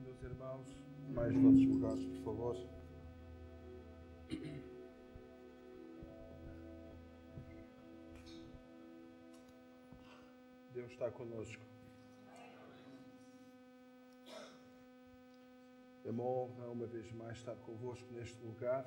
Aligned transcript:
Meus 0.00 0.22
irmãos, 0.22 0.66
mais 1.14 1.34
vossos 1.34 1.66
lugares, 1.66 2.06
por 2.06 2.24
favor. 2.24 2.56
Deus 10.72 10.90
está 10.90 11.10
conosco. 11.10 11.62
É 16.04 16.10
uma 16.10 16.24
honra, 16.24 16.70
uma 16.70 16.86
vez 16.86 17.12
mais, 17.12 17.36
estar 17.36 17.54
convosco 17.56 18.10
neste 18.12 18.42
lugar. 18.42 18.84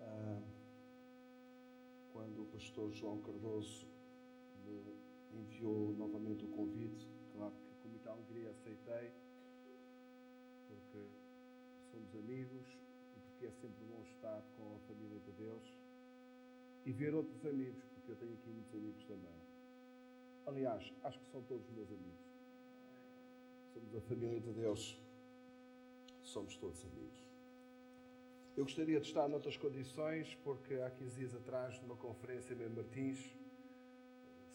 Ah, 0.00 0.42
quando 2.12 2.42
o 2.42 2.46
pastor 2.46 2.92
João 2.92 3.20
Cardoso 3.22 3.86
me 4.64 5.40
enviou 5.40 5.94
novamente 5.96 6.44
o 6.44 6.48
convite, 6.48 7.08
claro 7.32 7.54
que 7.56 7.67
com 7.88 7.92
muita 7.92 8.10
alegria 8.10 8.50
aceitei, 8.50 9.10
porque 10.68 11.06
somos 11.90 12.14
amigos 12.14 12.66
e 13.16 13.20
porque 13.20 13.46
é 13.46 13.50
sempre 13.50 13.84
bom 13.86 14.02
estar 14.02 14.42
com 14.56 14.76
a 14.76 14.78
família 14.80 15.18
de 15.20 15.32
Deus 15.32 15.62
e 16.84 16.92
ver 16.92 17.14
outros 17.14 17.44
amigos, 17.46 17.82
porque 17.94 18.12
eu 18.12 18.16
tenho 18.16 18.34
aqui 18.34 18.50
muitos 18.50 18.74
amigos 18.74 19.04
também. 19.04 19.38
Aliás, 20.46 20.92
acho 21.02 21.18
que 21.18 21.30
são 21.30 21.42
todos 21.42 21.68
meus 21.70 21.90
amigos. 21.90 22.28
Somos 23.72 23.94
a 23.94 24.00
família 24.02 24.40
de 24.40 24.52
Deus, 24.52 24.98
somos 26.22 26.56
todos 26.56 26.84
amigos. 26.84 27.18
Eu 28.56 28.64
gostaria 28.64 29.00
de 29.00 29.06
estar 29.06 29.28
noutras 29.28 29.56
condições, 29.56 30.34
porque 30.42 30.74
há 30.74 30.90
15 30.90 31.16
dias 31.16 31.34
atrás, 31.34 31.80
numa 31.82 31.96
conferência 31.96 32.54
em 32.54 32.68
Martins, 32.68 33.36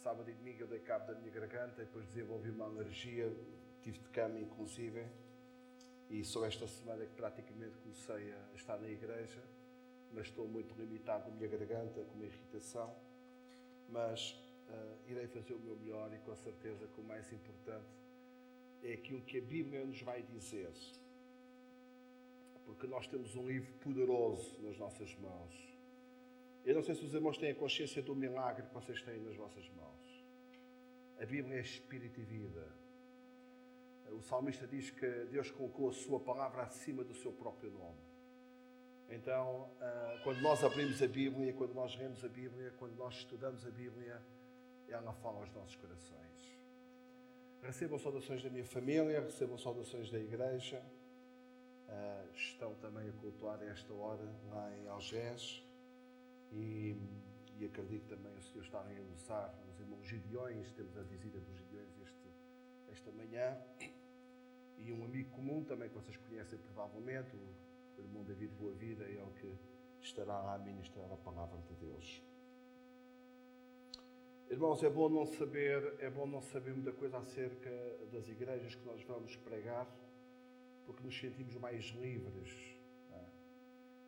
sábado 0.04 0.30
e 0.30 0.34
domingo 0.34 0.64
eu 0.64 0.68
dei 0.68 0.80
cabo 0.80 1.08
da 1.08 1.18
minha 1.18 1.32
garganta 1.32 1.82
e 1.82 1.86
depois 1.86 2.06
desenvolvi 2.08 2.50
uma 2.50 2.66
alergia, 2.66 3.34
tive 3.82 4.00
de 4.00 4.10
cama 4.10 4.38
inclusive, 4.38 5.02
e 6.10 6.26
só 6.26 6.46
esta 6.46 6.68
semana 6.68 7.06
que 7.06 7.14
praticamente 7.16 7.78
comecei 7.78 8.34
a 8.34 8.54
estar 8.54 8.78
na 8.80 8.90
igreja, 8.90 9.42
mas 10.12 10.28
estou 10.28 10.46
muito 10.46 10.76
limitado 10.76 11.30
na 11.30 11.36
minha 11.38 11.48
garganta, 11.48 12.04
com 12.04 12.16
uma 12.16 12.26
irritação, 12.26 12.94
mas 13.88 14.32
uh, 14.68 15.10
irei 15.10 15.26
fazer 15.28 15.54
o 15.54 15.60
meu 15.60 15.78
melhor 15.78 16.14
e 16.14 16.18
com 16.20 16.36
certeza 16.36 16.86
que 16.86 17.00
o 17.00 17.04
mais 17.06 17.32
importante 17.32 17.88
é 18.84 18.92
aquilo 18.92 19.22
que 19.22 19.38
a 19.38 19.42
Bíblia 19.42 19.86
nos 19.86 20.02
vai 20.02 20.22
dizer 20.22 20.70
porque 22.66 22.88
nós 22.88 23.08
temos 23.08 23.36
um 23.36 23.48
livro 23.48 23.72
poderoso 23.80 24.58
nas 24.62 24.78
nossas 24.78 25.14
mãos. 25.18 25.73
Eu 26.66 26.76
não 26.76 26.82
sei 26.82 26.96
se 26.96 27.04
os 27.04 27.14
irmãos 27.14 27.38
têm 27.38 27.52
a 27.52 27.56
consciência 27.56 28.02
do 28.02 28.16
milagre 28.16 28.66
que 28.66 28.74
vocês 28.74 29.02
têm 29.02 29.20
nas 29.20 29.36
vossas 29.36 29.70
mãos. 29.72 30.26
A 31.20 31.26
Bíblia 31.26 31.58
é 31.58 31.62
espírito 31.62 32.22
e 32.22 32.24
vida. 32.24 32.66
O 34.12 34.22
salmista 34.22 34.66
diz 34.66 34.90
que 34.90 35.26
Deus 35.26 35.52
colocou 35.52 35.90
a 35.90 35.94
sua 35.94 36.22
palavra 36.22 36.64
acima 36.64 37.04
do 37.04 37.14
seu 37.14 37.34
próprio 37.34 37.70
nome. 37.72 38.00
Então, 39.10 39.70
ah, 39.82 40.22
quando 40.24 40.40
nós 40.40 40.64
abrimos 40.64 41.02
a 41.04 41.08
Bíblia, 41.08 41.52
quando 41.54 41.74
nós 41.74 41.98
lemos 41.98 42.24
a 42.24 42.30
Bíblia, 42.30 42.74
quando 42.78 42.96
nós 42.96 43.16
estudamos 43.16 43.66
a 43.66 43.70
Bíblia, 43.70 44.22
ela 44.88 45.12
fala 45.16 45.40
aos 45.40 45.52
nossos 45.54 45.76
corações. 45.76 46.58
Recebam 47.62 48.00
saudações 48.00 48.42
da 48.42 48.50
minha 48.50 48.66
família, 48.66 49.20
recebam 49.20 49.58
saudações 49.58 50.10
da 50.10 50.20
igreja. 50.20 50.82
Uh, 51.90 52.34
estão 52.34 52.74
também 52.76 53.10
a 53.10 53.14
cultuar 53.14 53.62
esta 53.64 53.94
hora 53.94 54.24
lá 54.50 54.78
em 54.78 54.88
Algés 54.88 55.62
e, 56.54 56.96
e 57.60 57.66
acredito 57.66 58.08
também 58.08 58.34
o 58.36 58.42
Senhor 58.42 58.64
está 58.64 58.80
a 58.80 59.14
usar 59.14 59.60
os 59.70 59.80
irmãos 59.80 60.06
Gideões, 60.08 60.72
temos 60.74 60.96
a 60.98 61.02
visita 61.02 61.40
dos 61.40 61.58
Gideões 61.58 61.90
este, 62.02 62.28
esta 62.90 63.12
manhã 63.12 63.58
e 64.78 64.92
um 64.92 65.04
amigo 65.04 65.30
comum 65.32 65.64
também 65.64 65.90
que 65.90 65.96
vocês 65.96 66.18
conhecem 66.18 66.60
provavelmente, 66.60 67.36
o, 67.36 68.02
irmão 68.02 68.24
David 68.24 68.54
Boa 68.56 68.74
Vida, 68.74 69.06
é 69.06 69.24
o 69.24 69.32
que 69.40 69.56
estará 70.02 70.54
a 70.54 70.58
ministrar 70.58 71.12
a 71.12 71.18
palavra 71.18 71.58
de 71.62 71.74
Deus. 71.76 72.22
Irmãos, 74.50 74.84
é 74.84 74.90
bom 74.90 75.10
não 75.10 75.26
saber, 75.26 75.96
é 76.00 76.10
bom 76.10 76.28
não 76.28 76.42
saber 76.42 76.74
muita 76.74 76.92
coisa 76.92 77.18
acerca 77.18 77.72
das 78.12 78.28
igrejas 78.28 78.76
que 78.76 78.86
nós 78.86 79.02
vamos 79.04 79.36
pregar 79.38 79.88
porque 80.86 81.04
nos 81.04 81.18
sentimos 81.18 81.56
mais 81.56 81.86
livres. 81.86 82.52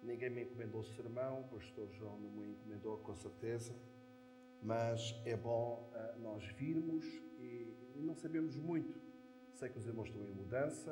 Ninguém 0.06 0.30
me 0.30 0.44
encomendou 0.44 0.84
sermão, 0.84 1.42
o 1.42 1.44
pastor 1.46 1.92
João 1.94 2.20
não 2.20 2.30
me 2.30 2.52
encomendou, 2.52 3.00
com 3.00 3.16
certeza, 3.16 3.76
mas 4.62 5.20
é 5.26 5.36
bom 5.36 5.92
uh, 5.92 6.20
nós 6.20 6.46
virmos 6.54 7.04
e, 7.40 7.76
e, 7.96 8.02
não 8.04 8.14
sabemos 8.14 8.56
muito. 8.56 9.02
Sei 9.54 9.68
que 9.68 9.80
os 9.80 9.88
irmãos 9.88 10.08
estão 10.08 10.24
em 10.24 10.32
mudança, 10.32 10.92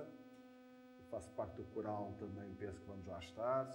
eu 0.98 1.06
faço 1.12 1.30
parte 1.34 1.58
do 1.58 1.64
coral 1.66 2.16
também, 2.18 2.56
penso 2.56 2.82
que 2.82 2.88
vamos 2.88 3.06
lá 3.06 3.20
estar, 3.20 3.66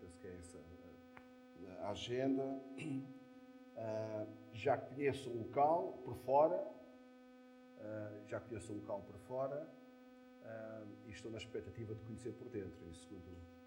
penso 0.00 0.18
que 0.18 0.26
é 0.26 0.36
essa 0.36 0.58
uh, 0.58 1.82
a 1.82 1.90
agenda. 1.90 2.60
Uh, 2.82 4.26
já 4.52 4.76
conheço 4.76 5.30
o 5.30 5.38
local 5.38 6.02
por 6.04 6.16
fora, 6.16 6.66
já 8.26 8.40
conheço 8.40 8.72
o 8.72 8.76
local 8.76 9.00
por 9.02 9.16
fora 9.20 9.66
uh, 10.42 10.88
e 11.06 11.10
estou 11.10 11.30
na 11.30 11.38
expectativa 11.38 11.94
de 11.94 12.02
conhecer 12.02 12.32
por 12.32 12.48
dentro. 12.48 12.90
E 12.90 12.94
segundo 12.94 13.59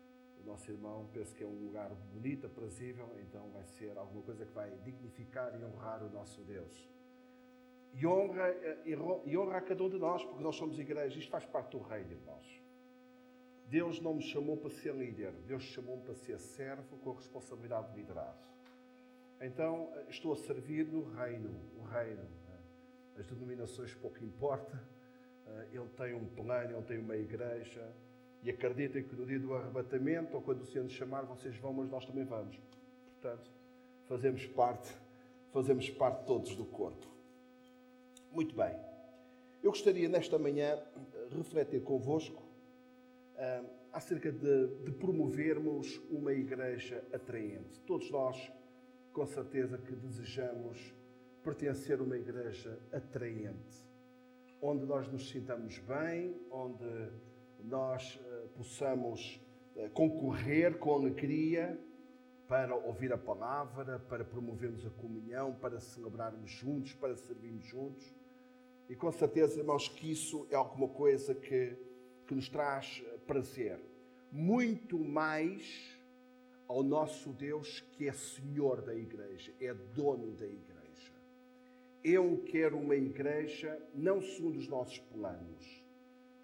nosso 0.46 0.70
irmão, 0.70 1.10
penso 1.14 1.34
que 1.36 1.44
é 1.44 1.48
um 1.48 1.66
lugar 1.66 1.90
bonito, 2.14 2.48
aprazível, 2.48 3.10
então 3.20 3.50
vai 3.52 3.64
ser 3.66 3.98
alguma 3.98 4.22
coisa 4.24 4.46
que 4.46 4.52
vai 4.52 4.72
dignificar 4.84 5.54
e 5.60 5.64
honrar 5.64 6.04
o 6.04 6.10
nosso 6.10 6.42
Deus. 6.44 6.90
E 7.94 8.06
honra, 8.08 8.50
e 9.26 9.38
honra 9.38 9.58
a 9.58 9.62
cada 9.62 9.84
um 9.84 9.90
de 9.90 9.98
nós, 9.98 10.24
porque 10.26 10.44
nós 10.44 10.56
somos 10.56 10.80
igreja, 10.80 11.18
isto 11.20 11.30
faz 11.30 11.46
parte 11.46 11.78
do 11.78 11.84
reino, 11.84 12.12
irmãos. 12.12 12.62
Deus 13.68 14.00
não 14.02 14.16
me 14.16 14.22
chamou 14.22 14.58
para 14.58 14.70
ser 14.70 14.94
líder, 14.94 15.32
Deus 15.48 15.64
chamou-me 15.64 16.04
para 16.04 16.16
ser 16.16 16.40
servo 16.40 16.98
com 16.98 17.12
a 17.12 17.16
responsabilidade 17.16 17.92
de 17.92 18.00
liderar. 18.00 18.38
Então, 19.42 19.92
estou 20.10 20.34
a 20.34 20.36
servir 20.36 20.88
no 20.88 21.04
reino, 21.04 21.60
o 21.78 21.84
reino. 21.84 22.28
As 23.16 23.28
denominações 23.28 23.94
pouco 23.96 24.24
importa, 24.24 24.82
ah, 25.46 25.66
ele 25.72 25.88
tem 25.90 26.14
um 26.14 26.26
plano, 26.26 26.78
ele 26.78 26.84
tem 26.84 26.98
uma 26.98 27.16
igreja 27.16 27.94
e 28.44 28.50
acreditem 28.50 29.04
que 29.04 29.16
no 29.16 29.26
dia 29.26 29.40
do 29.40 29.54
arrebatamento 29.54 30.36
ou 30.36 30.42
quando 30.42 30.62
o 30.62 30.66
Senhor 30.66 30.84
nos 30.84 30.94
chamar, 30.94 31.24
vocês 31.24 31.56
vão, 31.58 31.74
mas 31.74 31.90
nós 31.90 32.06
também 32.06 32.26
vamos. 32.26 32.60
Portanto, 33.22 33.50
fazemos 34.06 34.46
parte, 34.48 34.94
fazemos 35.52 35.90
parte 35.90 36.26
todos 36.26 36.56
do 36.56 36.66
corpo. 36.66 37.08
Muito 38.32 38.54
bem. 38.56 38.76
Eu 39.62 39.72
gostaria 39.72 40.10
nesta 40.10 40.38
manhã 40.38 40.78
refletir 41.32 41.82
convosco 41.84 42.42
uh, 42.42 43.70
acerca 43.94 44.32
de, 44.32 44.68
de 44.84 44.92
promovermos 44.92 46.02
uma 46.10 46.34
igreja 46.34 47.04
atraente. 47.14 47.80
Todos 47.88 48.12
nós, 48.12 48.52
com 49.14 49.26
certeza, 49.26 49.78
que 49.78 49.96
desejamos 49.96 50.94
pertencer 51.44 52.00
a 52.00 52.04
uma 52.04 52.18
igreja 52.18 52.78
atraente 52.92 53.84
onde 54.64 54.86
nós 54.86 55.12
nos 55.12 55.30
sintamos 55.30 55.78
bem, 55.80 56.34
onde 56.50 57.12
nós 57.66 58.18
possamos 58.50 59.40
uh, 59.76 59.90
concorrer 59.92 60.78
com 60.78 60.94
alegria 60.94 61.80
para 62.48 62.76
ouvir 62.76 63.12
a 63.12 63.18
palavra, 63.18 64.00
para 64.00 64.24
promovermos 64.24 64.86
a 64.86 64.90
comunhão, 64.92 65.54
para 65.56 65.80
celebrarmos 65.80 66.52
juntos, 66.52 66.94
para 66.94 67.16
servirmos 67.16 67.66
juntos. 67.66 68.14
E 68.90 68.96
com 68.96 69.12
certeza, 69.12 69.60
irmãos, 69.60 69.88
que 69.88 70.12
isso 70.12 70.46
é 70.52 70.56
alguma 70.56 70.88
coisa 70.88 71.34
que, 71.34 71.76
que 72.28 72.36
nos 72.36 72.50
traz 72.50 73.02
eh, 73.06 73.18
prazer. 73.26 73.80
Muito 74.32 75.00
mais 75.00 75.98
ao 76.68 76.84
nosso 76.84 77.32
Deus 77.32 77.80
que 77.94 78.08
é 78.08 78.14
Senhor 78.14 78.82
da 78.82 78.94
igreja, 78.94 79.54
é 79.60 79.74
dono 79.74 80.32
da 80.34 80.46
igreja. 80.46 81.12
Eu 82.04 82.44
quero 82.46 82.78
uma 82.78 82.96
igreja 82.96 83.82
não 83.96 84.22
segundo 84.22 84.58
os 84.58 84.68
nossos 84.68 85.00
planos, 85.00 85.83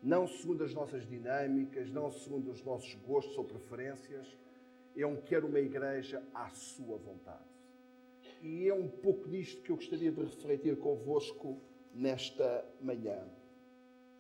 não 0.02 0.28
segundo 0.28 0.64
as 0.64 0.74
nossas 0.74 1.06
dinâmicas, 1.06 1.92
não 1.92 2.12
segundo 2.12 2.52
os 2.52 2.64
nossos 2.64 2.96
gostos 2.96 3.38
ou 3.38 3.44
preferências. 3.44 4.28
Eu 4.96 5.22
quero 5.26 5.48
uma 5.48 5.60
igreja 5.60 6.24
à 6.34 6.50
sua 6.50 6.98
vontade. 6.98 7.50
E 8.42 8.68
é 8.68 8.74
um 8.74 8.88
pouco 8.88 9.28
nisto 9.28 9.62
que 9.62 9.72
eu 9.72 9.76
gostaria 9.76 10.12
de 10.12 10.22
refletir 10.22 10.78
convosco 10.78 11.62
nesta 11.94 12.66
manhã. 12.82 13.28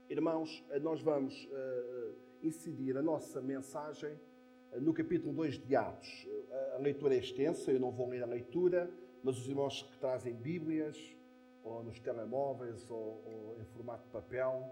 Irmãos, 0.10 0.64
nós 0.82 1.02
vamos 1.02 1.46
uh, 1.46 2.16
incidir 2.44 2.98
a 2.98 3.02
nossa 3.02 3.42
mensagem 3.42 4.12
uh, 4.74 4.82
no 4.82 4.94
capítulo 4.94 5.34
2 5.34 5.60
de 5.60 5.76
Atos. 5.76 6.26
Uh, 6.26 6.76
a 6.76 6.78
leitura 6.80 7.16
é 7.16 7.20
extensa, 7.20 7.72
eu 7.72 7.80
não 7.80 7.92
vou 7.92 8.10
ler 8.10 8.24
a 8.24 8.26
leitura, 8.26 8.92
mas 9.24 9.38
os 9.38 9.48
irmãos 9.48 9.84
que 9.84 9.98
trazem 9.98 10.34
Bíblias, 10.34 10.98
ou 11.64 11.84
nos 11.84 12.00
telemóveis, 12.00 12.90
ou, 12.90 13.22
ou, 13.26 13.58
em 13.62 13.66
formato 13.66 14.04
de 14.06 14.10
papel, 14.10 14.70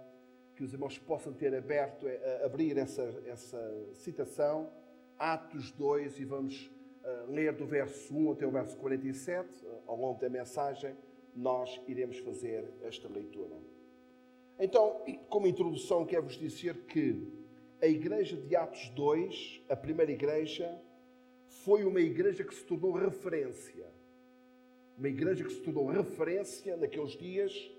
que 0.57 0.63
os 0.63 0.73
irmãos 0.73 0.97
possam 0.97 1.31
ter 1.31 1.53
aberto, 1.53 2.07
eh, 2.07 2.41
abrir 2.43 2.79
essa, 2.79 3.03
essa 3.27 3.93
citação, 3.93 4.71
Atos 5.17 5.71
2, 5.71 6.19
e 6.19 6.25
vamos 6.25 6.65
uh, 7.03 7.31
ler 7.31 7.53
do 7.53 7.63
verso 7.63 8.11
1 8.15 8.31
até 8.31 8.47
o 8.47 8.49
verso 8.49 8.75
47, 8.77 9.47
uh, 9.63 9.81
ao 9.85 9.95
longo 9.95 10.19
da 10.19 10.27
mensagem, 10.27 10.95
nós 11.35 11.79
iremos 11.87 12.17
fazer 12.17 12.73
esta 12.81 13.07
leitura. 13.07 13.55
Então, 14.59 14.99
como 15.29 15.45
introdução, 15.45 16.03
quero-vos 16.07 16.39
dizer 16.39 16.75
que 16.87 17.31
a 17.79 17.85
igreja 17.85 18.35
de 18.35 18.55
Atos 18.55 18.89
2, 18.89 19.61
a 19.69 19.75
primeira 19.75 20.11
igreja, 20.11 20.75
foi 21.47 21.83
uma 21.83 22.01
igreja 22.01 22.43
que 22.43 22.55
se 22.55 22.63
tornou 22.63 22.93
referência. 22.93 23.85
Uma 24.97 25.09
igreja 25.09 25.43
que 25.43 25.51
se 25.51 25.61
tornou 25.61 25.85
referência 25.85 26.75
naqueles 26.75 27.11
dias, 27.11 27.71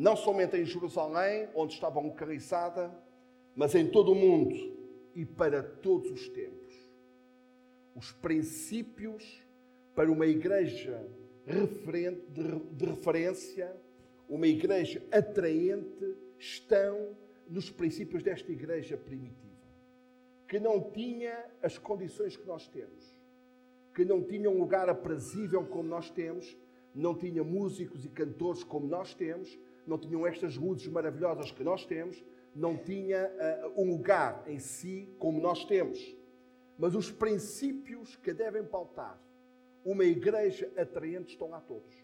não 0.00 0.16
somente 0.16 0.56
em 0.56 0.64
Jerusalém, 0.64 1.46
onde 1.54 1.74
estava 1.74 2.00
localizada, 2.00 2.90
mas 3.54 3.74
em 3.74 3.86
todo 3.86 4.12
o 4.12 4.14
mundo 4.14 4.56
e 5.14 5.26
para 5.26 5.62
todos 5.62 6.10
os 6.10 6.26
tempos. 6.30 6.74
Os 7.94 8.10
princípios 8.10 9.42
para 9.94 10.10
uma 10.10 10.26
igreja 10.26 11.06
de 11.46 12.84
referência 12.86 13.76
uma 14.26 14.46
igreja 14.46 15.04
atraente, 15.10 16.16
estão 16.38 17.16
nos 17.48 17.68
princípios 17.68 18.22
desta 18.22 18.50
igreja 18.50 18.96
primitiva, 18.96 19.50
que 20.48 20.60
não 20.60 20.80
tinha 20.80 21.44
as 21.60 21.76
condições 21.76 22.36
que 22.36 22.46
nós 22.46 22.68
temos, 22.68 23.04
que 23.92 24.04
não 24.04 24.22
tinha 24.22 24.48
um 24.48 24.58
lugar 24.60 24.88
aprazível 24.88 25.66
como 25.66 25.88
nós 25.88 26.08
temos, 26.08 26.56
não 26.94 27.14
tinha 27.14 27.42
músicos 27.42 28.04
e 28.04 28.08
cantores 28.08 28.62
como 28.62 28.86
nós 28.86 29.12
temos, 29.14 29.58
não 29.86 29.98
tinham 29.98 30.26
estas 30.26 30.56
luzes 30.56 30.86
maravilhosas 30.86 31.50
que 31.50 31.64
nós 31.64 31.84
temos, 31.84 32.22
não 32.54 32.76
tinha 32.76 33.30
uh, 33.76 33.80
um 33.80 33.90
lugar 33.90 34.42
em 34.46 34.58
si 34.58 35.08
como 35.18 35.40
nós 35.40 35.64
temos. 35.64 36.16
Mas 36.78 36.94
os 36.94 37.10
princípios 37.10 38.16
que 38.16 38.32
devem 38.32 38.64
pautar 38.64 39.20
uma 39.84 40.04
igreja 40.04 40.70
atraente 40.76 41.32
estão 41.32 41.50
lá 41.50 41.60
todos. 41.60 41.94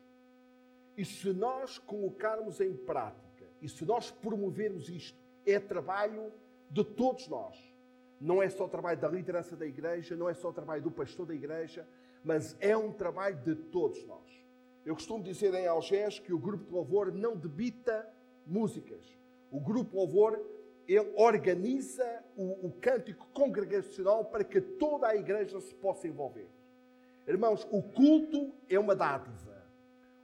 E 0.96 1.04
se 1.04 1.32
nós 1.32 1.78
colocarmos 1.78 2.60
em 2.60 2.74
prática, 2.74 3.44
e 3.60 3.68
se 3.68 3.84
nós 3.84 4.10
promovermos 4.10 4.88
isto, 4.88 5.18
é 5.44 5.58
trabalho 5.58 6.32
de 6.70 6.84
todos 6.84 7.28
nós. 7.28 7.56
Não 8.20 8.42
é 8.42 8.48
só 8.48 8.66
trabalho 8.66 8.98
da 8.98 9.08
liderança 9.08 9.54
da 9.54 9.66
igreja, 9.66 10.16
não 10.16 10.28
é 10.28 10.34
só 10.34 10.50
trabalho 10.50 10.82
do 10.82 10.90
pastor 10.90 11.26
da 11.26 11.34
igreja, 11.34 11.86
mas 12.24 12.56
é 12.60 12.76
um 12.76 12.92
trabalho 12.92 13.36
de 13.44 13.54
todos 13.54 14.04
nós. 14.06 14.45
Eu 14.86 14.94
costumo 14.94 15.20
dizer 15.20 15.52
em 15.52 15.66
Algés 15.66 16.20
que 16.20 16.32
o 16.32 16.38
grupo 16.38 16.64
de 16.64 16.70
louvor 16.70 17.12
não 17.12 17.36
debita 17.36 18.08
músicas. 18.46 19.04
O 19.50 19.58
grupo 19.58 19.90
de 19.90 19.96
louvor 19.96 20.40
ele 20.86 21.12
organiza 21.16 22.24
o, 22.36 22.68
o 22.68 22.72
cântico 22.80 23.26
congregacional 23.34 24.26
para 24.26 24.44
que 24.44 24.60
toda 24.60 25.08
a 25.08 25.16
igreja 25.16 25.60
se 25.60 25.74
possa 25.74 26.06
envolver. 26.06 26.48
Irmãos, 27.26 27.66
o 27.72 27.82
culto 27.82 28.54
é 28.68 28.78
uma 28.78 28.94
dádiva. 28.94 29.56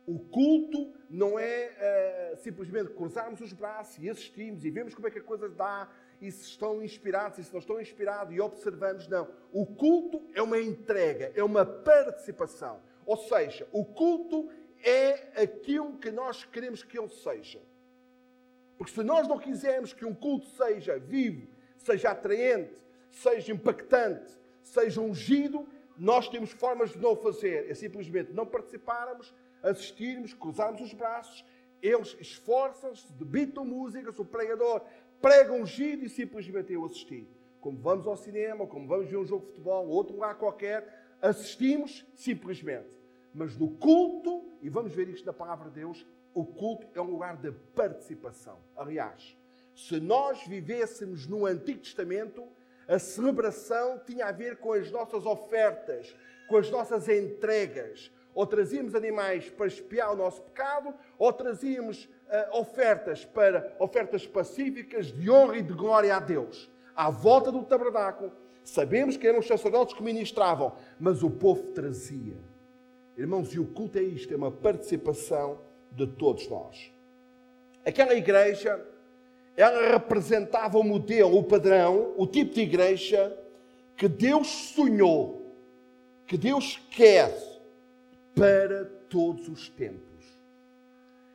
O 0.07 0.21
culto 0.21 0.93
não 1.11 1.37
é 1.37 2.33
uh, 2.33 2.37
simplesmente 2.37 2.93
cruzarmos 2.93 3.41
os 3.41 3.53
braços 3.53 3.99
e 3.99 4.09
assistimos 4.09 4.65
e 4.65 4.71
vemos 4.71 4.95
como 4.95 5.09
é 5.09 5.11
que 5.11 5.19
a 5.19 5.25
coisa 5.25 5.49
dá 5.49 5.91
e 6.21 6.31
se 6.31 6.45
estão 6.45 6.81
inspirados 6.81 7.41
e 7.41 7.45
se 7.45 7.53
não 7.53 7.59
estão 7.59 7.81
inspirados 7.81 8.33
e 8.33 8.41
observamos. 8.41 9.09
Não. 9.09 9.29
O 9.53 9.67
culto 9.67 10.23
é 10.35 10.41
uma 10.41 10.61
entrega, 10.61 11.33
é 11.35 11.43
uma 11.43 11.67
participação. 11.67 12.81
Ou 13.07 13.17
seja, 13.17 13.69
o 13.73 13.85
culto 13.85 14.49
é 14.83 15.43
aquilo 15.43 15.99
que 15.99 16.11
nós 16.11 16.45
queremos 16.45 16.83
que 16.83 16.99
ele 16.99 17.09
seja. 17.09 17.61
Porque 18.77 18.93
se 18.93 19.03
nós 19.03 19.29
não 19.29 19.39
quisermos 19.39 19.93
que 19.93 20.05
um 20.05 20.15
culto 20.15 20.47
seja 20.47 20.99
vivo, 20.99 21.47
seja 21.77 22.11
atraente, 22.11 22.75
seja 23.11 23.53
impactante, 23.53 24.37
seja 24.63 25.01
ungido, 25.01 25.67
nós 25.97 26.29
temos 26.29 26.51
formas 26.51 26.93
de 26.93 26.99
não 26.99 27.15
fazer. 27.15 27.71
É 27.71 27.75
simplesmente 27.75 28.33
não 28.33 28.47
participarmos, 28.47 29.33
assistirmos, 29.63 30.35
cruzarmos 30.35 30.81
os 30.81 30.93
braços, 30.93 31.45
eles 31.81 32.17
esforçam-se, 32.21 33.13
debitam 33.13 33.65
músicas, 33.65 34.19
o 34.19 34.25
pregador 34.25 34.83
prega 35.21 35.65
giro 35.65 36.05
e 36.05 36.09
simplesmente 36.09 36.73
eu 36.73 36.85
assisti. 36.85 37.29
Como 37.61 37.79
vamos 37.79 38.07
ao 38.07 38.17
cinema, 38.17 38.67
como 38.67 38.89
vamos 38.89 39.09
ver 39.09 39.17
um 39.17 39.27
jogo 39.27 39.47
de 39.47 39.53
futebol, 39.53 39.87
outro 39.89 40.15
lugar 40.15 40.37
qualquer, 40.37 41.02
assistimos 41.23 42.05
simplesmente. 42.15 43.01
Mas 43.33 43.57
no 43.57 43.71
culto, 43.71 44.45
e 44.61 44.69
vamos 44.69 44.93
ver 44.93 45.09
isto 45.09 45.25
na 45.25 45.33
palavra 45.33 45.71
de 45.71 45.77
Deus, 45.77 46.05
o 46.35 46.45
culto 46.45 46.87
é 46.95 47.01
um 47.01 47.11
lugar 47.11 47.37
de 47.37 47.53
participação. 47.75 48.59
Aliás, 48.77 49.37
se 49.75 50.01
nós 50.01 50.45
vivêssemos 50.47 51.27
no 51.27 51.47
Antigo 51.47 51.81
Testamento, 51.81 52.47
a 52.87 52.99
celebração 52.99 54.01
tinha 54.05 54.27
a 54.27 54.33
ver 54.33 54.57
com 54.57 54.73
as 54.73 54.91
nossas 54.91 55.25
ofertas, 55.25 56.15
com 56.49 56.57
as 56.57 56.71
nossas 56.71 57.09
entregas, 57.09 58.11
ou 58.35 58.47
trazíamos 58.47 58.95
animais 58.95 59.49
para 59.51 59.67
espiar 59.67 60.13
o 60.13 60.17
nosso 60.17 60.43
pecado, 60.43 60.95
ou 61.19 61.33
trazíamos 61.33 62.05
uh, 62.05 62.59
ofertas 62.59 63.25
para 63.25 63.75
ofertas 63.79 64.27
pacíficas 64.27 65.07
de 65.07 65.31
honra 65.31 65.59
e 65.59 65.63
de 65.63 65.73
glória 65.73 66.17
a 66.17 66.21
Deus. 66.21 66.71
À 66.95 67.11
volta 67.11 67.53
do 67.53 67.63
tabernáculo, 67.63 68.33
sabemos 68.65 69.17
que 69.17 69.27
eram 69.27 69.41
os 69.41 69.47
sacerdotes 69.47 69.95
que 69.95 70.03
ministravam, 70.03 70.73
mas 70.99 71.23
o 71.23 71.31
povo 71.31 71.63
trazia. 71.73 72.37
Irmãos, 73.17 73.53
e 73.53 73.59
o 73.59 73.67
culto 73.67 73.99
é 73.99 74.03
isto, 74.03 74.33
é 74.33 74.37
uma 74.37 74.51
participação 74.51 75.59
de 75.91 76.07
todos 76.07 76.49
nós. 76.49 76.91
Aquela 77.85 78.15
igreja, 78.15 78.81
ela 79.57 79.93
representava 79.93 80.79
o 80.79 80.85
modelo, 80.85 81.39
o 81.39 81.45
padrão, 81.45 82.15
o 82.17 82.27
tipo 82.27 82.55
de 82.55 82.61
igreja 82.63 83.37
que 83.97 84.09
Deus 84.09 84.49
sonhou, 84.49 85.55
que 86.27 86.39
Deus 86.39 86.81
quer 86.91 87.37
para 88.35 88.85
todos 89.09 89.49
os 89.49 89.69
tempos. 89.69 90.03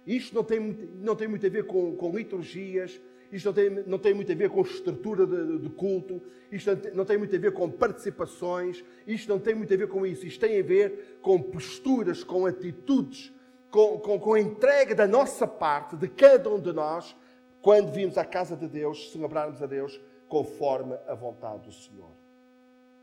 Isto 0.05 0.33
não 0.33 0.43
tem, 0.43 0.59
não 0.59 1.15
tem 1.15 1.27
muito 1.27 1.45
a 1.45 1.49
ver 1.49 1.65
com, 1.65 1.95
com 1.95 2.15
liturgias, 2.15 2.99
isto 3.31 3.45
não 3.47 3.53
tem, 3.53 3.69
não 3.69 3.99
tem 3.99 4.13
muito 4.13 4.31
a 4.31 4.35
ver 4.35 4.49
com 4.49 4.61
estrutura 4.61 5.25
de, 5.25 5.59
de 5.59 5.69
culto, 5.69 6.21
isto 6.51 6.69
não 6.69 6.77
tem, 6.77 6.93
não 6.93 7.05
tem 7.05 7.17
muito 7.17 7.35
a 7.35 7.39
ver 7.39 7.51
com 7.53 7.69
participações, 7.69 8.83
isto 9.05 9.29
não 9.29 9.39
tem 9.39 9.55
muito 9.55 9.73
a 9.73 9.77
ver 9.77 9.87
com 9.87 10.05
isso, 10.05 10.25
isto 10.25 10.39
tem 10.39 10.59
a 10.59 10.63
ver 10.63 11.19
com 11.21 11.41
posturas, 11.41 12.23
com 12.23 12.45
atitudes, 12.45 13.33
com, 13.69 13.99
com, 13.99 14.19
com 14.19 14.33
a 14.33 14.39
entrega 14.39 14.95
da 14.95 15.07
nossa 15.07 15.45
parte, 15.45 15.95
de 15.95 16.07
cada 16.07 16.49
um 16.49 16.59
de 16.59 16.71
nós, 16.71 17.15
quando 17.61 17.91
vimos 17.91 18.17
à 18.17 18.23
casa 18.23 18.55
de 18.55 18.67
Deus, 18.67 19.11
celebrarmos 19.11 19.61
a 19.61 19.65
Deus 19.65 19.99
conforme 20.27 20.95
a 21.07 21.13
vontade 21.13 21.63
do 21.63 21.71
Senhor. 21.71 22.11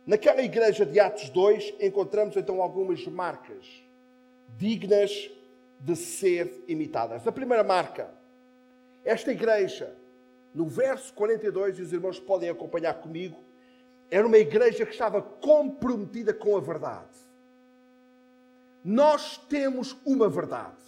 Naquela 0.07 0.43
igreja 0.43 0.85
de 0.85 1.01
Atos 1.01 1.31
2, 1.31 1.75
encontramos 1.81 2.37
então 2.37 2.61
algumas 2.61 3.07
marcas 3.07 3.67
dignas 4.57 5.31
de 5.81 5.97
ser 5.97 6.65
imitadas. 6.69 7.27
A 7.27 7.33
primeira 7.33 7.65
marca, 7.65 8.11
esta 9.05 9.33
igreja, 9.33 9.95
no 10.55 10.67
verso 10.67 11.13
42, 11.15 11.79
e 11.79 11.83
os 11.83 11.93
irmãos 11.93 12.21
podem 12.21 12.49
acompanhar 12.49 12.95
comigo, 12.95 13.43
era 14.11 14.27
uma 14.27 14.39
igreja 14.39 14.87
que 14.87 14.93
estava 14.93 15.21
comprometida 15.21 16.33
com 16.33 16.57
a 16.57 16.61
verdade. 16.61 17.19
Nós 18.85 19.37
temos 19.37 19.97
uma 20.05 20.29
verdade. 20.29 20.85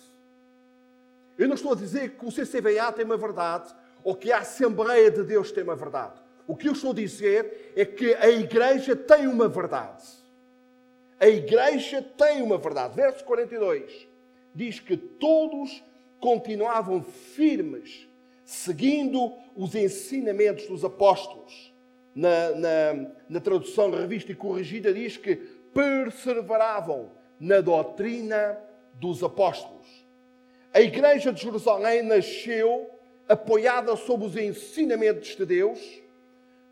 Eu 1.37 1.49
não 1.49 1.54
estou 1.54 1.73
a 1.73 1.76
dizer 1.76 2.11
que 2.16 2.25
o 2.25 2.30
CCVA 2.30 2.92
tem 2.92 3.04
uma 3.04 3.16
verdade 3.16 3.75
ou 4.04 4.14
que 4.14 4.30
a 4.30 4.38
Assembleia 4.38 5.11
de 5.11 5.25
Deus 5.25 5.50
tem 5.50 5.64
uma 5.64 5.75
verdade. 5.75 6.20
O 6.46 6.54
que 6.54 6.68
eu 6.68 6.73
estou 6.73 6.92
a 6.92 6.94
dizer 6.94 7.73
é 7.75 7.85
que 7.85 8.14
a 8.14 8.28
igreja 8.28 8.94
tem 8.94 9.26
uma 9.26 9.49
verdade. 9.49 10.04
A 11.18 11.26
igreja 11.26 12.02
tem 12.02 12.42
uma 12.42 12.58
verdade. 12.58 12.94
Verso 12.94 13.25
42 13.25 14.06
diz 14.54 14.78
que 14.78 14.96
todos 14.96 15.82
continuavam 16.20 17.02
firmes, 17.02 18.05
seguindo 18.46 19.34
os 19.56 19.74
ensinamentos 19.74 20.66
dos 20.68 20.84
apóstolos. 20.84 21.74
Na, 22.14 22.50
na, 22.52 23.10
na 23.28 23.40
tradução 23.40 23.90
revista 23.90 24.32
e 24.32 24.34
corrigida, 24.34 24.94
diz 24.94 25.18
que 25.18 25.36
perseveravam 25.74 27.10
na 27.38 27.60
doutrina 27.60 28.58
dos 28.94 29.22
apóstolos. 29.22 29.86
A 30.72 30.80
igreja 30.80 31.30
de 31.30 31.42
Jerusalém 31.42 32.02
nasceu 32.02 32.90
apoiada 33.28 33.96
sobre 33.96 34.26
os 34.26 34.36
ensinamentos 34.36 35.36
de 35.36 35.44
Deus, 35.44 35.78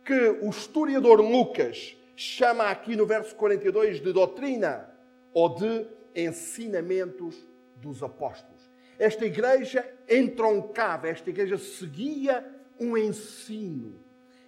que 0.05 0.15
o 0.43 0.49
historiador 0.49 1.21
Lucas 1.21 1.95
chama 2.17 2.71
aqui 2.71 2.97
no 2.97 3.05
verso 3.05 3.35
42 3.35 4.01
de 4.01 4.13
doutrina 4.13 4.89
ou 5.35 5.49
de 5.55 5.87
ensinamentos 6.15 7.35
dos 7.77 8.03
apóstolos. 8.03 8.54
Esta 8.99 9.27
igreja 9.27 9.85
entroncava, 10.09 11.09
esta 11.09 11.31
igreja 11.31 11.59
seguia 11.59 12.45
um 12.79 12.97
ensino. 12.97 14.01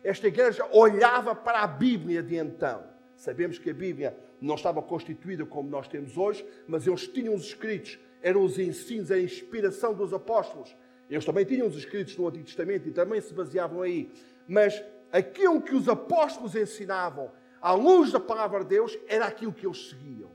Esta 0.03 0.29
igreja 0.29 0.67
olhava 0.73 1.35
para 1.35 1.63
a 1.63 1.67
Bíblia 1.67 2.23
de 2.23 2.37
então. 2.37 2.85
Sabemos 3.17 3.59
que 3.59 3.71
a 3.71 3.75
Bíblia 3.75 4.17
não 4.41 4.55
estava 4.55 4.83
constituída 4.83 5.45
como 5.45 5.69
nós 5.69 5.89
temos 5.89 6.17
hoje, 6.17 6.47
mas 6.69 6.87
eles 6.87 7.09
tinham 7.09 7.35
os 7.35 7.45
escritos, 7.45 7.99
eram 8.23 8.45
os 8.45 8.59
ensinos, 8.59 9.11
a 9.11 9.19
inspiração 9.19 9.95
dos 9.95 10.13
apóstolos. 10.13 10.77
Eles 11.09 11.25
também 11.25 11.45
tinham 11.45 11.67
os 11.67 11.77
escritos 11.77 12.17
no 12.17 12.29
Antigo 12.29 12.45
Testamento 12.45 12.89
e 12.89 12.93
também 12.93 13.21
se 13.21 13.33
baseavam 13.33 13.83
aí. 13.83 14.11
Mas 14.47 14.83
aquilo 15.11 15.63
que 15.63 15.75
os 15.75 15.89
apóstolos 15.89 16.55
ensinavam 16.55 17.33
à 17.61 17.73
luz 17.73 18.13
da 18.13 18.21
palavra 18.21 18.61
de 18.61 18.71
Deus, 18.71 18.97
era 19.09 19.27
aquilo 19.27 19.53
que 19.53 19.67
eles 19.67 19.89
seguiam. 19.89 20.31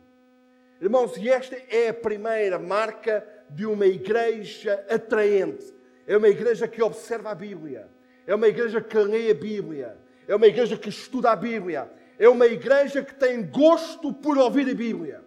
Irmãos, 0.82 1.15
e 1.15 1.30
esta 1.30 1.56
é 1.70 1.89
a 1.89 1.94
primeira 1.94 2.58
marca 2.58 3.25
de 3.51 3.65
uma 3.65 3.86
igreja 3.86 4.84
atraente. 4.89 5.74
é 6.08 6.17
uma 6.17 6.29
igreja 6.29 6.67
que 6.67 6.81
observa 6.81 7.31
a 7.31 7.36
Bíblia, 7.36 7.89
é 8.25 8.34
uma 8.34 8.48
igreja 8.48 8.81
que 8.81 8.98
lê 8.98 9.31
a 9.31 9.36
Bíblia, 9.36 9.98
é 10.27 10.36
uma 10.36 10.48
igreja 10.48 10.77
que 10.77 10.89
estuda 10.89 11.31
a 11.31 11.36
Bíblia, 11.36 11.91
é 12.17 12.27
uma 12.27 12.48
igreja 12.48 13.03
que 13.03 13.13
tem 13.13 13.46
gosto 13.46 14.13
por 14.13 14.38
ouvir 14.38 14.70
a 14.70 14.74
Bíblia. 14.74 15.22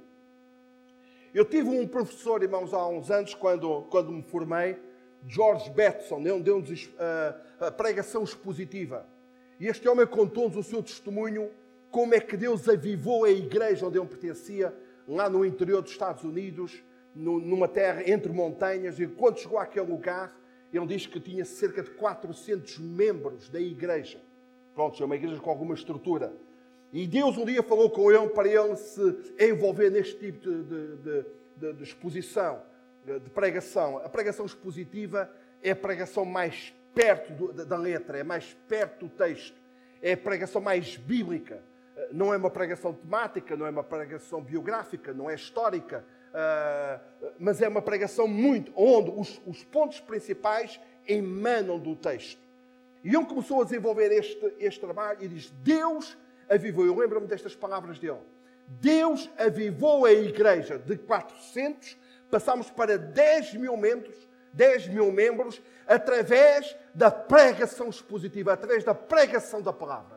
Eu 1.35 1.45
tive 1.45 1.69
um 1.69 1.87
professor, 1.87 2.43
irmãos, 2.43 2.73
há 2.73 2.87
uns 2.87 3.11
anos, 3.11 3.35
quando, 3.35 3.83
quando 3.91 4.13
me 4.13 4.23
formei, 4.23 4.79
George 5.27 5.71
Betson, 5.71 6.23
deu-nos 6.23 6.91
a, 7.61 7.67
a 7.67 7.71
pregação 7.71 8.23
expositiva. 8.23 9.07
E 9.59 9.67
este 9.67 9.89
homem 9.89 10.07
contou-nos 10.07 10.57
o 10.57 10.63
seu 10.63 10.83
testemunho, 10.83 11.51
como 11.91 12.15
é 12.15 12.21
que 12.21 12.37
Deus 12.37 12.69
avivou 12.69 13.25
a 13.25 13.31
igreja 13.31 13.87
onde 13.87 13.99
ele 13.99 14.07
pertencia, 14.07 14.75
lá 15.07 15.29
no 15.29 15.45
interior 15.45 15.83
dos 15.83 15.93
Estados 15.93 16.25
Unidos, 16.25 16.83
numa 17.15 17.69
terra 17.69 18.03
entre 18.07 18.33
montanhas. 18.33 18.99
E 18.99 19.07
quando 19.07 19.39
chegou 19.39 19.59
àquele 19.59 19.91
lugar, 19.91 20.35
ele 20.73 20.87
diz 20.87 21.07
que 21.07 21.21
tinha 21.21 21.45
cerca 21.45 21.83
de 21.83 21.91
400 21.91 22.79
membros 22.79 23.49
da 23.49 23.61
igreja. 23.61 24.21
Pronto, 24.75 25.01
é 25.03 25.07
uma 25.07 25.15
igreja 25.15 25.41
com 25.41 25.51
alguma 25.51 25.75
estrutura. 25.75 26.33
E 26.93 27.07
Deus 27.07 27.37
um 27.37 27.45
dia 27.45 27.63
falou 27.63 27.91
com 27.91 28.11
ele 28.11 28.29
para 28.29 28.49
ele 28.49 28.77
se 28.77 29.35
envolver 29.39 29.91
neste 29.91 30.17
tipo 30.17 30.41
de, 30.41 30.63
de, 30.63 31.25
de, 31.57 31.73
de 31.73 31.83
exposição, 31.83 32.63
de 33.05 33.31
pregação. 33.31 33.99
A 33.99 34.09
pregação 34.09 34.47
expositiva 34.47 35.31
é 35.63 35.71
a 35.71 35.77
pregação 35.77 36.25
mais 36.25 36.75
perto 36.95 37.33
do, 37.33 37.65
da 37.65 37.77
letra, 37.77 38.19
é 38.19 38.23
mais 38.23 38.57
perto 38.69 39.07
do 39.07 39.09
texto, 39.09 39.57
é 40.01 40.13
a 40.13 40.17
pregação 40.17 40.61
mais 40.61 40.97
bíblica. 40.97 41.63
Não 42.13 42.35
é 42.35 42.37
uma 42.37 42.51
pregação 42.51 42.93
temática, 42.93 43.57
não 43.57 43.67
é 43.67 43.71
uma 43.71 43.85
pregação 43.85 44.43
biográfica, 44.43 45.13
não 45.13 45.31
é 45.31 45.35
histórica, 45.35 46.05
ah, 46.35 46.99
mas 47.39 47.63
é 47.63 47.69
uma 47.69 47.81
pregação 47.81 48.27
muito 48.27 48.73
onde 48.75 49.11
os, 49.11 49.41
os 49.47 49.63
pontos 49.63 50.01
principais 50.01 50.81
emanam 51.07 51.79
do 51.79 51.95
texto. 51.95 52.43
E 53.05 53.15
ele 53.15 53.25
começou 53.25 53.61
a 53.61 53.65
desenvolver 53.65 54.11
este, 54.11 54.55
este 54.59 54.81
trabalho 54.81 55.19
e 55.23 55.29
diz: 55.29 55.51
Deus 55.63 56.17
avivou. 56.49 56.85
Eu 56.85 56.97
lembro-me 56.97 57.29
destas 57.29 57.55
palavras 57.55 58.01
dele. 58.01 58.19
Deus 58.67 59.31
avivou 59.39 60.07
a 60.07 60.13
igreja 60.13 60.79
de 60.79 60.97
400, 60.97 61.97
passamos 62.31 62.71
para 62.71 62.99
10 62.99 63.55
mil 63.55 63.77
membros, 63.77 64.27
10 64.55 64.89
mil 64.89 65.13
membros, 65.13 65.63
através 65.87 66.75
da 66.95 67.11
pregação 67.11 67.91
expositiva, 67.91 68.55
através 68.55 68.83
da 68.83 68.95
pregação 68.95 69.61
da 69.61 69.73
palavra. 69.73 70.14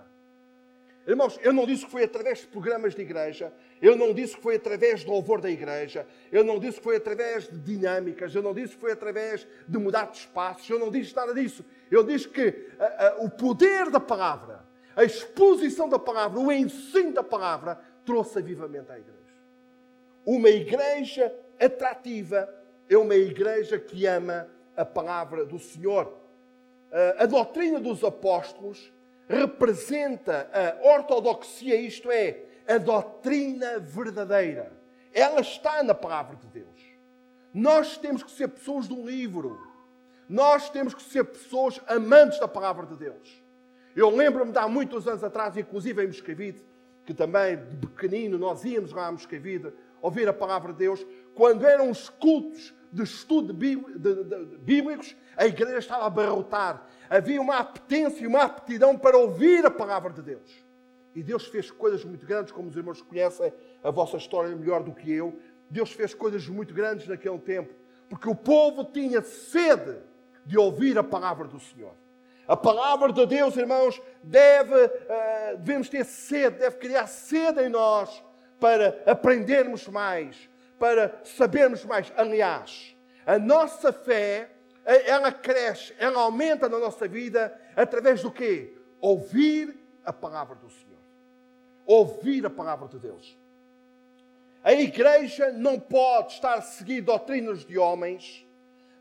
Irmãos, 1.07 1.39
eu 1.41 1.53
não 1.53 1.65
disse 1.65 1.85
que 1.85 1.91
foi 1.91 2.03
através 2.03 2.39
de 2.39 2.47
programas 2.47 2.93
de 2.93 3.01
igreja, 3.01 3.53
eu 3.81 3.95
não 3.95 4.13
disse 4.13 4.35
que 4.35 4.41
foi 4.41 4.57
através 4.57 5.05
do 5.05 5.11
louvor 5.11 5.39
da 5.39 5.49
igreja, 5.49 6.05
eu 6.29 6.43
não 6.43 6.59
disse 6.59 6.79
que 6.79 6.83
foi 6.83 6.97
através 6.97 7.47
de 7.47 7.57
dinâmicas, 7.57 8.35
eu 8.35 8.43
não 8.43 8.53
disse 8.53 8.75
que 8.75 8.81
foi 8.81 8.91
através 8.91 9.47
de 9.65 9.77
mudar 9.77 10.11
de 10.11 10.17
espaços, 10.17 10.69
eu 10.69 10.77
não 10.77 10.91
disse 10.91 11.15
nada 11.15 11.33
disso. 11.33 11.63
Eu 11.89 12.03
disse 12.03 12.27
que 12.27 12.49
uh, 12.49 13.21
uh, 13.21 13.25
o 13.25 13.29
poder 13.29 13.89
da 13.89 14.01
palavra, 14.01 14.65
a 14.97 15.05
exposição 15.05 15.87
da 15.87 15.97
palavra, 15.97 16.41
o 16.41 16.51
ensino 16.51 17.13
da 17.13 17.23
palavra, 17.23 17.79
trouxe 18.05 18.39
avivamento 18.39 18.91
à 18.91 18.99
igreja. 18.99 19.17
Uma 20.25 20.49
igreja 20.49 21.33
atrativa 21.57 22.53
é 22.89 22.97
uma 22.97 23.15
igreja 23.15 23.79
que 23.79 24.05
ama 24.05 24.49
a 24.75 24.83
palavra 24.83 25.45
do 25.45 25.57
Senhor. 25.57 26.17
A 27.17 27.25
doutrina 27.25 27.79
dos 27.79 28.03
apóstolos 28.03 28.91
representa 29.27 30.49
a 30.53 30.87
ortodoxia, 30.93 31.75
isto 31.75 32.09
é, 32.11 32.43
a 32.67 32.77
doutrina 32.77 33.79
verdadeira. 33.79 34.71
Ela 35.13 35.41
está 35.41 35.83
na 35.83 35.93
palavra 35.93 36.35
de 36.35 36.47
Deus. 36.47 36.81
Nós 37.53 37.97
temos 37.97 38.23
que 38.23 38.31
ser 38.31 38.49
pessoas 38.49 38.87
do 38.87 39.05
livro. 39.05 39.59
Nós 40.29 40.69
temos 40.69 40.93
que 40.93 41.01
ser 41.01 41.23
pessoas 41.23 41.79
amantes 41.87 42.39
da 42.39 42.47
palavra 42.47 42.85
de 42.85 42.95
Deus. 42.95 43.43
Eu 43.95 44.09
lembro-me 44.09 44.51
de 44.51 44.59
há 44.59 44.67
muitos 44.67 45.07
anos 45.07 45.23
atrás, 45.23 45.57
inclusive 45.57 46.03
em 46.03 46.07
Moscavide, 46.07 46.63
que 47.05 47.13
também 47.13 47.55
de 47.55 47.87
pequenino 47.87 48.37
nós 48.37 48.63
íamos 48.63 48.91
lá 48.91 49.07
a 49.07 49.11
Moscavide 49.11 49.73
ouvir 50.01 50.27
a 50.27 50.33
palavra 50.33 50.71
de 50.71 50.79
Deus, 50.79 51.05
quando 51.33 51.65
eram 51.65 51.89
os 51.89 52.09
cultos 52.09 52.73
de 52.91 53.03
estudo 53.03 53.53
bíblicos, 53.53 55.15
a 55.35 55.45
igreja 55.45 55.79
estava 55.79 56.03
a 56.03 56.07
abarrotar. 56.07 56.85
Havia 57.09 57.41
uma 57.41 57.57
apetência 57.57 58.23
e 58.23 58.27
uma 58.27 58.43
aptidão 58.43 58.97
para 58.97 59.17
ouvir 59.17 59.65
a 59.65 59.71
palavra 59.71 60.11
de 60.11 60.21
Deus. 60.21 60.65
E 61.15 61.23
Deus 61.23 61.47
fez 61.47 61.71
coisas 61.71 62.03
muito 62.03 62.25
grandes, 62.25 62.51
como 62.51 62.69
os 62.69 62.75
irmãos 62.75 63.01
conhecem 63.01 63.51
a 63.83 63.89
vossa 63.89 64.17
história 64.17 64.55
melhor 64.55 64.83
do 64.83 64.93
que 64.93 65.11
eu. 65.11 65.39
Deus 65.69 65.91
fez 65.91 66.13
coisas 66.13 66.47
muito 66.47 66.73
grandes 66.73 67.07
naquele 67.07 67.39
tempo, 67.39 67.73
porque 68.09 68.29
o 68.29 68.35
povo 68.35 68.83
tinha 68.85 69.21
sede 69.21 69.97
de 70.45 70.57
ouvir 70.57 70.97
a 70.97 71.03
palavra 71.03 71.47
do 71.47 71.59
Senhor. 71.59 71.93
A 72.47 72.55
palavra 72.55 73.11
de 73.11 73.25
Deus, 73.25 73.57
irmãos, 73.57 74.01
deve, 74.23 74.85
uh, 74.85 75.57
devemos 75.57 75.89
ter 75.89 76.05
sede, 76.05 76.59
deve 76.59 76.77
criar 76.77 77.05
sede 77.07 77.61
em 77.61 77.69
nós 77.69 78.23
para 78.59 79.03
aprendermos 79.05 79.87
mais, 79.87 80.49
para 80.79 81.19
sabermos 81.23 81.83
mais. 81.83 82.11
Aliás, 82.15 82.95
a 83.25 83.37
nossa 83.37 83.91
fé, 83.91 84.49
ela 84.87 85.31
cresce, 85.31 85.93
ela 85.99 86.21
aumenta 86.21 86.69
na 86.69 86.79
nossa 86.79 87.07
vida 87.07 87.53
através 87.75 88.21
do 88.21 88.31
quê? 88.31 88.73
Ouvir 89.01 89.77
a 90.05 90.13
palavra 90.13 90.55
do 90.55 90.69
Senhor. 90.69 90.97
Ouvir 91.85 92.45
a 92.45 92.49
palavra 92.49 92.87
de 92.87 92.97
Deus. 92.97 93.37
A 94.63 94.73
igreja 94.73 95.51
não 95.51 95.79
pode 95.79 96.33
estar 96.33 96.55
a 96.55 96.61
seguir 96.61 97.01
doutrinas 97.01 97.65
de 97.65 97.77
homens, 97.77 98.45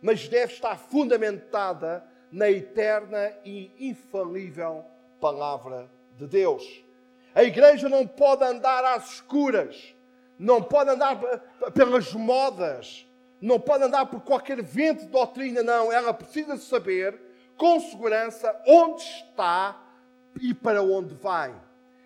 mas 0.03 0.29
deve 0.29 0.53
estar 0.53 0.77
fundamentada 0.77 2.05
na 2.31 2.51
eterna 2.51 3.33
e 3.45 3.89
infalível 3.89 4.85
palavra 5.21 5.89
de 6.17 6.27
Deus. 6.27 6.85
A 7.35 7.45
igreja 7.45 7.89
não 7.89 8.07
pode 8.07 8.45
andar 8.45 8.85
às 8.85 9.15
escuras, 9.15 9.95
não 10.39 10.63
pode 10.63 10.91
andar 10.91 11.17
pelas 11.75 12.13
modas, 12.13 13.07
não 13.47 13.61
pode 13.61 13.85
andar 13.85 14.07
por 14.07 14.21
qualquer 14.21 14.63
vento 14.63 15.05
de 15.05 15.11
doutrina, 15.11 15.63
não. 15.63 15.93
Ela 15.93 16.13
precisa 16.13 16.57
saber 16.57 17.19
com 17.57 17.81
segurança 17.81 18.55
onde 18.67 19.03
está 19.03 19.83
e 20.41 20.53
para 20.53 20.83
onde 20.83 21.15
vai. 21.15 21.55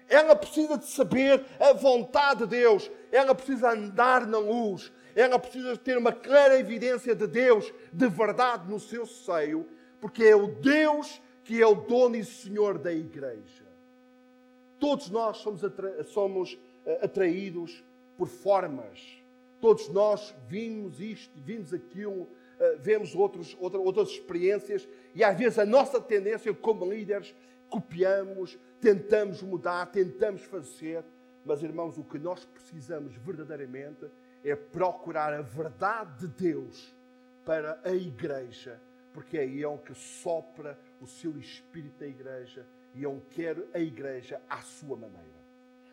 Ela 0.09 0.35
precisa 0.35 0.76
de 0.76 0.87
saber 0.87 1.44
a 1.59 1.73
vontade 1.73 2.40
de 2.40 2.47
Deus. 2.47 2.90
Ela 3.11 3.35
precisa 3.35 3.70
andar 3.73 4.26
na 4.26 4.38
luz. 4.38 4.92
Ela 5.14 5.38
precisa 5.38 5.76
ter 5.76 5.99
uma 5.99 6.12
clara 6.12 6.59
evidência 6.59 7.14
de 7.14 7.26
Deus, 7.26 7.73
de 7.92 8.09
verdade 8.09 8.70
no 8.70 8.78
seu 8.78 9.06
seio 9.06 9.66
porque 10.00 10.25
é 10.25 10.35
o 10.35 10.49
Deus 10.49 11.20
que 11.44 11.61
é 11.61 11.66
o 11.66 11.75
dono 11.75 12.16
e 12.16 12.25
Senhor 12.25 12.78
da 12.78 12.92
igreja. 12.92 13.66
Todos 14.78 15.11
nós 15.11 15.38
somos, 15.38 15.64
atra 15.64 16.04
somos 16.04 16.54
uh, 16.54 17.04
atraídos 17.04 17.85
por 18.16 18.28
formas. 18.28 19.00
Todos 19.61 19.88
nós 19.88 20.35
vimos 20.49 21.00
isto, 21.00 21.38
vimos 21.40 21.73
aquilo, 21.73 22.23
uh, 22.23 22.29
vemos 22.79 23.14
outros, 23.14 23.57
outra, 23.61 23.79
outras 23.79 24.09
experiências 24.09 24.88
e 25.14 25.23
às 25.23 25.37
vezes 25.37 25.59
a 25.59 25.67
nossa 25.67 26.00
tendência 26.00 26.52
como 26.55 26.90
líderes 26.90 27.35
copiamos, 27.69 28.59
tentamos 28.81 29.43
mudar, 29.43 29.87
tentamos 29.87 30.43
fazer, 30.43 31.05
mas 31.45 31.62
irmãos, 31.62 31.97
o 31.99 32.05
que 32.05 32.19
nós 32.19 32.45
precisamos 32.45 33.14
verdadeiramente 33.17 34.07
é 34.43 34.57
procurar 34.57 35.33
a 35.33 35.43
verdade 35.43 36.26
de 36.26 36.52
Deus 36.52 36.95
para 37.45 37.81
a 37.85 37.93
igreja 37.93 38.81
porque 39.12 39.38
é 39.38 39.45
Ele 39.45 39.79
que 39.79 39.95
sopra 39.95 40.79
o 41.00 41.07
seu 41.07 41.38
espírito 41.38 42.00
na 42.00 42.07
igreja 42.07 42.67
e 42.95 43.05
Ele 43.05 43.21
quer 43.31 43.57
a 43.75 43.79
igreja 43.79 44.40
à 44.49 44.59
sua 44.59 44.97
maneira. 44.97 45.39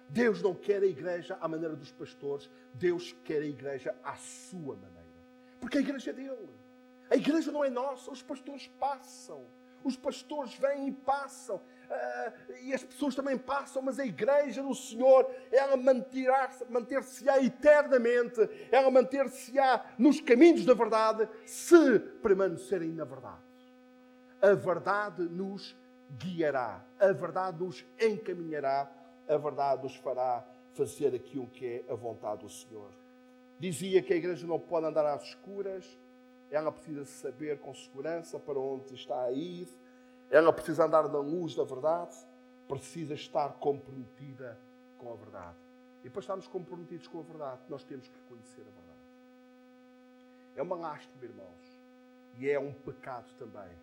Deus 0.09 0.41
não 0.41 0.53
quer 0.53 0.81
a 0.81 0.85
igreja 0.85 1.37
à 1.41 1.47
maneira 1.47 1.75
dos 1.75 1.91
pastores, 1.91 2.49
Deus 2.73 3.15
quer 3.23 3.41
a 3.41 3.45
igreja 3.45 3.95
à 4.03 4.15
sua 4.15 4.75
maneira. 4.75 5.07
Porque 5.59 5.77
a 5.77 5.81
igreja 5.81 6.11
é 6.11 6.13
dele. 6.13 6.49
A 7.09 7.15
igreja 7.15 7.51
não 7.51 7.63
é 7.63 7.69
nossa, 7.69 8.11
os 8.11 8.21
pastores 8.21 8.67
passam. 8.79 9.45
Os 9.83 9.95
pastores 9.95 10.55
vêm 10.55 10.89
e 10.89 10.91
passam. 10.91 11.57
Uh, 11.57 12.53
e 12.63 12.73
as 12.73 12.83
pessoas 12.83 13.15
também 13.15 13.37
passam, 13.37 13.81
mas 13.81 13.97
a 13.97 14.05
igreja 14.05 14.61
do 14.61 14.75
Senhor, 14.75 15.29
ela 15.51 15.77
manter-se-á 15.77 17.41
eternamente, 17.41 18.41
ela 18.69 18.91
manter-se-á 18.91 19.85
nos 19.97 20.19
caminhos 20.19 20.65
da 20.65 20.73
verdade, 20.73 21.29
se 21.45 21.99
permanecerem 22.21 22.91
na 22.91 23.05
verdade. 23.05 23.37
A 24.41 24.53
verdade 24.53 25.23
nos 25.23 25.77
guiará, 26.17 26.83
a 26.99 27.11
verdade 27.13 27.63
nos 27.63 27.85
encaminhará, 27.99 28.89
a 29.27 29.37
verdade 29.37 29.83
nos 29.83 29.95
fará 29.95 30.45
fazer 30.73 31.13
aquilo 31.15 31.47
que 31.47 31.65
é 31.65 31.91
a 31.91 31.95
vontade 31.95 32.43
do 32.43 32.49
Senhor. 32.49 32.91
Dizia 33.59 34.01
que 34.01 34.13
a 34.13 34.15
igreja 34.15 34.45
não 34.45 34.59
pode 34.59 34.85
andar 34.85 35.05
às 35.05 35.23
escuras, 35.23 35.97
ela 36.49 36.71
precisa 36.71 37.03
saber 37.05 37.59
com 37.59 37.73
segurança 37.73 38.39
para 38.39 38.59
onde 38.59 38.93
está 38.93 39.23
a 39.23 39.31
ir, 39.31 39.67
ela 40.29 40.53
precisa 40.53 40.85
andar 40.85 41.09
na 41.09 41.19
luz 41.19 41.55
da 41.55 41.63
verdade, 41.63 42.15
precisa 42.67 43.13
estar 43.13 43.53
comprometida 43.53 44.59
com 44.97 45.11
a 45.11 45.15
verdade. 45.15 45.57
E 46.03 46.09
para 46.09 46.19
estarmos 46.19 46.47
comprometidos 46.47 47.07
com 47.07 47.19
a 47.19 47.23
verdade, 47.23 47.61
nós 47.67 47.83
temos 47.83 48.07
que 48.07 48.19
conhecer 48.29 48.61
a 48.61 48.63
verdade. 48.63 48.87
É 50.55 50.61
uma 50.61 50.75
lástima, 50.75 51.23
irmãos. 51.23 51.77
e 52.35 52.47
é 52.47 52.59
um 52.59 52.71
pecado 52.71 53.33
também. 53.39 53.75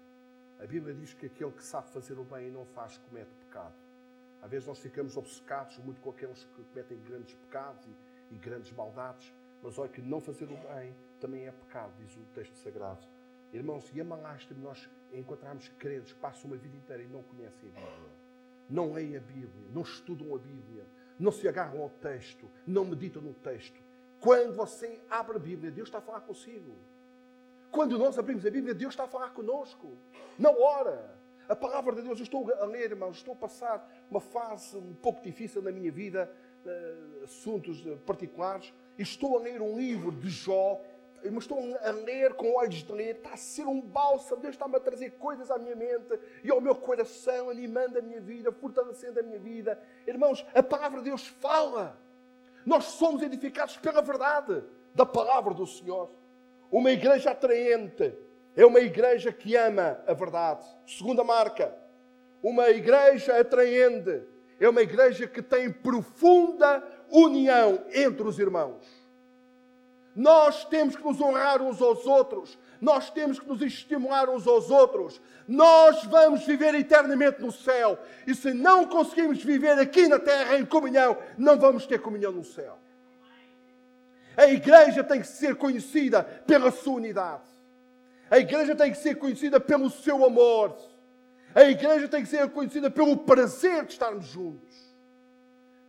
A 0.61 0.67
Bíblia 0.67 0.95
diz 0.95 1.13
que 1.13 1.27
aquele 1.27 1.51
que 1.51 1.65
sabe 1.65 1.91
fazer 1.91 2.17
o 2.19 2.25
bem 2.25 2.49
e 2.49 2.51
não 2.51 2.65
faz 2.67 2.97
comete 2.99 3.35
pecado. 3.35 3.75
Às 4.45 4.51
vezes 4.51 4.69
nós 4.69 4.79
ficamos 4.79 5.17
obcecados 5.17 5.79
muito 5.79 6.03
com 6.03 6.11
aqueles 6.11 6.45
que 6.45 6.63
cometem 6.65 7.01
grandes 7.01 7.35
pecados 7.35 7.83
e, 7.87 8.35
e 8.35 8.37
grandes 8.37 8.71
maldades, 8.73 9.33
mas 9.63 9.79
olha 9.79 9.89
que 9.89 10.03
não 10.03 10.21
fazer 10.21 10.45
o 10.45 10.57
bem 10.75 10.95
também 11.19 11.47
é 11.47 11.51
pecado, 11.51 11.95
diz 11.99 12.15
o 12.15 12.21
texto 12.35 12.55
sagrado. 12.57 13.01
Irmãos, 13.55 13.91
e 13.95 14.03
a 14.03 14.05
malástima 14.05 14.61
nós 14.61 14.87
encontramos 15.15 15.69
crentes 15.79 16.13
que 16.13 16.21
passam 16.21 16.51
uma 16.51 16.59
vida 16.59 16.77
inteira 16.77 17.03
e 17.03 17.07
não 17.07 17.23
conhecem 17.23 17.71
a 17.71 17.73
Bíblia. 17.73 18.11
Não 18.69 18.93
leem 18.93 19.17
a 19.17 19.21
Bíblia, 19.21 19.71
não 19.73 19.81
estudam 19.81 20.35
a 20.35 20.39
Bíblia, 20.39 20.85
não 21.19 21.33
se 21.33 21.49
agarram 21.49 21.81
ao 21.81 21.89
texto, 21.89 22.51
não 22.67 22.85
meditam 22.85 23.23
no 23.23 23.33
texto. 23.33 23.81
Quando 24.21 24.55
você 24.55 25.01
abre 25.09 25.37
a 25.37 25.41
Bíblia, 25.41 25.71
Deus 25.71 25.89
está 25.89 25.99
a 25.99 26.03
falar 26.03 26.21
consigo. 26.21 26.77
Quando 27.71 27.99
nós 27.99 28.19
abrimos 28.19 28.45
a 28.45 28.51
Bíblia, 28.51 28.75
Deus 28.75 28.93
está 28.93 29.05
a 29.05 29.09
falar 29.09 29.31
conosco. 29.31 29.97
Na 30.39 30.51
hora. 30.51 31.24
A 31.49 31.55
palavra 31.55 31.95
de 31.95 32.03
Deus, 32.03 32.19
eu 32.19 32.25
estou 32.25 32.51
a 32.53 32.65
ler, 32.65 32.91
irmãos, 32.91 33.17
estou 33.17 33.35
a 33.35 33.37
passar 33.37 33.87
uma 34.11 34.21
fase 34.21 34.77
um 34.77 34.95
pouco 34.95 35.23
difícil 35.23 35.61
na 35.61 35.71
minha 35.71 35.93
vida, 35.93 36.31
uh, 36.65 37.25
assuntos 37.25 37.85
particulares, 38.07 38.73
e 38.99 39.03
estou 39.03 39.39
a 39.39 39.41
ler 39.41 39.61
um 39.61 39.77
livro 39.77 40.11
de 40.11 40.31
Jó, 40.31 40.81
mas 41.31 41.45
estou 41.45 41.59
a 41.59 41.91
ler 41.91 42.35
com 42.35 42.55
olhos 42.55 42.83
de 42.83 42.93
ler, 42.93 43.17
está 43.17 43.33
a 43.35 43.37
ser 43.37 43.67
um 43.67 43.81
bálsamo, 43.81 44.41
Deus 44.43 44.55
está-me 44.55 44.77
a 44.77 44.81
trazer 44.81 45.13
coisas 45.13 45.51
à 45.51 45.59
minha 45.59 45.75
mente 45.75 46.19
e 46.43 46.51
ao 46.51 46.61
meu 46.61 46.75
coração, 46.75 47.51
animando 47.51 47.99
a 47.99 48.03
minha 48.03 48.21
vida, 48.21 48.53
fortalecendo 48.53 49.21
a 49.21 49.23
minha 49.23 49.39
vida. 49.39 49.79
Irmãos, 50.07 50.45
a 50.55 50.63
palavra 50.63 50.99
de 50.99 51.07
Deus 51.07 51.27
fala. 51.27 51.99
Nós 52.65 52.85
somos 52.85 53.23
edificados 53.23 53.77
pela 53.77 54.01
verdade 54.01 54.63
da 54.95 55.05
palavra 55.05 55.53
do 55.53 55.67
Senhor. 55.67 56.11
Uma 56.71 56.91
igreja 56.91 57.31
atraente 57.31 58.15
é 58.57 58.65
uma 58.65 58.81
igreja 58.81 59.33
que 59.33 59.57
ama 59.57 60.01
a 60.07 60.13
verdade. 60.13 60.65
Segunda 60.87 61.25
marca, 61.25 61.75
uma 62.43 62.69
igreja 62.71 63.39
atraente 63.39 64.23
é 64.61 64.69
uma 64.69 64.83
igreja 64.83 65.27
que 65.27 65.43
tem 65.43 65.71
profunda 65.71 66.83
união 67.11 67.85
entre 67.93 68.23
os 68.23 68.39
irmãos. 68.39 68.87
Nós 70.15 70.65
temos 70.65 70.95
que 70.95 71.03
nos 71.03 71.21
honrar 71.21 71.61
uns 71.61 71.83
aos 71.83 72.07
outros, 72.07 72.57
nós 72.81 73.11
temos 73.11 73.41
que 73.41 73.49
nos 73.49 73.61
estimular 73.63 74.29
uns 74.29 74.47
aos 74.47 74.71
outros. 74.71 75.21
Nós 75.49 76.05
vamos 76.05 76.45
viver 76.45 76.75
eternamente 76.75 77.41
no 77.41 77.51
céu. 77.51 77.99
E 78.27 78.35
se 78.35 78.53
não 78.53 78.87
conseguimos 78.87 79.43
viver 79.43 79.79
aqui 79.79 80.07
na 80.07 80.19
terra 80.19 80.59
em 80.59 80.65
comunhão, 80.65 81.17
não 81.37 81.59
vamos 81.59 81.87
ter 81.87 82.01
comunhão 82.01 82.31
no 82.31 82.45
céu. 82.45 82.79
A 84.37 84.47
igreja 84.47 85.03
tem 85.03 85.21
que 85.21 85.27
ser 85.27 85.57
conhecida 85.57 86.23
pela 86.23 86.71
sua 86.71 86.95
unidade. 86.95 87.54
A 88.35 88.39
igreja 88.41 88.75
tem 88.75 88.91
que 88.91 88.99
ser 88.99 89.15
conhecida 89.15 89.61
pelo 89.61 89.89
seu 89.89 90.25
amor. 90.25 90.77
A 91.55 91.63
igreja 91.71 92.09
tem 92.09 92.21
que 92.21 92.29
ser 92.29 92.51
conhecida 92.51 92.91
pelo 92.91 93.17
prazer 93.19 93.85
de 93.85 93.93
estarmos 93.93 94.27
juntos. 94.27 94.93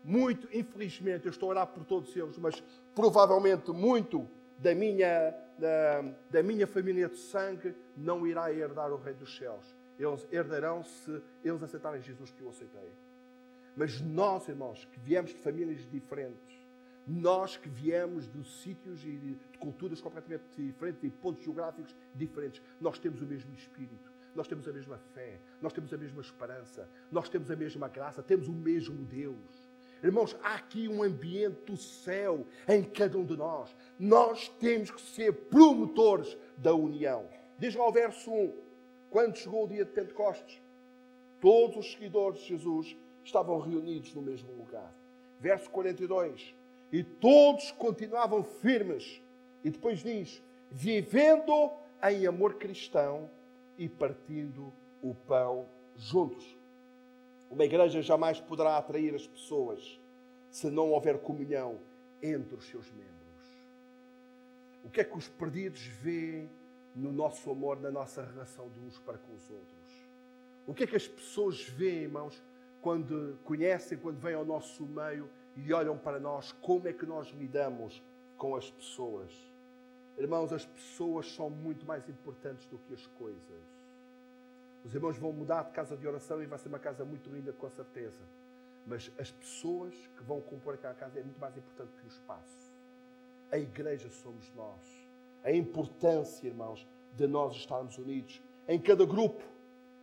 Muito, 0.04 0.48
infelizmente, 0.56 1.25
eu 1.25 1.32
estou 1.32 1.50
a 1.50 1.54
orar 1.54 1.66
por 1.66 1.84
todos 1.86 2.16
eles, 2.16 2.38
mas 2.38 2.64
provavelmente 2.94 3.72
muito 3.72 4.30
da 4.60 4.75
minha, 4.75 5.34
da, 5.58 6.04
da 6.30 6.44
minha 6.44 6.68
família 6.68 7.10
de 7.10 7.18
sangue 7.18 7.74
não 7.98 8.28
irá 8.28 8.54
herdar 8.54 8.94
o 8.94 8.98
Rei 8.98 9.16
dos 9.16 9.36
Céus. 9.36 9.75
Eles 9.98 10.28
herdarão 10.32 10.84
se 10.84 11.20
eles 11.44 11.64
aceitarem 11.64 12.00
Jesus 12.00 12.30
que 12.30 12.44
eu 12.44 12.50
aceitei. 12.50 12.94
Mas 13.75 14.00
nós, 14.02 14.48
irmãos, 14.48 14.88
que 14.92 15.00
viemos 15.00 15.32
de 15.32 15.40
famílias 15.40 15.90
diferentes, 15.90 16.55
nós 17.08 17.56
que 17.56 17.70
viemos 17.70 18.28
de 18.32 18.44
sítios 18.44 19.04
e 19.04 19.18
de 19.18 19.38
culturas 19.60 20.02
completamente 20.02 20.44
diferentes 20.58 21.04
e 21.04 21.10
pontos 21.10 21.44
geográficos 21.44 21.96
diferentes, 22.14 22.62
nós 22.82 22.98
temos 22.98 23.22
o 23.22 23.26
mesmo 23.26 23.54
espírito, 23.54 24.12
nós 24.34 24.48
temos 24.48 24.68
a 24.68 24.74
mesma 24.74 24.98
fé, 25.14 25.40
nós 25.62 25.72
temos 25.72 25.94
a 25.94 25.98
mesma 25.98 26.22
esperança, 26.22 26.90
nós 27.12 27.30
temos 27.30 27.52
a 27.52 27.56
mesma 27.56 27.88
graça, 27.88 28.24
temos 28.24 28.48
o 28.48 28.54
mesmo 28.54 29.06
Deus. 29.06 29.65
Irmãos, 30.04 30.36
há 30.44 30.56
aqui 30.56 30.88
um 30.88 31.02
ambiente 31.02 31.62
do 31.65 31.78
céu 31.78 32.46
em 32.68 32.84
cada 32.84 33.18
um 33.18 33.26
de 33.26 33.36
nós. 33.36 33.76
Nós 33.98 34.50
temos 34.60 34.91
que 34.91 35.02
ser 35.02 35.32
promotores 35.48 36.38
da 36.58 36.74
união. 36.74 37.28
Diz 37.58 37.74
lá 37.76 37.88
o 37.88 37.91
verso 37.91 38.32
1: 38.32 38.54
quando 39.10 39.38
chegou 39.38 39.63
o 39.63 39.68
dia 39.68 39.86
de 39.86 39.91
Pentecostes, 39.91 40.62
todos 41.39 41.78
os 41.78 41.91
seguidores 41.94 42.41
de 42.41 42.48
Jesus 42.50 42.96
estavam 43.24 43.60
reunidos 43.60 44.13
no 44.13 44.22
mesmo 44.22 44.52
lugar. 44.54 44.94
Verso 45.39 45.70
42: 45.70 46.56
e 46.91 47.04
todos 47.04 47.71
continuavam 47.71 48.43
firmes. 48.43 49.21
E 49.63 49.69
depois 49.69 50.00
diz: 50.00 50.41
vivendo 50.71 51.71
em 52.04 52.26
amor 52.28 52.56
cristão 52.56 53.30
e 53.78 53.89
partindo 53.89 54.71
o 55.02 55.13
pão 55.13 55.67
juntos. 55.95 56.58
Uma 57.50 57.65
igreja 57.65 58.02
jamais 58.02 58.39
poderá 58.39 58.78
atrair 58.78 59.15
as 59.15 59.28
pessoas 59.28 60.00
se 60.50 60.69
não 60.69 60.91
houver 60.91 61.19
comunhão 61.19 61.80
entre 62.21 62.56
os 62.56 62.65
seus 62.65 62.89
membros. 62.91 63.15
O 64.84 64.89
que 64.89 65.02
é 65.02 65.04
que 65.04 65.17
os 65.17 65.28
perdidos 65.28 65.82
veem 65.82 66.50
no 66.95 67.12
nosso 67.12 67.50
amor, 67.50 67.80
na 67.80 67.91
nossa 67.91 68.24
relação 68.24 68.69
de 68.69 68.80
uns 68.80 68.98
para 69.00 69.17
com 69.17 69.34
os 69.34 69.50
outros? 69.50 69.76
O 70.67 70.74
que 70.74 70.84
é 70.84 70.88
que 70.88 70.95
as 70.95 71.08
pessoas 71.08 71.62
veem, 71.62 72.04
irmãos, 72.04 72.41
quando 72.82 73.38
conhecem, 73.43 73.98
quando 73.98 74.19
vêm 74.19 74.36
ao 74.36 74.45
nosso 74.45 74.86
meio 74.86 75.30
e 75.56 75.74
olham 75.74 75.98
para 75.98 76.20
nós, 76.20 76.52
como 76.62 76.88
é 76.88 76.94
que 76.94 77.06
nós 77.06 77.30
lidamos 77.30 78.02
com 78.38 78.56
as 78.56 78.70
pessoas. 78.70 79.32
Irmãos, 80.18 80.52
as 80.54 80.65
pessoas 80.65 81.34
são 81.34 81.50
muito 81.50 81.86
mais 81.86 82.08
importantes 82.10 82.65
do 82.68 82.78
que 82.78 82.94
as 82.94 83.06
coisas. 83.08 83.76
Os 84.84 84.94
irmãos 84.94 85.18
vão 85.18 85.32
mudar 85.32 85.63
de 85.63 85.72
casa 85.72 85.98
de 85.98 86.08
oração 86.08 86.41
e 86.41 86.46
vai 86.46 86.60
ser 86.60 86.70
uma 86.70 86.80
casa 86.80 87.04
muito 87.04 87.30
linda, 87.30 87.52
com 87.54 87.70
certeza. 87.70 88.22
Mas 88.86 89.12
as 89.18 89.32
pessoas 89.32 89.94
que 90.15 90.24
vão 90.24 90.39
compor 90.41 90.76
aquela 90.76 90.94
casa 90.94 91.20
é 91.20 91.24
muito 91.24 91.39
mais 91.39 91.58
importante 91.58 91.91
que 92.00 92.06
o 92.06 92.08
espaço. 92.08 92.72
A 93.52 93.58
igreja 93.58 94.10
somos 94.10 94.52
nós. 94.56 94.82
A 95.44 95.52
importância, 95.52 96.48
irmãos, 96.48 96.86
de 97.13 97.28
nós 97.28 97.56
estarmos 97.56 97.98
unidos. 97.98 98.41
Em 98.68 98.80
cada 98.80 99.06
grupo, 99.06 99.44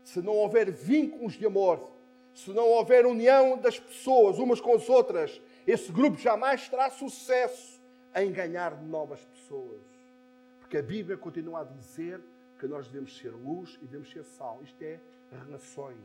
se 0.02 0.20
não 0.20 0.34
houver 0.34 0.70
vínculos 0.70 1.34
de 1.34 1.46
amor, 1.46 1.90
se 2.34 2.50
não 2.50 2.68
houver 2.68 3.06
união 3.06 3.58
das 3.58 3.78
pessoas 3.78 4.38
umas 4.38 4.60
com 4.60 4.74
as 4.74 4.88
outras, 4.88 5.40
esse 5.66 5.92
grupo 5.92 6.16
jamais 6.18 6.68
terá 6.68 6.90
sucesso 6.90 7.80
em 8.14 8.32
ganhar 8.32 8.82
novas 8.82 9.24
pessoas. 9.24 9.82
Porque 10.60 10.78
a 10.78 10.82
Bíblia 10.82 11.16
continua 11.16 11.60
a 11.60 11.64
dizer 11.64 12.20
que 12.58 12.66
nós 12.66 12.86
devemos 12.86 13.16
ser 13.18 13.30
luz 13.30 13.78
e 13.82 13.86
devemos 13.86 14.10
ser 14.10 14.24
sal. 14.24 14.60
Isto 14.62 14.82
é 14.82 15.00
relações, 15.44 15.96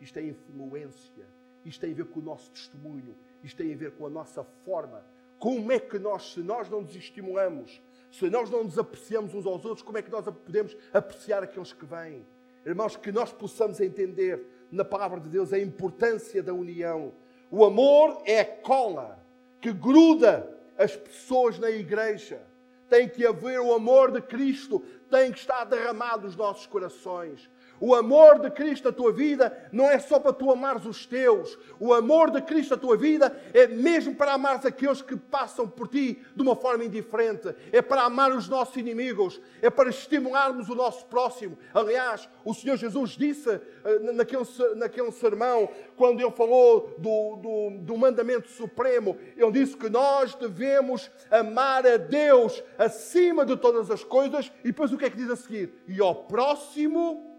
isto 0.00 0.18
é 0.18 0.22
influência, 0.22 1.26
isto 1.64 1.80
tem 1.80 1.92
a 1.92 1.94
ver 1.94 2.06
com 2.06 2.20
o 2.20 2.22
nosso 2.22 2.50
testemunho, 2.50 3.16
isto 3.42 3.56
tem 3.56 3.72
a 3.72 3.76
ver 3.76 3.92
com 3.92 4.06
a 4.06 4.10
nossa 4.10 4.42
forma. 4.64 5.04
Como 5.38 5.70
é 5.72 5.78
que 5.78 5.98
nós, 5.98 6.32
se 6.32 6.40
nós 6.40 6.68
não 6.68 6.82
nos 6.82 6.94
estimulamos, 6.94 7.80
se 8.10 8.28
nós 8.28 8.50
não 8.50 8.64
nos 8.64 8.78
apreciamos 8.78 9.34
uns 9.34 9.46
aos 9.46 9.64
outros, 9.64 9.82
como 9.82 9.98
é 9.98 10.02
que 10.02 10.10
nós 10.10 10.24
podemos 10.24 10.76
apreciar 10.92 11.42
aqueles 11.42 11.72
que 11.72 11.86
vêm? 11.86 12.26
Irmãos, 12.64 12.96
que 12.96 13.10
nós 13.10 13.32
possamos 13.32 13.80
entender 13.80 14.44
na 14.70 14.84
palavra 14.84 15.20
de 15.20 15.28
Deus 15.28 15.52
a 15.52 15.58
importância 15.58 16.42
da 16.42 16.54
união. 16.54 17.12
O 17.50 17.64
amor 17.64 18.22
é 18.24 18.40
a 18.40 18.44
cola 18.44 19.18
que 19.60 19.72
gruda 19.72 20.48
as 20.78 20.96
pessoas 20.96 21.58
na 21.58 21.70
igreja. 21.70 22.40
Tem 22.88 23.08
que 23.08 23.26
haver 23.26 23.60
o 23.60 23.72
amor 23.72 24.10
de 24.10 24.20
Cristo, 24.20 24.82
tem 25.10 25.30
que 25.30 25.38
estar 25.38 25.64
derramado 25.64 26.26
nos 26.26 26.36
nossos 26.36 26.66
corações. 26.66 27.48
O 27.80 27.94
amor 27.94 28.38
de 28.38 28.50
Cristo 28.50 28.84
na 28.84 28.92
tua 28.92 29.10
vida 29.10 29.56
não 29.72 29.90
é 29.90 29.98
só 29.98 30.20
para 30.20 30.34
tu 30.34 30.50
amares 30.50 30.84
os 30.84 31.06
teus. 31.06 31.58
O 31.80 31.94
amor 31.94 32.30
de 32.30 32.42
Cristo 32.42 32.72
na 32.72 32.76
tua 32.76 32.94
vida 32.94 33.34
é 33.54 33.66
mesmo 33.66 34.14
para 34.14 34.34
amares 34.34 34.66
aqueles 34.66 35.00
que 35.00 35.16
passam 35.16 35.66
por 35.66 35.88
ti 35.88 36.22
de 36.36 36.42
uma 36.42 36.54
forma 36.54 36.84
indiferente. 36.84 37.54
É 37.72 37.80
para 37.80 38.02
amar 38.02 38.32
os 38.32 38.46
nossos 38.48 38.76
inimigos. 38.76 39.40
É 39.62 39.70
para 39.70 39.88
estimularmos 39.88 40.68
o 40.68 40.74
nosso 40.74 41.06
próximo. 41.06 41.56
Aliás, 41.72 42.28
o 42.44 42.52
Senhor 42.52 42.76
Jesus 42.76 43.12
disse 43.12 43.48
eh, 43.48 43.98
naquele, 44.12 44.44
naquele 44.76 45.10
sermão, 45.12 45.66
quando 45.96 46.20
ele 46.20 46.30
falou 46.32 46.94
do, 46.98 47.36
do, 47.36 47.78
do 47.78 47.96
mandamento 47.96 48.50
supremo, 48.50 49.16
ele 49.34 49.52
disse 49.52 49.74
que 49.74 49.88
nós 49.88 50.34
devemos 50.34 51.10
amar 51.30 51.86
a 51.86 51.96
Deus 51.96 52.62
acima 52.76 53.46
de 53.46 53.56
todas 53.56 53.90
as 53.90 54.04
coisas. 54.04 54.52
E 54.62 54.66
depois 54.68 54.92
o 54.92 54.98
que 54.98 55.06
é 55.06 55.10
que 55.10 55.16
diz 55.16 55.30
a 55.30 55.36
seguir? 55.36 55.72
E 55.88 55.98
ao 55.98 56.14
próximo 56.14 57.29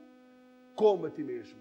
como 0.82 1.06
a 1.06 1.12
ti 1.12 1.24
mesmo. 1.24 1.60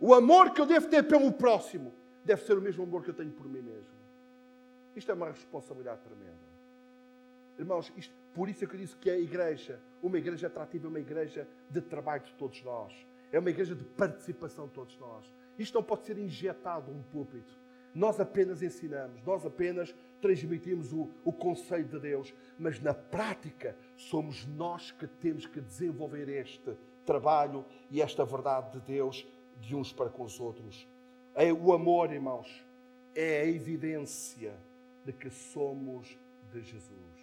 O 0.00 0.14
amor 0.14 0.54
que 0.54 0.58
eu 0.58 0.64
devo 0.64 0.88
ter 0.88 1.02
pelo 1.02 1.30
próximo 1.30 1.92
deve 2.24 2.42
ser 2.42 2.56
o 2.56 2.62
mesmo 2.62 2.82
amor 2.82 3.04
que 3.04 3.10
eu 3.10 3.14
tenho 3.14 3.30
por 3.30 3.46
mim 3.46 3.60
mesmo. 3.60 3.94
Isto 4.96 5.10
é 5.10 5.14
uma 5.14 5.28
responsabilidade 5.28 6.00
tremenda. 6.00 6.54
Irmãos, 7.58 7.92
isto, 7.94 8.14
por 8.34 8.48
isso 8.48 8.64
é 8.64 8.66
que 8.66 8.76
eu 8.76 8.80
disse 8.80 8.96
que 8.96 9.10
a 9.10 9.18
igreja, 9.18 9.78
uma 10.02 10.16
igreja 10.16 10.46
atrativa, 10.46 10.86
é 10.86 10.88
uma 10.88 11.00
igreja 11.00 11.46
de 11.68 11.82
trabalho 11.82 12.22
de 12.22 12.32
todos 12.32 12.64
nós. 12.64 12.94
É 13.30 13.38
uma 13.38 13.50
igreja 13.50 13.74
de 13.74 13.84
participação 13.84 14.68
de 14.68 14.72
todos 14.72 14.98
nós. 14.98 15.30
Isto 15.58 15.74
não 15.74 15.82
pode 15.82 16.06
ser 16.06 16.16
injetado 16.16 16.90
um 16.90 17.02
púlpito. 17.02 17.52
Nós 17.94 18.18
apenas 18.18 18.62
ensinamos, 18.62 19.22
nós 19.22 19.44
apenas 19.44 19.94
transmitimos 20.22 20.94
o, 20.94 21.10
o 21.22 21.30
conselho 21.32 21.84
de 21.84 22.00
Deus, 22.00 22.34
mas 22.58 22.80
na 22.80 22.94
prática 22.94 23.76
somos 23.98 24.46
nós 24.46 24.92
que 24.92 25.06
temos 25.06 25.44
que 25.44 25.60
desenvolver 25.60 26.26
este 26.30 26.74
trabalho 27.04 27.64
e 27.90 28.02
esta 28.02 28.24
verdade 28.24 28.72
de 28.72 28.80
Deus 28.80 29.26
de 29.60 29.74
uns 29.76 29.92
para 29.92 30.10
com 30.10 30.24
os 30.24 30.40
outros. 30.40 30.88
É 31.34 31.52
o 31.52 31.72
amor, 31.72 32.12
irmãos, 32.12 32.64
é 33.14 33.40
a 33.40 33.46
evidência 33.46 34.54
de 35.04 35.12
que 35.12 35.30
somos 35.30 36.18
de 36.52 36.62
Jesus. 36.62 37.14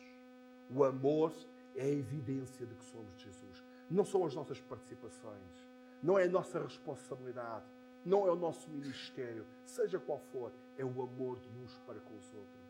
O 0.73 0.83
amor 0.83 1.33
é 1.75 1.83
a 1.83 1.89
evidência 1.89 2.65
de 2.65 2.75
que 2.75 2.85
somos 2.85 3.15
de 3.17 3.25
Jesus. 3.25 3.63
Não 3.89 4.05
são 4.05 4.25
as 4.25 4.33
nossas 4.33 4.59
participações, 4.61 5.67
não 6.01 6.17
é 6.17 6.23
a 6.23 6.29
nossa 6.29 6.61
responsabilidade, 6.61 7.65
não 8.05 8.25
é 8.27 8.31
o 8.31 8.35
nosso 8.35 8.69
ministério, 8.69 9.45
seja 9.65 9.99
qual 9.99 10.19
for, 10.31 10.51
é 10.77 10.83
o 10.83 11.01
amor 11.01 11.39
de 11.39 11.49
uns 11.63 11.77
para 11.85 11.99
com 11.99 12.15
os 12.15 12.33
outros. 12.33 12.61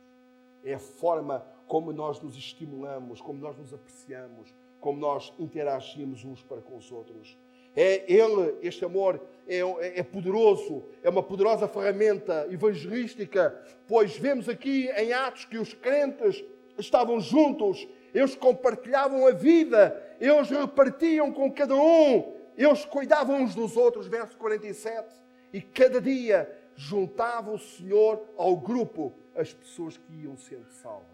É 0.63 0.74
a 0.74 0.80
forma 0.80 1.45
como 1.67 1.93
nós 1.93 2.21
nos 2.21 2.36
estimulamos, 2.36 3.21
como 3.21 3.39
nós 3.39 3.58
nos 3.58 3.74
apreciamos, 3.74 4.54
como 4.82 5.00
nós 5.00 5.32
interagimos 5.39 6.26
uns 6.26 6.44
para 6.44 6.60
com 6.60 6.76
os 6.76 6.91
outros. 6.91 7.38
É 7.74 8.12
ele, 8.12 8.56
este 8.62 8.84
amor 8.84 9.22
é, 9.48 9.60
é, 9.60 10.00
é, 10.00 10.04
poderoso, 10.04 10.84
é 11.02 11.10
uma 11.10 11.24
poderosa 11.24 11.67
ferramenta 11.67 12.46
evangelística, 12.50 13.58
pois 13.88 14.17
vemos 14.17 14.50
aqui 14.50 14.89
em 14.98 15.13
Atos 15.13 15.46
que 15.46 15.58
os 15.58 15.74
crentes 15.74 16.44
estavam 16.78 17.22
juntos, 17.22 17.88
eles 18.13 18.36
compartilhavam 18.36 19.26
a 19.26 19.32
vida, 19.32 20.17
eles 20.20 20.50
repartiam 20.50 21.32
com 21.32 21.50
cada 21.50 21.76
um, 21.76 22.34
eles 22.58 22.84
cuidavam 22.84 23.41
uns 23.41 23.56
dos 23.56 23.78
outros, 23.78 24.08
verso 24.08 24.36
47, 24.36 25.15
e 25.54 25.62
cada 25.62 26.02
dia 26.02 26.52
juntava 26.76 27.52
o 27.52 27.60
Senhor 27.60 28.22
ao 28.36 28.58
grupo 28.58 29.13
as 29.34 29.54
pessoas 29.54 29.96
que 29.96 30.24
iam 30.24 30.36
sendo 30.36 30.67
salvas. 30.82 31.06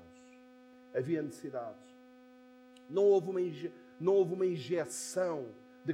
Havia 0.95 1.21
necessidades. 1.21 1.96
Não 2.89 3.04
houve 3.04 3.30
uma, 3.30 3.39
não 4.00 4.13
houve 4.13 4.34
uma 4.34 4.45
injeção 4.45 5.47
de 5.84 5.93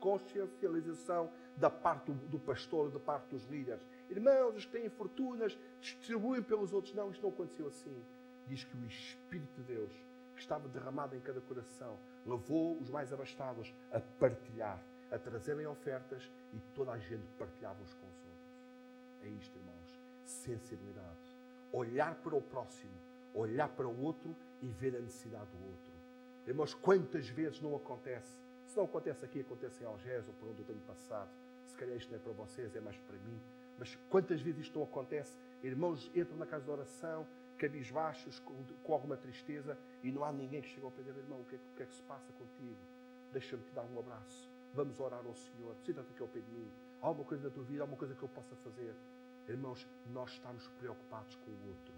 consciencialização 0.00 1.30
da 1.56 1.68
parte 1.68 2.10
do, 2.10 2.14
do 2.28 2.38
pastor, 2.38 2.90
da 2.90 2.98
parte 2.98 3.28
dos 3.28 3.44
líderes. 3.46 3.86
Irmãos, 4.08 4.56
os 4.56 4.64
que 4.64 4.72
têm 4.72 4.88
fortunas, 4.88 5.58
distribuem 5.80 6.42
pelos 6.42 6.72
outros. 6.72 6.94
Não, 6.94 7.10
isto 7.10 7.22
não 7.22 7.30
aconteceu 7.30 7.66
assim. 7.66 8.02
Diz 8.46 8.64
que 8.64 8.76
o 8.76 8.86
Espírito 8.86 9.60
de 9.60 9.74
Deus, 9.74 9.92
que 10.34 10.40
estava 10.40 10.68
derramado 10.68 11.14
em 11.14 11.20
cada 11.20 11.40
coração, 11.42 11.98
levou 12.26 12.78
os 12.78 12.88
mais 12.88 13.12
abastados 13.12 13.74
a 13.92 14.00
partilhar, 14.00 14.82
a 15.10 15.18
trazerem 15.18 15.66
ofertas 15.66 16.30
e 16.52 16.60
toda 16.74 16.92
a 16.92 16.98
gente 16.98 17.24
partilhava 17.38 17.82
uns 17.82 17.94
com 17.94 18.06
os 18.06 18.16
outros. 18.24 18.32
É 19.22 19.28
isto, 19.28 19.58
irmãos. 19.58 20.00
Sensibilidade. 20.24 21.36
Olhar 21.72 22.14
para 22.16 22.34
o 22.34 22.40
próximo, 22.40 22.92
olhar 23.34 23.68
para 23.68 23.86
o 23.86 24.02
outro 24.02 24.34
e 24.62 24.68
ver 24.68 24.96
a 24.96 25.00
necessidade 25.00 25.50
do 25.50 25.66
outro. 25.66 25.92
Irmãos, 26.46 26.74
quantas 26.74 27.28
vezes 27.28 27.60
não 27.60 27.76
acontece 27.76 28.42
se 28.72 28.78
não 28.78 28.86
acontece 28.86 29.22
aqui, 29.22 29.40
acontece 29.40 29.84
em 29.84 29.86
Algés 29.86 30.26
ou 30.26 30.32
por 30.32 30.48
onde 30.48 30.60
eu 30.60 30.64
tenho 30.64 30.80
passado. 30.80 31.28
Se 31.66 31.76
calhar 31.76 31.94
isto 31.94 32.08
não 32.10 32.16
é 32.16 32.22
para 32.22 32.32
vocês, 32.32 32.74
é 32.74 32.80
mais 32.80 32.96
para 32.96 33.18
mim. 33.18 33.38
Mas 33.78 33.94
quantas 34.08 34.40
vezes 34.40 34.62
isto 34.62 34.78
não 34.78 34.86
acontece? 34.86 35.36
Irmãos 35.62 36.10
entram 36.14 36.38
na 36.38 36.46
casa 36.46 36.64
de 36.64 36.70
oração, 36.70 37.26
cabisbaixos, 37.58 38.38
com, 38.38 38.54
com 38.82 38.94
alguma 38.94 39.14
tristeza, 39.18 39.76
e 40.02 40.10
não 40.10 40.24
há 40.24 40.32
ninguém 40.32 40.62
que 40.62 40.68
chegue 40.70 40.86
ao 40.86 40.90
pé 40.90 41.02
dele, 41.02 41.18
irmão, 41.18 41.42
o 41.42 41.44
que, 41.44 41.54
é, 41.54 41.58
o 41.58 41.76
que 41.76 41.82
é 41.82 41.86
que 41.86 41.94
se 41.94 42.02
passa 42.04 42.32
contigo? 42.32 42.78
Deixa-me 43.30 43.62
te 43.62 43.72
dar 43.72 43.84
um 43.84 43.98
abraço. 43.98 44.48
Vamos 44.72 44.98
orar 44.98 45.20
ao 45.22 45.34
Senhor. 45.34 45.76
Senta-te 45.84 46.10
aqui 46.10 46.22
ao 46.22 46.28
pé 46.28 46.40
de 46.40 46.50
mim. 46.50 46.72
Há 47.02 47.08
alguma 47.08 47.28
coisa 47.28 47.44
na 47.44 47.50
tua 47.50 47.64
vida, 47.64 47.82
há 47.82 47.84
alguma 47.84 47.98
coisa 47.98 48.14
que 48.14 48.22
eu 48.22 48.28
possa 48.30 48.56
fazer. 48.56 48.94
Irmãos, 49.48 49.86
nós 50.14 50.30
estamos 50.30 50.66
preocupados 50.78 51.36
com 51.36 51.50
o 51.50 51.68
outro. 51.68 51.94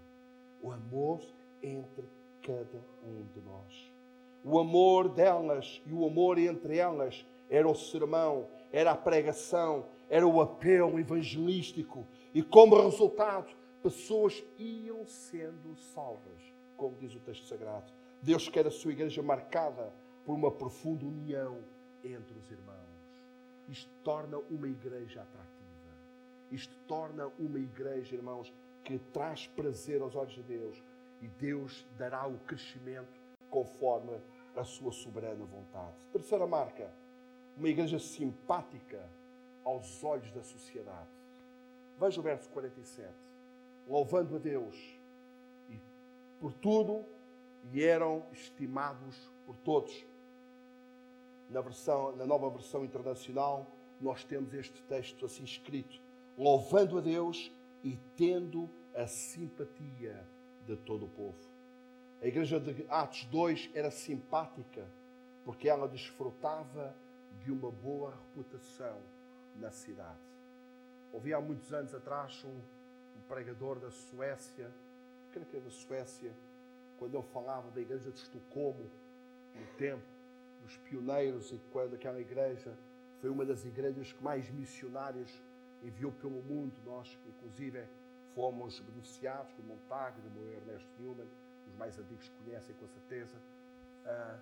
O 0.61 0.71
amor 0.73 1.21
entre 1.63 2.05
cada 2.45 2.85
um 3.03 3.25
de 3.33 3.41
nós. 3.41 3.91
O 4.43 4.59
amor 4.59 5.09
delas 5.09 5.81
e 5.85 5.91
o 5.91 6.05
amor 6.05 6.37
entre 6.37 6.77
elas 6.77 7.25
era 7.49 7.67
o 7.67 7.73
sermão, 7.73 8.47
era 8.71 8.91
a 8.91 8.97
pregação, 8.97 9.87
era 10.07 10.27
o 10.27 10.39
apelo 10.39 10.99
evangelístico. 10.99 12.07
E 12.33 12.43
como 12.43 12.79
resultado, 12.79 13.51
pessoas 13.81 14.43
iam 14.59 15.05
sendo 15.05 15.75
salvas, 15.75 16.53
como 16.77 16.95
diz 16.97 17.15
o 17.15 17.19
texto 17.19 17.47
sagrado. 17.47 17.91
Deus 18.21 18.47
quer 18.47 18.67
a 18.67 18.71
sua 18.71 18.91
igreja 18.91 19.23
marcada 19.23 19.91
por 20.23 20.33
uma 20.33 20.51
profunda 20.51 21.05
união 21.05 21.59
entre 22.03 22.37
os 22.37 22.51
irmãos. 22.51 22.75
Isto 23.67 23.91
torna 24.03 24.37
uma 24.49 24.67
igreja 24.67 25.21
atrativa. 25.21 25.55
Isto 26.51 26.75
torna 26.87 27.31
uma 27.39 27.57
igreja, 27.57 28.15
irmãos, 28.15 28.53
que 28.83 28.99
traz 28.99 29.47
prazer 29.47 30.01
aos 30.01 30.15
olhos 30.15 30.33
de 30.33 30.43
Deus. 30.43 30.81
E 31.21 31.27
Deus 31.27 31.85
dará 31.97 32.27
o 32.27 32.37
crescimento 32.39 33.19
conforme 33.49 34.19
a 34.55 34.63
sua 34.63 34.91
soberana 34.91 35.45
vontade. 35.45 35.95
Terceira 36.11 36.45
marca, 36.45 36.91
uma 37.57 37.67
igreja 37.67 37.99
simpática 37.99 39.09
aos 39.63 40.03
olhos 40.03 40.31
da 40.31 40.43
sociedade. 40.43 41.09
Veja 41.99 42.19
o 42.19 42.23
verso 42.23 42.49
47. 42.49 43.13
Louvando 43.87 44.35
a 44.35 44.39
Deus 44.39 44.75
e 45.69 45.79
por 46.39 46.53
tudo 46.53 47.05
e 47.71 47.83
eram 47.83 48.25
estimados 48.31 49.15
por 49.45 49.55
todos. 49.57 50.05
Na, 51.49 51.61
versão, 51.61 52.15
na 52.15 52.25
nova 52.25 52.49
versão 52.49 52.83
internacional, 52.83 53.71
nós 54.01 54.23
temos 54.23 54.53
este 54.53 54.81
texto 54.83 55.25
assim 55.25 55.43
escrito: 55.43 56.01
louvando 56.37 56.97
a 56.97 57.01
Deus 57.01 57.51
e 57.83 57.97
tendo 58.15 58.69
a 58.93 59.07
simpatia 59.07 60.27
de 60.65 60.75
todo 60.77 61.05
o 61.05 61.09
povo. 61.09 61.37
A 62.21 62.27
igreja 62.27 62.59
de 62.59 62.85
Atos 62.89 63.25
2 63.25 63.71
era 63.73 63.91
simpática 63.91 64.87
porque 65.43 65.69
ela 65.69 65.87
desfrutava 65.87 66.95
de 67.39 67.51
uma 67.51 67.71
boa 67.71 68.11
reputação 68.11 68.99
na 69.55 69.69
cidade. 69.69 70.19
Ouvi 71.13 71.33
há 71.33 71.39
muitos 71.39 71.71
anos 71.71 71.93
atrás 71.93 72.43
um, 72.43 72.49
um 73.17 73.21
pregador 73.27 73.79
da 73.79 73.91
Suécia, 73.91 74.73
creio 75.31 75.45
que 75.45 75.55
era 75.55 75.65
da 75.65 75.71
Suécia, 75.71 76.33
quando 76.97 77.15
ele 77.15 77.27
falava 77.31 77.69
da 77.71 77.79
igreja 77.79 78.11
de 78.11 78.17
Estocolmo, 78.17 78.89
no 79.53 79.65
tempo 79.77 80.03
dos 80.61 80.75
pioneiros, 80.77 81.51
e 81.51 81.61
quando 81.71 81.95
aquela 81.95 82.19
igreja 82.19 82.75
foi 83.21 83.29
uma 83.29 83.45
das 83.45 83.63
igrejas 83.65 84.11
que 84.11 84.23
mais 84.23 84.49
missionários 84.49 85.31
enviou 85.83 86.11
pelo 86.11 86.41
mundo. 86.41 86.73
Nós, 86.83 87.17
inclusive, 87.27 87.85
fomos 88.35 88.79
beneficiados 88.81 89.51
com 89.53 89.63
Montague, 89.63 90.21
do 90.21 90.53
Ernesto 90.53 90.87
Newman 90.99 91.27
os 91.67 91.75
mais 91.77 91.97
antigos 91.97 92.29
conhecem 92.43 92.75
com 92.75 92.87
certeza. 92.87 93.35
Uh, 94.05 94.39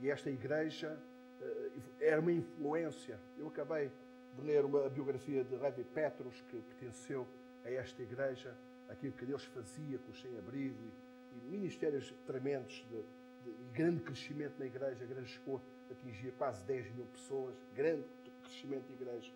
e 0.00 0.10
esta 0.10 0.30
igreja 0.30 0.98
uh, 1.40 1.82
era 2.00 2.20
uma 2.20 2.32
influência. 2.32 3.18
Eu 3.38 3.48
acabei 3.48 3.90
de 4.36 4.42
ler 4.42 4.64
uma 4.64 4.88
biografia 4.88 5.42
de 5.42 5.56
Levi 5.56 5.84
Petros, 5.84 6.40
que 6.48 6.60
pertenceu 6.60 7.26
a 7.64 7.70
esta 7.70 8.02
igreja, 8.02 8.54
aquilo 8.88 9.12
que 9.14 9.26
Deus 9.26 9.44
fazia 9.46 9.98
com 9.98 10.10
os 10.10 10.20
sem-abrigo 10.20 10.76
e, 10.76 11.38
e, 11.38 11.50
ministérios 11.50 12.14
tremendos 12.26 12.86
de, 12.90 13.02
de, 13.44 13.62
e 13.62 13.68
grande 13.72 14.02
crescimento 14.02 14.58
na 14.58 14.66
igreja. 14.66 15.02
A 15.02 15.04
igreja 15.04 15.26
chegou 15.26 15.60
a 15.88 15.92
atingir 15.92 16.32
quase 16.32 16.64
10 16.64 16.94
mil 16.94 17.06
pessoas, 17.06 17.54
grande 17.74 18.04
crescimento 18.42 18.86
de 18.86 19.02
igreja. 19.02 19.32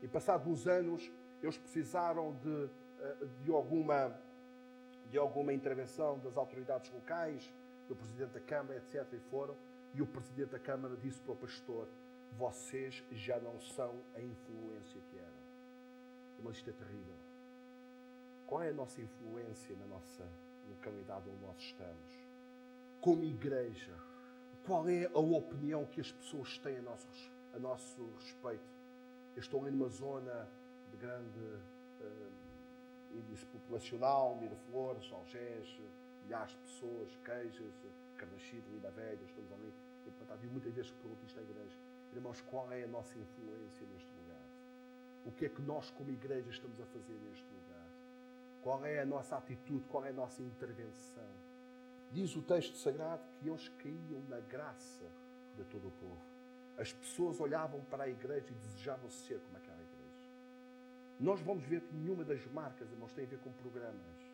E 0.00 0.08
passados 0.08 0.46
uns 0.46 0.66
anos, 0.66 1.10
eles 1.42 1.58
precisaram 1.58 2.32
de, 2.42 2.64
ah, 2.64 2.68
de 3.42 3.50
alguma 3.52 4.14
de 5.10 5.18
alguma 5.18 5.52
intervenção 5.52 6.18
das 6.18 6.36
autoridades 6.36 6.90
locais, 6.92 7.52
do 7.88 7.96
Presidente 7.96 8.32
da 8.32 8.40
Câmara, 8.40 8.76
etc. 8.76 9.10
E 9.12 9.18
foram. 9.30 9.56
E 9.94 10.02
o 10.02 10.06
Presidente 10.06 10.50
da 10.50 10.58
Câmara 10.58 10.96
disse 10.96 11.20
para 11.20 11.32
o 11.32 11.36
pastor: 11.36 11.88
Vocês 12.36 13.02
já 13.12 13.38
não 13.40 13.58
são 13.60 14.02
a 14.14 14.20
influência 14.20 15.00
que 15.10 15.18
eram. 15.18 15.38
Mas 16.42 16.56
isto 16.56 16.70
é 16.70 16.72
terrível. 16.72 17.14
Qual 18.46 18.62
é 18.62 18.68
a 18.68 18.72
nossa 18.72 19.00
influência 19.00 19.74
na 19.76 19.86
nossa 19.86 20.26
localidade 20.68 21.28
onde 21.28 21.42
nós 21.42 21.56
estamos? 21.58 22.28
Como 23.00 23.24
igreja, 23.24 23.94
qual 24.64 24.88
é 24.88 25.06
a 25.06 25.18
opinião 25.18 25.84
que 25.86 26.00
as 26.00 26.12
pessoas 26.12 26.58
têm 26.58 26.78
a 26.78 26.82
nosso, 26.82 27.30
a 27.54 27.58
nosso 27.58 28.10
respeito? 28.18 28.78
Eu 29.34 29.40
estou 29.40 29.62
ali 29.62 29.70
numa 29.70 29.88
zona 29.88 30.48
de 30.90 30.96
grande. 30.96 31.38
Uh, 32.00 32.27
índice 33.12 33.46
populacional, 33.46 34.36
Miraflores, 34.36 35.10
Algés, 35.12 35.80
milhares 36.24 36.52
de 36.52 36.58
pessoas, 36.58 37.16
Queijas, 37.24 37.74
Carnaxide, 38.16 38.68
Linda 38.70 38.90
Velha, 38.90 39.24
estamos 39.24 39.52
ali 39.52 39.72
empatados. 40.06 40.44
E 40.44 40.48
muitas 40.48 40.72
vezes 40.72 40.90
pergunto 40.90 41.24
isto 41.24 41.38
à 41.38 41.42
igreja, 41.42 41.76
irmãos, 42.12 42.40
qual 42.42 42.70
é 42.72 42.84
a 42.84 42.88
nossa 42.88 43.18
influência 43.18 43.86
neste 43.86 44.10
lugar? 44.14 44.46
O 45.24 45.32
que 45.32 45.46
é 45.46 45.48
que 45.48 45.62
nós, 45.62 45.90
como 45.90 46.10
igreja, 46.10 46.48
estamos 46.50 46.80
a 46.80 46.86
fazer 46.86 47.14
neste 47.14 47.46
lugar? 47.52 47.88
Qual 48.62 48.84
é 48.84 49.00
a 49.00 49.06
nossa 49.06 49.36
atitude? 49.36 49.84
Qual 49.88 50.04
é 50.04 50.10
a 50.10 50.12
nossa 50.12 50.42
intervenção? 50.42 51.48
Diz 52.10 52.34
o 52.36 52.42
texto 52.42 52.76
sagrado 52.76 53.22
que 53.38 53.48
eles 53.48 53.68
caíam 53.68 54.22
na 54.28 54.40
graça 54.40 55.04
de 55.56 55.64
todo 55.64 55.88
o 55.88 55.90
povo. 55.92 56.18
As 56.78 56.92
pessoas 56.92 57.40
olhavam 57.40 57.84
para 57.84 58.04
a 58.04 58.08
igreja 58.08 58.46
e 58.50 58.54
desejavam 58.54 59.10
ser 59.10 59.40
como 59.40 59.56
aquela 59.58 59.77
nós 61.20 61.40
vamos 61.40 61.64
ver 61.64 61.80
que 61.80 61.94
nenhuma 61.94 62.24
das 62.24 62.44
marcas, 62.46 62.90
irmãos, 62.90 63.12
tem 63.12 63.24
a 63.24 63.28
ver 63.28 63.38
com 63.40 63.50
programas. 63.52 64.28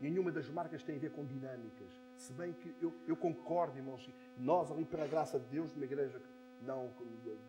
Nenhuma 0.00 0.32
das 0.32 0.48
marcas 0.48 0.82
tem 0.82 0.96
a 0.96 0.98
ver 0.98 1.12
com 1.12 1.24
dinâmicas. 1.24 1.92
Se 2.16 2.32
bem 2.32 2.52
que 2.54 2.74
eu, 2.80 2.92
eu 3.06 3.16
concordo, 3.16 3.76
irmãos, 3.76 4.08
nós 4.38 4.70
ali 4.70 4.84
pela 4.84 5.06
graça 5.06 5.38
de 5.38 5.46
Deus, 5.46 5.72
numa 5.74 5.84
igreja 5.84 6.20
não 6.62 6.90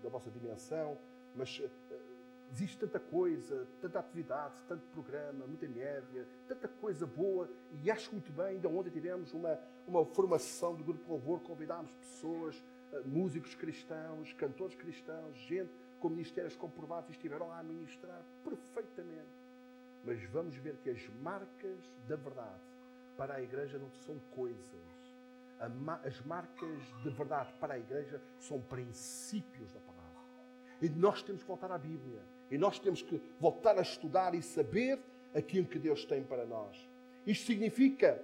da 0.02 0.10
vossa 0.10 0.30
dimensão, 0.30 0.98
mas 1.36 1.60
uh, 1.60 1.70
existe 2.52 2.78
tanta 2.78 3.00
coisa, 3.00 3.68
tanta 3.80 4.00
atividade, 4.00 4.62
tanto 4.68 4.86
programa, 4.88 5.48
muita 5.48 5.68
média, 5.68 6.28
tanta 6.48 6.68
coisa 6.68 7.08
boa, 7.08 7.50
e 7.72 7.90
acho 7.90 8.12
muito 8.12 8.32
bem, 8.32 8.48
ainda 8.48 8.68
ontem 8.68 8.90
tivemos 8.90 9.34
uma, 9.34 9.58
uma 9.88 10.06
formação 10.06 10.76
do 10.76 10.84
grupo 10.84 11.10
Louvor, 11.10 11.40
convidámos 11.40 11.94
pessoas, 11.96 12.58
uh, 12.92 13.08
músicos 13.08 13.56
cristãos, 13.56 14.34
cantores 14.34 14.76
cristãos, 14.76 15.38
gente 15.38 15.72
com 16.04 16.10
ministérios 16.10 16.56
comprovados 16.56 17.10
estiveram 17.10 17.48
lá 17.48 17.60
a 17.60 17.64
ministrar 17.64 18.22
perfeitamente 18.44 19.44
mas 20.04 20.22
vamos 20.26 20.56
ver 20.58 20.76
que 20.84 20.90
as 20.90 21.02
marcas 21.22 21.78
da 22.08 22.16
verdade 22.16 22.62
para 23.16 23.36
a 23.36 23.42
igreja 23.42 23.78
não 23.78 23.90
são 24.06 24.20
coisas. 24.36 24.60
As 26.04 26.22
marcas 26.26 26.82
de 27.04 27.10
verdade 27.10 27.54
para 27.60 27.76
a 27.76 27.80
igreja 27.80 28.22
são 28.40 28.60
princípios 28.60 29.72
da 29.72 29.80
palavra. 29.80 30.04
E 30.82 30.90
nós 30.90 31.24
temos 31.24 31.42
que 31.42 31.48
voltar 31.48 31.72
à 31.72 31.78
Bíblia. 31.78 32.20
E 32.52 32.58
nós 32.58 32.80
temos 32.80 33.02
que 33.02 33.22
voltar 33.40 33.78
a 33.78 33.82
estudar 33.82 34.36
e 34.36 34.42
saber 34.42 35.00
aquilo 35.34 35.66
que 35.66 35.80
Deus 35.80 36.04
tem 36.04 36.22
para 36.22 36.46
nós. 36.46 36.78
Isto 37.26 37.46
significa 37.46 38.22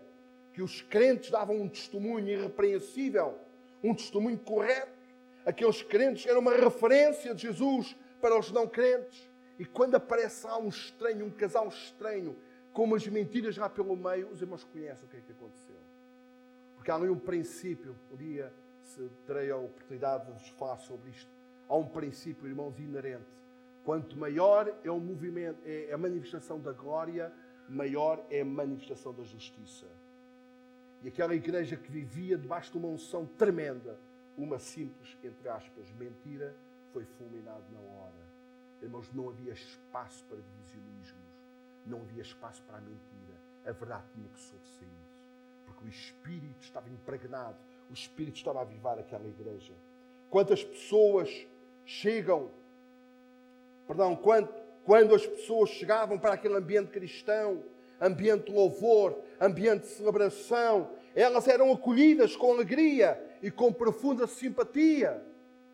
que 0.53 0.61
os 0.61 0.81
crentes 0.81 1.31
davam 1.31 1.61
um 1.61 1.69
testemunho 1.69 2.27
irrepreensível, 2.27 3.39
um 3.81 3.95
testemunho 3.95 4.37
correto. 4.37 4.98
Aqueles 5.45 5.81
crentes 5.81 6.25
eram 6.25 6.39
uma 6.39 6.53
referência 6.55 7.33
de 7.33 7.43
Jesus 7.43 7.95
para 8.21 8.37
os 8.37 8.51
não 8.51 8.67
crentes. 8.67 9.29
E 9.57 9.65
quando 9.65 9.95
aparece 9.95 10.45
lá 10.45 10.57
um 10.57 10.69
estranho, 10.69 11.25
um 11.25 11.31
casal 11.31 11.67
estranho, 11.67 12.37
com 12.71 12.83
umas 12.83 13.05
mentiras 13.07 13.57
lá 13.57 13.69
pelo 13.69 13.95
meio, 13.95 14.29
os 14.29 14.41
irmãos 14.41 14.63
conhecem 14.63 15.05
o 15.05 15.09
que 15.09 15.17
é 15.17 15.21
que 15.21 15.31
aconteceu. 15.31 15.75
Porque 16.75 16.91
há 16.91 16.95
ali 16.95 17.09
um 17.09 17.19
princípio, 17.19 17.95
um 18.11 18.15
dia 18.15 18.53
se 18.83 19.09
terei 19.25 19.51
a 19.51 19.57
oportunidade 19.57 20.25
de 20.25 20.31
vos 20.31 20.47
falar 20.49 20.77
sobre 20.77 21.09
isto. 21.11 21.29
Há 21.67 21.75
um 21.75 21.85
princípio, 21.85 22.47
irmãos, 22.47 22.79
inerente. 22.79 23.25
Quanto 23.83 24.17
maior 24.17 24.73
é 24.83 24.89
o 24.89 24.99
movimento, 24.99 25.59
é 25.65 25.91
a 25.91 25.97
manifestação 25.97 26.59
da 26.59 26.71
glória, 26.71 27.31
maior 27.67 28.23
é 28.29 28.41
a 28.41 28.45
manifestação 28.45 29.13
da 29.13 29.23
justiça. 29.23 29.85
E 31.03 31.07
aquela 31.07 31.35
igreja 31.35 31.75
que 31.75 31.91
vivia 31.91 32.37
debaixo 32.37 32.71
de 32.71 32.77
uma 32.77 32.87
unção 32.87 33.25
tremenda, 33.25 33.97
uma 34.39 34.57
simples, 34.57 35.17
entre 35.21 35.49
aspas, 35.49 35.91
mentira, 35.91 36.55
foi 36.93 37.03
fulminada 37.17 37.63
na 37.71 37.79
hora. 37.79 38.29
Irmãos, 38.81 39.11
não 39.13 39.29
havia 39.29 39.51
espaço 39.51 40.23
para 40.25 40.37
divisionismos, 40.37 41.27
não 41.85 42.01
havia 42.01 42.21
espaço 42.21 42.63
para 42.63 42.77
a 42.77 42.81
mentira. 42.81 43.37
A 43.65 43.71
verdade 43.73 44.05
tinha 44.13 44.29
que 44.29 44.39
sobressair. 44.39 44.89
Porque 45.65 45.85
o 45.85 45.89
Espírito 45.89 46.61
estava 46.61 46.89
impregnado, 46.89 47.57
o 47.89 47.93
Espírito 47.93 48.37
estava 48.37 48.59
a 48.59 48.61
avivar 48.61 48.97
aquela 48.97 49.27
igreja. 49.27 49.73
Quantas 50.29 50.63
pessoas 50.63 51.29
chegam, 51.85 52.49
perdão, 53.85 54.15
quando, 54.15 54.47
quando 54.85 55.13
as 55.13 55.25
pessoas 55.27 55.69
chegavam 55.71 56.17
para 56.17 56.33
aquele 56.33 56.55
ambiente 56.55 56.91
cristão, 56.91 57.61
ambiente 57.99 58.45
de 58.45 58.53
louvor, 58.53 59.21
ambiente 59.41 59.81
de 59.81 59.87
celebração, 59.87 60.89
elas 61.13 61.47
eram 61.47 61.73
acolhidas 61.73 62.35
com 62.37 62.53
alegria 62.53 63.28
e 63.41 63.49
com 63.49 63.71
profunda 63.71 64.27
simpatia. 64.27 65.23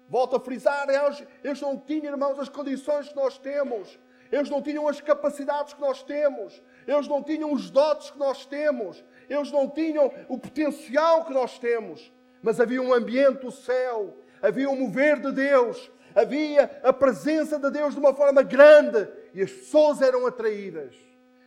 Volto 0.07 0.35
a 0.35 0.39
frisar, 0.39 0.87
eles, 0.89 1.23
eles 1.43 1.61
não 1.61 1.77
tinham, 1.77 2.13
irmãos, 2.13 2.39
as 2.39 2.49
condições 2.49 3.09
que 3.09 3.15
nós 3.15 3.37
temos. 3.37 3.99
Eles 4.31 4.49
não 4.49 4.61
tinham 4.61 4.87
as 4.87 5.01
capacidades 5.01 5.73
que 5.73 5.81
nós 5.81 6.03
temos. 6.03 6.61
Eles 6.87 7.07
não 7.07 7.23
tinham 7.23 7.51
os 7.51 7.69
dotes 7.69 8.11
que 8.11 8.19
nós 8.19 8.45
temos. 8.45 9.03
Eles 9.29 9.51
não 9.51 9.69
tinham 9.69 10.11
o 10.27 10.37
potencial 10.37 11.25
que 11.25 11.33
nós 11.33 11.57
temos. 11.57 12.11
Mas 12.41 12.59
havia 12.59 12.81
um 12.81 12.93
ambiente 12.93 13.41
do 13.41 13.51
céu. 13.51 14.17
Havia 14.41 14.69
um 14.69 14.75
mover 14.75 15.19
de 15.19 15.31
Deus. 15.31 15.91
Havia 16.13 16.79
a 16.83 16.93
presença 16.93 17.57
de 17.57 17.69
Deus 17.71 17.93
de 17.93 17.99
uma 17.99 18.13
forma 18.13 18.43
grande. 18.43 19.07
E 19.33 19.41
as 19.41 19.51
pessoas 19.51 20.01
eram 20.01 20.25
atraídas. 20.25 20.95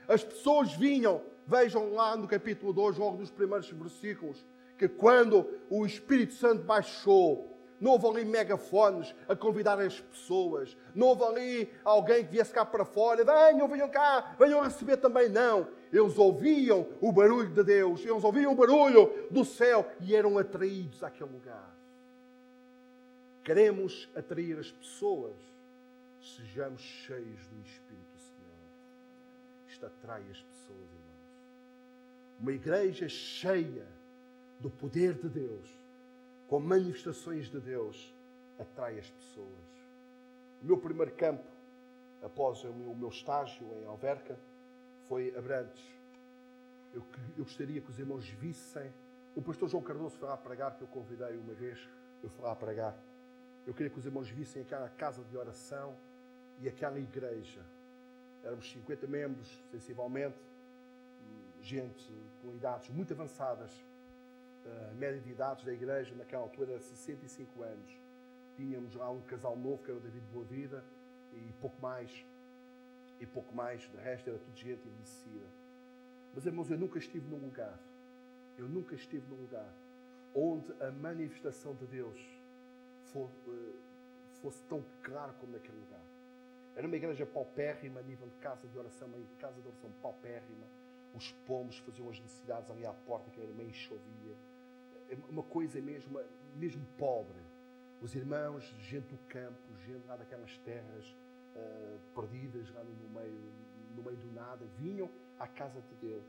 As 0.07 0.25
pessoas 0.25 0.73
vinham. 0.73 1.23
Vejam 1.47 1.95
lá 1.95 2.17
no 2.17 2.29
capítulo 2.29 2.73
2, 2.75 2.99
logo 2.99 3.17
nos 3.17 3.31
primeiros 3.31 3.71
versículos, 3.71 4.45
que 4.79 4.89
quando 4.89 5.47
o 5.69 5.85
Espírito 5.85 6.35
Santo 6.35 6.63
baixou, 6.63 7.59
não 7.81 7.93
houve 7.93 8.07
ali 8.07 8.25
megafones 8.25 9.15
a 9.29 9.37
convidar 9.37 9.79
as 9.81 10.01
pessoas. 10.01 10.77
Não 10.95 11.09
houve 11.09 11.25
ali 11.25 11.73
alguém 11.85 12.25
que 12.25 12.33
viesse 12.33 12.53
cá 12.53 12.65
para 12.65 12.85
fora. 12.85 13.25
Venham, 13.25 13.69
venham 13.69 13.89
cá, 13.89 14.35
venham 14.39 14.63
receber 14.63 14.97
também. 14.97 15.29
Não. 15.29 15.69
Eles 15.93 16.19
ouviam 16.19 16.89
o 17.01 17.13
barulho 17.13 17.51
de 17.51 17.63
Deus. 17.63 18.05
Eles 18.05 18.25
ouviam 18.25 18.53
o 18.53 18.57
barulho 18.57 19.13
do 19.31 19.45
céu 19.45 19.89
e 20.01 20.15
eram 20.15 20.39
atraídos 20.39 21.03
àquele 21.05 21.31
lugar. 21.31 21.77
Queremos 23.45 24.09
atrair 24.15 24.59
as 24.59 24.71
pessoas. 24.71 25.37
Sejamos 26.21 26.81
cheios 26.81 27.47
do 27.47 27.61
Espírito 27.63 28.13
do 28.13 28.21
Senhor. 28.21 28.59
Isto 29.69 29.87
atrai 29.87 30.23
as 30.23 30.43
pessoas, 30.43 30.91
irmãos. 30.91 32.41
Uma 32.41 32.53
igreja 32.53 33.09
cheia 33.09 33.87
do 34.61 34.71
poder 34.71 35.15
de 35.15 35.29
Deus 35.29 35.79
com 36.49 36.59
manifestações 36.59 37.49
de 37.49 37.61
Deus, 37.61 38.15
atrai 38.59 38.99
as 38.99 39.11
pessoas. 39.11 39.69
O 40.63 40.67
meu 40.67 40.79
primeiro 40.79 41.13
campo, 41.15 41.45
após 42.23 42.65
o 42.65 42.73
meu, 42.73 42.91
o 42.93 42.97
meu 42.97 43.11
estágio 43.11 43.67
em 43.83 43.85
Alverca, 43.85 44.39
foi 45.09 45.37
Abrantes. 45.37 45.85
Eu, 46.93 47.05
eu, 47.37 47.45
gostaria 47.45 47.81
que 47.81 47.91
os 47.91 47.99
irmãos 47.99 48.27
vissem. 48.29 48.91
O 49.37 49.43
pastor 49.43 49.69
João 49.69 49.83
Cardoso 49.83 50.17
foi 50.17 50.27
lá 50.27 50.37
pregar, 50.37 50.75
que 50.77 50.83
eu 50.83 50.89
convidei 50.89 51.37
uma 51.37 51.53
vez, 51.53 51.79
eu 52.23 52.31
fui 52.31 52.43
lá 52.43 52.57
pregar. 52.57 52.99
Eu 53.67 53.75
queria 53.75 53.91
que 53.91 53.99
os 53.99 54.07
irmãos 54.07 54.29
vissem 54.31 54.63
aquela 54.63 54.89
casa 54.89 55.23
de 55.25 55.37
oração 55.37 55.95
e 56.61 56.69
aquela 56.69 56.99
igreja. 56.99 57.65
Éramos 58.43 58.71
50 58.73 59.07
membros, 59.07 59.63
sensivelmente, 59.71 60.39
gente 61.61 62.11
com 62.41 62.55
idades 62.55 62.89
muito 62.89 63.13
avançadas, 63.13 63.71
a 64.67 64.95
média 64.95 65.21
de 65.21 65.31
idades 65.31 65.65
da 65.65 65.73
igreja 65.73 66.15
naquela 66.15 66.43
altura 66.43 66.73
era 66.73 66.81
65 66.81 67.63
anos. 67.63 67.91
Tínhamos 68.57 68.95
lá 68.95 69.11
um 69.11 69.21
casal 69.23 69.57
novo, 69.57 69.83
que 69.83 69.91
era 69.91 69.99
o 69.99 70.03
David 70.03 70.27
Boa 70.33 70.45
Vida, 70.45 70.85
e 71.33 71.53
pouco 71.61 71.81
mais. 71.81 72.11
E 73.21 73.27
pouco 73.27 73.55
mais, 73.55 73.81
de 73.83 73.97
resto 73.97 74.31
era 74.31 74.39
tudo 74.39 74.57
gente 74.57 74.87
envelhecida. 74.87 75.47
Mas, 76.35 76.47
irmãos, 76.47 76.71
eu 76.71 76.79
nunca 76.79 76.99
estive 76.99 77.29
num 77.29 77.39
lugar, 77.39 77.79
eu 78.57 78.69
nunca 78.69 78.95
estive 78.95 79.27
num 79.29 79.41
lugar 79.43 79.73
onde 80.35 80.73
a 80.83 80.91
manifestação 80.91 81.75
de 81.75 81.87
Deus 81.87 82.21
fosse, 83.07 83.51
eh, 83.51 83.75
fosse 84.41 84.63
tão 84.65 84.85
clara 85.03 85.33
como 85.35 85.53
naquele 85.53 85.79
lugar. 85.79 86.03
Era 86.77 86.87
uma 86.87 86.97
igreja 86.97 87.27
paupérrima 87.27 87.99
a 88.01 88.03
nível 88.03 88.29
de 88.29 88.37
casa 88.37 88.69
de 88.69 88.79
oração, 88.79 89.09
uma 89.09 89.19
casa 89.39 89.61
de 89.61 89.67
oração 89.67 89.91
paupérrima. 90.01 90.67
Os 91.15 91.33
pomos 91.47 91.79
faziam 91.79 92.09
as 92.09 92.21
necessidades 92.21 92.71
ali 92.71 92.87
à 92.87 92.93
porta, 92.93 93.31
que 93.31 93.41
era 93.41 93.53
meio 93.53 93.73
chovia 93.73 94.37
uma 95.29 95.43
coisa 95.43 95.81
mesmo, 95.81 96.21
mesmo 96.55 96.85
pobre. 96.97 97.39
Os 98.01 98.15
irmãos, 98.15 98.65
gente 98.79 99.09
do 99.09 99.19
campo, 99.29 99.59
gente 99.87 100.07
lá 100.07 100.17
daquelas 100.17 100.57
terras 100.59 101.17
uh, 101.57 101.99
perdidas, 102.15 102.73
lá 102.73 102.85
no 102.85 103.09
meio, 103.11 103.53
no 103.97 104.03
meio 104.03 104.17
do 104.17 104.33
nada, 104.33 104.65
vinham 104.77 105.11
à 105.39 105.49
casa 105.49 105.81
de 105.81 105.95
Deus. 105.97 106.25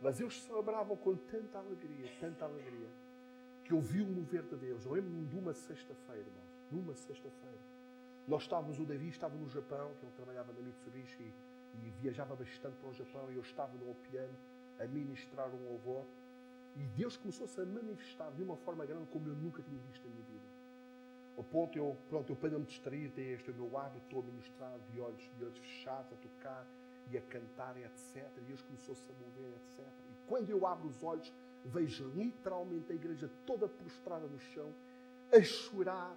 Mas 0.00 0.20
eles 0.20 0.40
celebravam 0.42 0.96
com 0.96 1.16
tanta 1.16 1.58
alegria, 1.58 2.08
tanta 2.20 2.44
alegria, 2.44 2.88
que 3.64 3.72
eu 3.72 3.80
vi 3.80 4.00
o 4.00 4.06
mover 4.06 4.42
de 4.42 4.56
Deus. 4.56 4.84
Eu 4.84 4.92
lembro-me 4.92 5.26
de 5.26 5.36
uma 5.36 5.52
sexta-feira, 5.52 6.22
irmãos, 6.22 6.48
uma 6.72 6.94
sexta-feira. 6.94 7.58
Nós 8.26 8.42
estávamos, 8.42 8.78
o 8.78 8.84
Davi 8.84 9.08
estava 9.08 9.36
no 9.36 9.48
Japão, 9.48 9.94
que 9.98 10.04
ele 10.04 10.12
trabalhava 10.14 10.52
na 10.52 10.60
Mitsubishi 10.60 11.22
e, 11.22 11.86
e 11.86 11.90
viajava 12.00 12.36
bastante 12.36 12.76
para 12.76 12.90
o 12.90 12.92
Japão, 12.92 13.30
e 13.30 13.36
eu 13.36 13.42
estava 13.42 13.72
no 13.76 13.94
piano 13.94 14.36
a 14.78 14.86
ministrar 14.86 15.48
um 15.48 15.68
louvor. 15.70 16.04
E 16.78 16.86
Deus 16.96 17.16
começou-se 17.16 17.60
a 17.60 17.64
manifestar 17.64 18.30
de 18.30 18.42
uma 18.42 18.56
forma 18.56 18.86
grande 18.86 19.06
como 19.06 19.28
eu 19.28 19.34
nunca 19.34 19.62
tinha 19.62 19.80
visto 19.90 20.06
na 20.06 20.14
minha 20.14 20.24
vida. 20.24 20.46
Ao 21.36 21.42
ponto 21.42 21.76
eu, 21.76 21.96
pronto, 22.08 22.30
eu 22.32 22.36
para 22.36 22.50
não 22.50 22.60
me 22.60 22.66
distrair, 22.66 23.10
tenho 23.10 23.34
este 23.34 23.50
o 23.50 23.54
meu 23.54 23.76
hábito, 23.76 24.04
estou 24.04 24.20
a 24.20 24.22
ministrar 24.22 24.78
de 24.90 25.00
olhos, 25.00 25.30
de 25.36 25.44
olhos 25.44 25.58
fechados, 25.58 26.12
a 26.12 26.16
tocar 26.16 26.66
e 27.10 27.18
a 27.18 27.20
cantar, 27.22 27.76
etc. 27.76 28.28
E 28.36 28.40
Deus 28.42 28.62
começou-se 28.62 29.02
a 29.10 29.14
mover, 29.14 29.52
etc. 29.56 29.86
E 30.10 30.28
quando 30.28 30.50
eu 30.50 30.66
abro 30.66 30.88
os 30.88 31.02
olhos, 31.02 31.32
vejo 31.64 32.08
literalmente 32.10 32.92
a 32.92 32.94
igreja 32.94 33.30
toda 33.44 33.68
prostrada 33.68 34.26
no 34.26 34.38
chão, 34.38 34.72
a 35.32 35.42
chorar, 35.42 36.16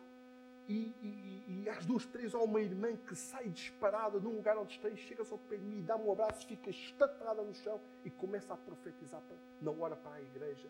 e, 0.72 0.96
e, 1.02 1.64
e, 1.64 1.70
às 1.70 1.86
duas, 1.86 2.06
três 2.06 2.34
há 2.34 2.40
uma 2.40 2.62
irmã 2.62 2.96
que 2.96 3.16
sai 3.16 3.50
disparada 3.50 4.20
num 4.20 4.36
lugar 4.36 4.58
onde 4.58 4.74
está 4.74 4.90
e 4.90 4.96
chega 4.96 5.24
só 5.26 5.38
para 5.38 5.58
mim, 5.58 5.84
dá-me 5.84 6.06
um 6.06 6.12
abraço, 6.12 6.48
fica 6.48 6.70
estatrada 6.70 7.42
no 7.42 7.54
chão 7.54 7.80
e 8.06 8.10
começa 8.10 8.54
a 8.54 8.58
profetizar 8.58 9.22
na 9.62 9.72
hora 9.72 9.96
para 9.96 10.16
a 10.16 10.22
igreja. 10.22 10.70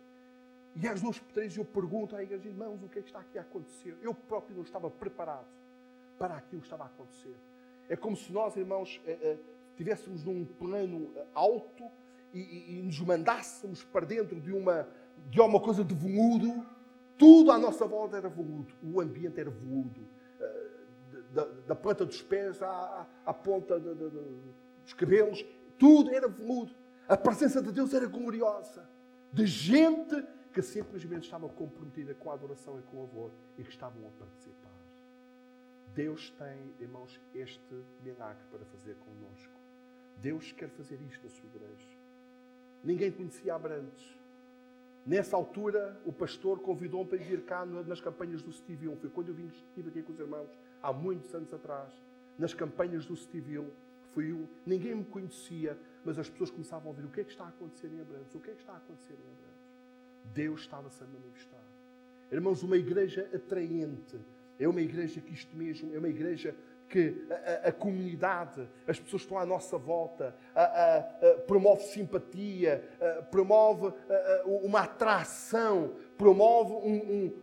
E 0.76 0.88
às 0.88 1.02
duas, 1.02 1.20
três 1.34 1.56
eu 1.56 1.66
pergunto 1.66 2.16
à 2.16 2.24
igreja, 2.24 2.48
irmãos, 2.48 2.82
o 2.82 2.90
que 2.90 3.00
é 3.00 3.02
que 3.02 3.10
está 3.10 3.20
aqui 3.20 3.38
a 3.38 3.42
acontecer? 3.42 3.96
Eu 4.02 4.14
próprio 4.14 4.56
não 4.56 4.64
estava 4.64 4.90
preparado 4.90 5.48
para 6.18 6.36
aquilo 6.36 6.62
que 6.62 6.68
estava 6.68 6.84
a 6.84 6.88
acontecer. 6.88 7.36
É 7.90 7.96
como 7.96 8.16
se 8.16 8.32
nós, 8.32 8.56
irmãos, 8.56 9.02
eh, 9.06 9.20
eh, 9.22 9.38
tivéssemos 9.76 10.24
num 10.24 10.46
plano 10.46 11.14
alto 11.34 11.84
e, 12.34 12.40
e, 12.40 12.80
e 12.80 12.82
nos 12.82 13.00
mandássemos 13.02 13.84
para 13.84 14.06
dentro 14.06 14.40
de 14.40 14.52
uma, 14.54 14.88
de 15.30 15.42
uma 15.42 15.60
coisa 15.60 15.84
de 15.84 15.94
veludo, 15.94 16.66
tudo 17.22 17.52
à 17.52 17.60
nossa 17.60 17.86
volta 17.86 18.18
era 18.18 18.28
veludo, 18.28 18.74
o 18.82 19.00
ambiente 19.00 19.40
era 19.40 19.52
veludo, 19.52 20.08
eh, 20.40 21.22
da, 21.32 21.46
da 21.46 21.76
ponta 21.76 22.04
dos 22.04 22.20
pés 22.20 22.60
à, 22.64 23.08
à 23.24 23.32
ponta 23.32 23.80
de, 23.80 23.94
de, 23.94 24.10
de, 24.10 24.20
dos 24.84 24.94
cabelos, 24.96 25.46
tudo 25.78 26.10
era 26.10 26.28
veludo. 26.28 26.74
A 27.08 27.16
presença 27.16 27.62
de 27.62 27.72
Deus 27.72 27.94
era 27.94 28.08
gloriosa, 28.08 28.90
de 29.32 29.46
gente 29.46 30.16
que 30.52 30.64
simplesmente 30.64 31.26
estava 31.26 31.48
comprometida 31.48 32.16
com 32.16 32.32
a 32.32 32.34
adoração 32.34 32.80
e 32.80 32.82
com 32.82 32.98
o 32.98 33.00
louvor 33.02 33.32
e 33.56 33.64
que 33.64 33.70
estavam 33.70 34.08
a 34.08 34.10
participar. 34.18 34.82
Deus 35.94 36.32
tem, 36.32 36.74
irmãos, 36.80 37.22
este 37.36 37.86
milagre 38.04 38.44
para 38.50 38.66
fazer 38.66 38.96
conosco. 38.96 39.54
Deus 40.18 40.52
quer 40.54 40.70
fazer 40.70 41.00
isto 41.04 41.24
na 41.24 41.30
sua 41.30 41.48
igreja. 41.50 41.88
Ninguém 42.84 43.12
conhecia 43.12 43.54
Abrantes. 43.54 44.21
Nessa 45.06 45.36
altura, 45.36 46.00
o 46.06 46.14
pastor 46.14 46.60
convidou-me 46.60 47.10
para 47.10 47.18
vir 47.18 47.42
cá 47.42 47.66
nas 47.66 48.00
campanhas 48.00 48.42
do 48.44 48.52
Steve 48.52 48.96
Foi 48.98 49.10
quando 49.10 49.30
eu 49.30 49.34
vim, 49.34 49.48
estive 49.48 49.90
aqui 49.90 50.04
com 50.04 50.14
os 50.14 50.20
irmãos, 50.20 50.50
há 50.82 50.94
muitos 50.94 51.34
anos 51.34 51.52
atrás, 51.54 51.92
nas 52.38 52.54
campanhas 52.54 53.06
do 53.06 53.16
Steve 53.16 53.60
Fui 54.12 54.32
um, 54.32 54.48
ninguém 54.66 54.94
me 54.94 55.06
conhecia, 55.06 55.78
mas 56.04 56.20
as 56.20 56.30
pessoas 56.30 56.52
começavam 56.52 56.88
a 56.88 56.90
ouvir 56.90 57.06
o 57.06 57.10
que 57.10 57.22
é 57.22 57.24
que 57.24 57.32
está 57.32 57.46
a 57.46 57.50
acontecer 57.50 57.88
em 57.88 58.02
Abrantes, 58.02 58.36
o 58.36 58.40
que 58.40 58.52
é 58.52 58.54
que 58.54 58.60
está 58.60 58.74
a 58.74 58.78
acontecer 58.78 59.14
em 59.14 59.32
Abrantes. 59.32 59.52
Deus 60.34 60.62
estava-se 60.62 61.04
a 61.04 61.08
manifestar. 61.08 61.64
Irmãos, 62.32 62.62
uma 62.62 62.78
igreja 62.78 63.30
atraente, 63.34 64.20
é 64.60 64.68
uma 64.68 64.82
igreja 64.82 65.20
que 65.20 65.34
isto 65.34 65.56
mesmo, 65.56 65.94
é 65.96 65.98
uma 65.98 66.10
igreja 66.10 66.56
que 66.92 67.26
a, 67.64 67.70
a, 67.70 67.72
comunidade, 67.72 68.68
as 68.86 69.00
pessoas 69.00 69.22
que 69.22 69.28
estão 69.28 69.40
à 69.40 69.46
nossa 69.46 69.78
volta, 69.78 70.36
a, 70.54 71.04
promove 71.48 71.84
simpatia, 71.84 72.84
promove 73.32 73.94
uma 74.46 74.82
atração, 74.82 75.94
promove 76.18 76.74
um, 76.74 76.96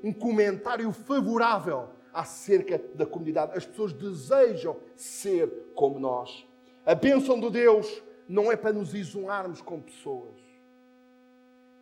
um, 0.04 0.08
um 0.10 0.12
comentário 0.12 0.92
favorável 0.92 1.88
acerca 2.12 2.78
da 2.94 3.06
comunidade. 3.06 3.56
As 3.56 3.64
pessoas 3.64 3.92
desejam 3.92 4.76
ser 4.94 5.48
como 5.74 5.98
nós. 5.98 6.46
A 6.84 6.94
bênção 6.94 7.40
de 7.40 7.50
Deus 7.50 8.02
não 8.28 8.52
é 8.52 8.56
para 8.56 8.72
nos 8.72 8.94
isolarmos 8.94 9.62
com 9.62 9.80
pessoas. 9.80 10.36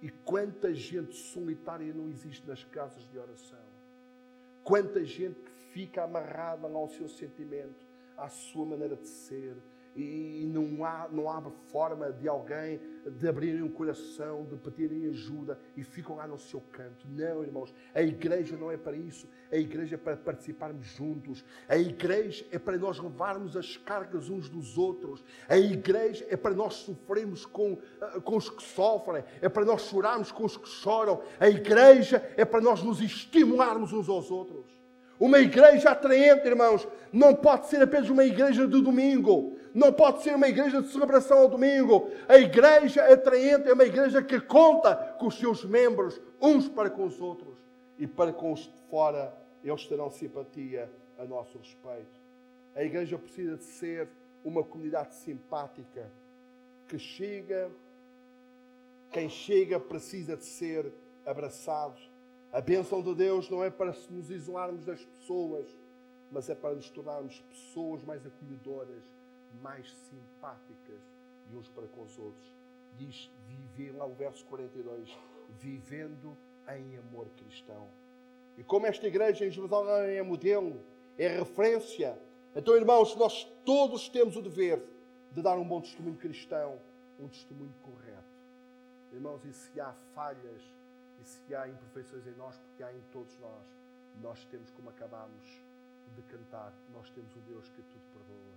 E 0.01 0.09
quanta 0.09 0.73
gente 0.73 1.17
solitária 1.17 1.93
não 1.93 2.09
existe 2.09 2.47
nas 2.47 2.63
casas 2.65 3.09
de 3.09 3.19
oração. 3.19 3.59
Quanta 4.63 5.05
gente 5.05 5.41
que 5.41 5.51
fica 5.77 6.05
amarrada 6.05 6.67
ao 6.67 6.89
seu 6.89 7.07
sentimento, 7.07 7.85
à 8.17 8.31
sua 8.31 8.65
maneira 8.65 8.97
de 8.97 9.07
ser, 9.07 9.55
e 9.95 10.49
não 10.51 10.83
há, 10.87 11.07
não 11.13 11.29
há 11.31 11.43
forma 11.71 12.11
de 12.13 12.27
alguém 12.27 12.81
de 13.07 13.29
abrirem 13.29 13.63
um 13.63 13.71
coração, 13.71 14.45
de 14.45 14.57
pedirem 14.57 15.07
ajuda 15.09 15.59
e 15.77 15.85
ficam 15.85 16.17
lá 16.17 16.27
no 16.27 16.39
seu 16.39 16.63
canto. 16.73 17.07
Não, 17.09 17.43
irmãos, 17.43 17.75
a 17.95 18.03
igreja 18.03 18.57
não 18.57 18.71
é 18.71 18.79
para 18.79 18.97
isso. 18.97 19.29
A 19.53 19.57
igreja 19.57 19.97
é 19.97 19.99
para 19.99 20.17
participarmos 20.17 20.87
juntos. 20.87 21.45
A 21.69 21.77
igreja 21.77 22.47
é 22.51 22.59
para 22.59 22.79
nós 22.79 22.99
levarmos 22.99 23.55
as 23.55 23.77
cargas 23.77 24.31
uns 24.31 24.49
dos 24.49 24.79
outros. 24.79 25.23
A 25.47 25.59
igreja 25.59 26.27
é 26.31 26.37
para 26.37 26.55
nós 26.55 26.75
sofrermos 26.75 27.45
com, 27.45 27.79
ah, 28.01 28.21
com 28.21 28.37
os 28.37 28.49
que 28.49 28.63
sofrem. 28.63 29.25
É 29.43 29.49
para 29.49 29.65
nós 29.65 29.83
chorarmos 29.83 30.33
com 30.33 30.45
os 30.45 30.57
que 30.57 30.69
choram. 30.69 31.23
A 31.39 31.49
igreja 31.49 32.17
é 32.37 32.45
para 32.47 32.63
nós 32.63 32.83
nos 32.83 33.01
estimularmos 33.01 33.93
uns 33.93 34.09
aos 34.09 34.31
outros. 34.31 34.76
Uma 35.19 35.39
igreja 35.39 35.91
atraente, 35.91 36.47
irmãos, 36.47 36.87
não 37.13 37.35
pode 37.35 37.69
ser 37.69 37.83
apenas 37.83 38.11
uma 38.11 38.25
igreja 38.25 38.67
de 38.67 38.83
domingo, 38.83 39.57
não 39.73 39.93
pode 39.93 40.23
ser 40.23 40.35
uma 40.35 40.49
igreja 40.49 40.83
de 40.83 40.89
celebração 40.89 41.39
ao 41.39 41.49
domingo. 41.49 42.11
A 42.29 42.37
igreja 42.37 43.03
atraente 43.11 43.69
é 43.69 43.73
uma 43.73 43.85
igreja 43.85 44.23
que 44.23 44.39
conta 44.39 44.95
com 45.19 45.27
os 45.27 45.39
seus 45.39 45.65
membros 45.65 46.21
uns 46.41 46.69
para 46.69 46.91
com 46.91 47.05
os 47.05 47.21
outros 47.21 47.57
e 47.99 48.07
para 48.07 48.33
com 48.33 48.53
os 48.53 48.61
de 48.61 48.79
fora, 48.91 49.35
eles 49.65 49.87
terão 49.87 50.11
simpatia 50.11 50.91
a 51.19 51.25
nosso 51.25 51.57
respeito. 51.57 52.21
A 52.75 52.85
igreja 52.85 53.17
precisa 53.17 53.57
de 53.57 53.65
ser 53.65 54.09
uma 54.45 54.63
comunidade 54.63 55.15
simpática 55.15 56.13
que 56.87 56.99
chega, 56.99 57.71
quem 59.11 59.31
chega 59.31 59.81
precisa 59.81 60.37
de 60.37 60.45
ser 60.45 60.93
abraçado 61.25 61.97
a 62.57 62.61
bênção 62.63 63.03
de 63.03 63.15
Deus 63.15 63.51
não 63.51 63.63
é 63.63 63.69
para 63.69 63.95
nos 64.09 64.31
isolarmos 64.31 64.83
das 64.87 65.05
pessoas, 65.05 65.69
mas 66.33 66.49
é 66.49 66.55
para 66.55 66.75
nos 66.75 66.89
tornarmos 66.89 67.39
pessoas 67.51 68.03
mais 68.03 68.25
acolhedoras, 68.25 69.05
mais 69.61 69.87
simpáticas 70.09 71.03
de 71.51 71.55
uns 71.55 71.69
para 71.69 71.87
com 71.89 72.03
os 72.03 72.19
outros. 72.19 72.51
Diz, 72.97 73.31
viver, 73.47 73.95
lá 73.95 74.07
o 74.07 74.15
verso 74.15 74.43
42, 74.47 75.15
vivendo 75.61 76.35
em 76.67 76.97
amor 76.97 77.29
cristão. 77.37 77.89
E 78.57 78.65
como 78.65 78.87
esta 78.87 79.07
igreja 79.07 79.45
em 79.45 79.51
Jerusalém 79.51 80.17
é 80.17 80.23
modelo, 80.23 80.81
é 81.19 81.29
referência, 81.29 82.19
então, 82.55 82.75
irmãos, 82.75 83.15
nós 83.17 83.45
todos 83.67 84.09
temos 84.09 84.35
o 84.35 84.41
dever 84.41 84.83
de 85.31 85.43
dar 85.43 85.59
um 85.59 85.69
bom 85.69 85.83
testemunho 85.83 86.17
cristão, 86.17 86.81
um 87.21 87.29
testemunho 87.29 87.75
correto. 87.83 88.25
Irmãos, 89.13 89.45
e 89.45 89.53
se 89.53 89.79
há 89.79 89.93
falhas 90.15 90.63
e 91.21 91.25
se 91.25 91.55
há 91.55 91.69
imperfeições 91.69 92.27
em 92.27 92.35
nós, 92.35 92.57
porque 92.59 92.83
há 92.83 92.93
em 92.93 93.01
todos 93.13 93.39
nós, 93.39 93.67
nós 94.21 94.45
temos, 94.47 94.71
como 94.71 94.91
acabámos 94.91 95.45
de 96.15 96.23
cantar, 96.23 96.73
nós 96.93 97.11
temos 97.11 97.35
um 97.37 97.41
Deus 97.41 97.69
que 97.69 97.83
tudo 97.83 98.05
perdoa. 98.13 98.55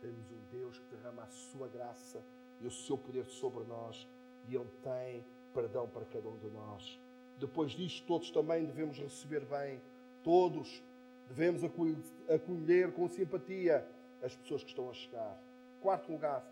Temos 0.00 0.30
um 0.30 0.40
Deus 0.50 0.78
que 0.78 0.96
derrama 0.96 1.22
a 1.22 1.28
sua 1.28 1.68
graça 1.68 2.22
e 2.60 2.66
o 2.66 2.70
seu 2.70 2.96
poder 2.96 3.24
sobre 3.26 3.64
nós 3.64 4.08
e 4.48 4.54
Ele 4.54 4.70
tem 4.82 5.24
perdão 5.52 5.88
para 5.88 6.04
cada 6.04 6.28
um 6.28 6.38
de 6.38 6.48
nós. 6.48 7.00
Depois 7.38 7.72
disto, 7.72 8.06
todos 8.06 8.30
também 8.30 8.64
devemos 8.64 8.98
receber 8.98 9.44
bem, 9.44 9.80
todos 10.22 10.82
devemos 11.28 11.62
acolher 11.64 12.92
com 12.92 13.08
simpatia 13.08 13.86
as 14.22 14.34
pessoas 14.36 14.62
que 14.62 14.70
estão 14.70 14.90
a 14.90 14.94
chegar. 14.94 15.38
Quarto 15.80 16.10
lugar, 16.12 16.44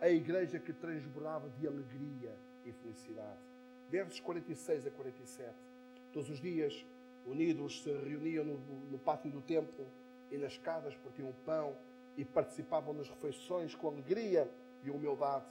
a 0.00 0.08
igreja 0.08 0.58
que 0.58 0.72
transbordava 0.72 1.48
de 1.50 1.66
alegria 1.66 2.36
e 2.64 2.72
felicidade 2.72 3.47
versos 3.88 4.20
46 4.20 4.86
a 4.86 4.90
47. 4.90 5.54
Todos 6.12 6.30
os 6.30 6.40
dias, 6.40 6.84
unidos, 7.26 7.82
se 7.82 7.92
reuniam 7.92 8.44
no, 8.44 8.58
no 8.90 8.98
pátio 8.98 9.30
do 9.30 9.40
templo 9.40 9.86
e 10.30 10.36
nas 10.36 10.58
casas, 10.58 10.94
partiam 10.96 11.32
pão 11.44 11.76
e 12.16 12.24
participavam 12.24 12.92
nas 12.92 13.08
refeições 13.08 13.74
com 13.74 13.88
alegria 13.88 14.50
e 14.82 14.90
humildade, 14.90 15.46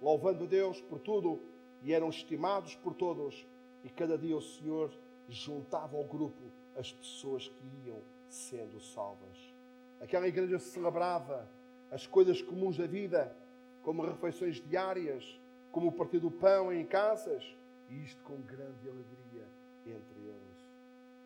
louvando 0.00 0.46
Deus 0.46 0.80
por 0.80 0.98
tudo 0.98 1.42
e 1.82 1.92
eram 1.92 2.08
estimados 2.08 2.74
por 2.76 2.94
todos. 2.94 3.46
E 3.84 3.90
cada 3.90 4.16
dia 4.16 4.36
o 4.36 4.40
Senhor 4.40 4.92
juntava 5.28 5.96
ao 5.96 6.04
grupo 6.04 6.52
as 6.76 6.92
pessoas 6.92 7.48
que 7.48 7.86
iam 7.86 8.00
sendo 8.28 8.80
salvas. 8.80 9.52
Aquela 10.00 10.26
igreja 10.26 10.58
celebrava 10.58 11.48
as 11.90 12.06
coisas 12.06 12.40
comuns 12.40 12.76
da 12.76 12.86
vida, 12.86 13.36
como 13.82 14.02
refeições 14.02 14.56
diárias, 14.66 15.38
como 15.70 15.88
o 15.88 15.92
partir 15.92 16.18
do 16.18 16.30
pão 16.30 16.72
em 16.72 16.84
casas, 16.84 17.44
e 17.92 18.04
isto 18.04 18.22
com 18.24 18.40
grande 18.40 18.88
alegria 18.88 19.46
entre 19.84 20.18
eles. 20.20 20.72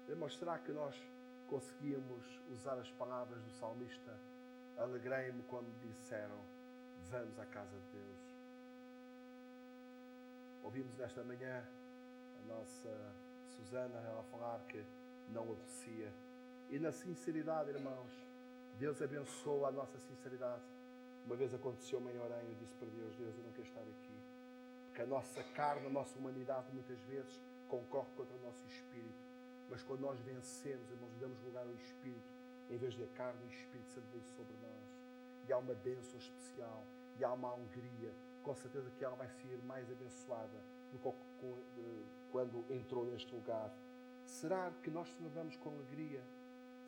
Irmãos, 0.08 0.36
será 0.36 0.58
que 0.58 0.72
nós 0.72 1.00
conseguíamos 1.46 2.24
usar 2.50 2.76
as 2.78 2.90
palavras 2.92 3.40
do 3.40 3.50
salmista? 3.52 4.18
Alegrei-me 4.76 5.44
quando 5.44 5.72
disseram: 5.80 6.38
Vamos 7.08 7.38
à 7.38 7.46
casa 7.46 7.78
de 7.78 7.98
Deus. 7.98 8.18
Ouvimos 10.64 10.96
nesta 10.96 11.22
manhã 11.22 11.64
a 12.40 12.46
nossa 12.48 13.14
Susana 13.50 14.00
ela 14.00 14.24
falar 14.24 14.58
que 14.66 14.84
não 15.28 15.48
obedecia. 15.48 16.12
E 16.68 16.80
na 16.80 16.90
sinceridade, 16.90 17.70
irmãos, 17.70 18.12
Deus 18.76 19.00
abençoa 19.00 19.68
a 19.68 19.72
nossa 19.72 20.00
sinceridade. 20.00 20.64
Uma 21.24 21.36
vez 21.36 21.54
aconteceu-me 21.54 22.12
em 22.12 22.18
Orem, 22.18 22.48
eu 22.48 22.56
disse 22.56 22.74
para 22.74 22.88
Deus: 22.88 23.14
Deus, 23.14 23.36
eu 23.36 23.44
não 23.44 23.52
quero 23.52 23.68
estar 23.68 23.82
aqui 23.82 24.15
que 24.96 25.02
a 25.02 25.06
nossa 25.06 25.42
carne, 25.54 25.86
a 25.86 25.90
nossa 25.90 26.18
humanidade 26.18 26.72
muitas 26.72 26.98
vezes 27.02 27.38
concorre 27.68 28.08
contra 28.16 28.34
o 28.34 28.40
nosso 28.40 28.66
espírito. 28.66 29.26
Mas 29.68 29.82
quando 29.82 30.00
nós 30.00 30.18
vencemos, 30.20 30.90
irmãos, 30.90 31.14
damos 31.20 31.38
lugar 31.42 31.66
ao 31.66 31.74
espírito, 31.74 32.34
em 32.70 32.78
vez 32.78 32.96
da 32.96 33.06
carne, 33.08 33.44
o 33.44 33.48
Espírito 33.48 33.90
Santo 33.90 34.06
vem 34.10 34.22
sobre 34.22 34.54
nós. 34.54 34.96
E 35.46 35.52
há 35.52 35.58
uma 35.58 35.74
bênção 35.74 36.18
especial, 36.18 36.82
e 37.18 37.24
há 37.24 37.32
uma 37.32 37.52
alegria. 37.52 38.10
Com 38.42 38.54
certeza 38.54 38.90
que 38.90 39.04
ela 39.04 39.14
vai 39.16 39.28
ser 39.28 39.58
mais 39.64 39.88
abençoada 39.90 40.64
do 40.90 40.98
que 40.98 42.16
quando 42.32 42.64
entrou 42.70 43.04
neste 43.04 43.32
lugar. 43.34 43.70
Será 44.24 44.72
que 44.82 44.90
nós 44.90 45.12
celebramos 45.12 45.56
com 45.56 45.70
alegria? 45.70 46.22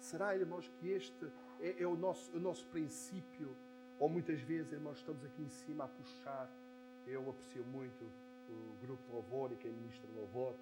Será, 0.01 0.35
irmãos, 0.35 0.67
que 0.79 0.89
este 0.89 1.31
é, 1.61 1.83
é 1.83 1.87
o, 1.87 1.97
nosso, 1.97 2.35
o 2.35 2.41
nosso 2.41 2.67
princípio? 2.69 3.55
Ou 3.99 4.09
muitas 4.09 4.41
vezes, 4.41 4.73
irmãos, 4.73 4.99
estamos 4.99 5.25
aqui 5.25 5.43
em 5.43 5.49
cima 5.49 5.85
a 5.85 5.89
puxar 5.89 6.51
eu 7.09 7.29
aprecio 7.31 7.65
muito 7.65 8.05
o 8.49 8.77
grupo 8.81 9.03
de 9.03 9.13
louvor 9.13 9.53
e 9.53 9.57
quem 9.57 9.73
ministra 9.73 10.09
louvor. 10.15 10.55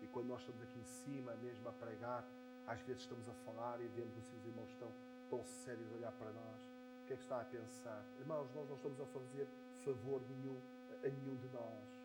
E 0.00 0.06
quando 0.06 0.26
nós 0.26 0.40
estamos 0.40 0.62
aqui 0.62 0.78
em 0.78 0.84
cima, 0.84 1.34
mesmo 1.36 1.68
a 1.68 1.72
pregar, 1.72 2.24
às 2.66 2.80
vezes 2.82 3.02
estamos 3.02 3.28
a 3.28 3.34
falar 3.44 3.80
e 3.80 3.88
vemos 3.88 4.16
assim 4.18 4.36
os 4.36 4.46
irmãos 4.46 4.70
estão 4.70 4.92
tão 5.28 5.44
sérios 5.44 5.90
a 5.92 5.96
olhar 5.96 6.12
para 6.12 6.30
nós. 6.32 6.60
O 7.02 7.06
que 7.06 7.14
é 7.14 7.16
que 7.16 7.22
está 7.22 7.40
a 7.40 7.44
pensar? 7.44 8.04
Irmãos, 8.18 8.48
nós 8.54 8.68
não 8.68 8.76
estamos 8.76 9.00
a 9.00 9.06
fazer 9.06 9.48
favor 9.84 10.20
nenhum 10.28 10.60
a 11.04 11.08
nenhum 11.08 11.36
de 11.36 11.48
nós. 11.48 11.98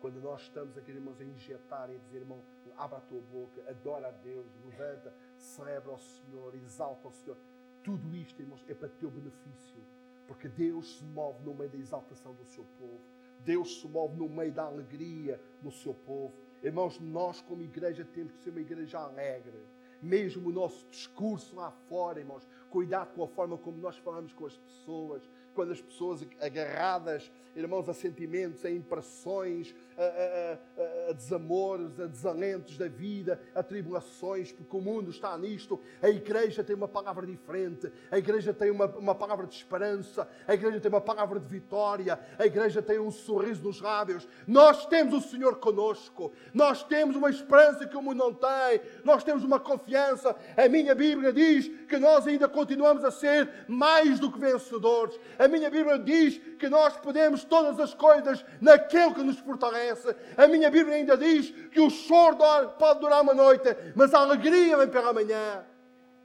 Quando 0.00 0.20
nós 0.20 0.42
estamos 0.42 0.76
aqui, 0.76 0.90
irmãos, 0.90 1.18
a 1.20 1.24
injetar 1.24 1.90
e 1.90 1.96
a 1.96 1.98
dizer, 1.98 2.18
irmão, 2.18 2.42
abra 2.76 2.98
a 2.98 3.00
tua 3.00 3.20
boca, 3.32 3.64
adora 3.68 4.08
a 4.08 4.10
Deus, 4.10 4.46
levanta, 4.64 5.14
celebra 5.38 5.92
ao 5.92 5.98
Senhor, 5.98 6.54
exalta 6.54 7.08
ao 7.08 7.12
Senhor. 7.12 7.38
Tudo 7.82 8.14
isto, 8.14 8.40
irmãos, 8.40 8.62
é 8.68 8.74
para 8.74 8.88
teu 8.88 9.10
benefício. 9.10 9.82
Porque 10.26 10.48
Deus 10.48 10.98
se 10.98 11.04
move 11.04 11.42
no 11.42 11.54
meio 11.54 11.70
da 11.70 11.78
exaltação 11.78 12.34
do 12.34 12.44
seu 12.44 12.64
povo. 12.78 13.00
Deus 13.44 13.80
se 13.80 13.88
move 13.88 14.16
no 14.16 14.28
meio 14.28 14.52
da 14.52 14.64
alegria 14.64 15.40
do 15.60 15.70
seu 15.70 15.94
povo. 15.94 16.34
Irmãos, 16.62 16.98
nós 16.98 17.40
como 17.42 17.62
igreja 17.62 18.04
temos 18.04 18.32
que 18.32 18.42
ser 18.42 18.50
uma 18.50 18.60
igreja 18.60 18.98
alegre. 18.98 19.62
Mesmo 20.00 20.48
o 20.48 20.52
nosso 20.52 20.86
discurso 20.90 21.56
lá 21.56 21.70
fora, 21.88 22.20
irmãos, 22.20 22.46
cuidado 22.70 23.14
com 23.14 23.22
a 23.22 23.28
forma 23.28 23.56
como 23.56 23.78
nós 23.78 23.96
falamos 23.98 24.32
com 24.32 24.46
as 24.46 24.56
pessoas, 24.56 25.22
quando 25.54 25.72
as 25.72 25.80
pessoas 25.80 26.26
agarradas, 26.40 27.30
irmãos, 27.56 27.88
a 27.88 27.94
sentimentos, 27.94 28.64
a 28.64 28.70
impressões, 28.70 29.74
a, 29.96 30.02
a, 30.02 31.06
a, 31.06 31.10
a, 31.10 31.12
desamores, 31.12 32.00
a 32.00 32.06
desalentos 32.06 32.76
da 32.76 32.88
vida, 32.88 33.40
a 33.54 33.62
tribulações, 33.62 34.50
porque 34.50 34.76
o 34.76 34.80
mundo 34.80 35.10
está 35.10 35.36
nisto. 35.38 35.80
A 36.02 36.08
igreja 36.08 36.64
tem 36.64 36.74
uma 36.74 36.88
palavra 36.88 37.26
diferente, 37.26 37.90
a 38.10 38.18
igreja 38.18 38.52
tem 38.52 38.70
uma, 38.70 38.86
uma 38.86 39.14
palavra 39.14 39.46
de 39.46 39.54
esperança, 39.54 40.28
a 40.46 40.54
igreja 40.54 40.80
tem 40.80 40.90
uma 40.90 41.00
palavra 41.00 41.38
de 41.38 41.46
vitória, 41.46 42.18
a 42.38 42.44
igreja 42.44 42.82
tem 42.82 42.98
um 42.98 43.10
sorriso 43.10 43.62
nos 43.62 43.80
lábios. 43.80 44.26
Nós 44.46 44.86
temos 44.86 45.14
o 45.14 45.28
Senhor 45.28 45.56
conosco, 45.56 46.32
nós 46.52 46.82
temos 46.82 47.14
uma 47.14 47.30
esperança 47.30 47.86
que 47.86 47.96
o 47.96 48.02
mundo 48.02 48.18
não 48.18 48.34
tem, 48.34 48.80
nós 49.04 49.22
temos 49.22 49.44
uma 49.44 49.60
confiança. 49.60 50.34
A 50.56 50.68
minha 50.68 50.94
Bíblia 50.94 51.32
diz 51.32 51.70
que 51.94 52.00
nós 52.00 52.26
ainda 52.26 52.48
continuamos 52.48 53.04
a 53.04 53.10
ser 53.12 53.48
mais 53.68 54.18
do 54.18 54.30
que 54.32 54.40
vencedores. 54.40 55.16
A 55.38 55.46
minha 55.46 55.70
Bíblia 55.70 55.96
diz 55.96 56.38
que 56.58 56.68
nós 56.68 56.96
podemos 56.96 57.44
todas 57.44 57.78
as 57.78 57.94
coisas 57.94 58.44
naquele 58.60 59.14
que 59.14 59.22
nos 59.22 59.38
fortalece. 59.38 60.14
A 60.36 60.48
minha 60.48 60.68
Bíblia 60.68 60.96
ainda 60.96 61.16
diz 61.16 61.50
que 61.70 61.80
o 61.80 61.88
choro 61.88 62.36
pode 62.78 62.98
durar 62.98 63.22
uma 63.22 63.32
noite, 63.32 63.68
mas 63.94 64.12
a 64.12 64.18
alegria 64.18 64.76
vem 64.76 64.88
pela 64.88 65.12
manhã. 65.12 65.64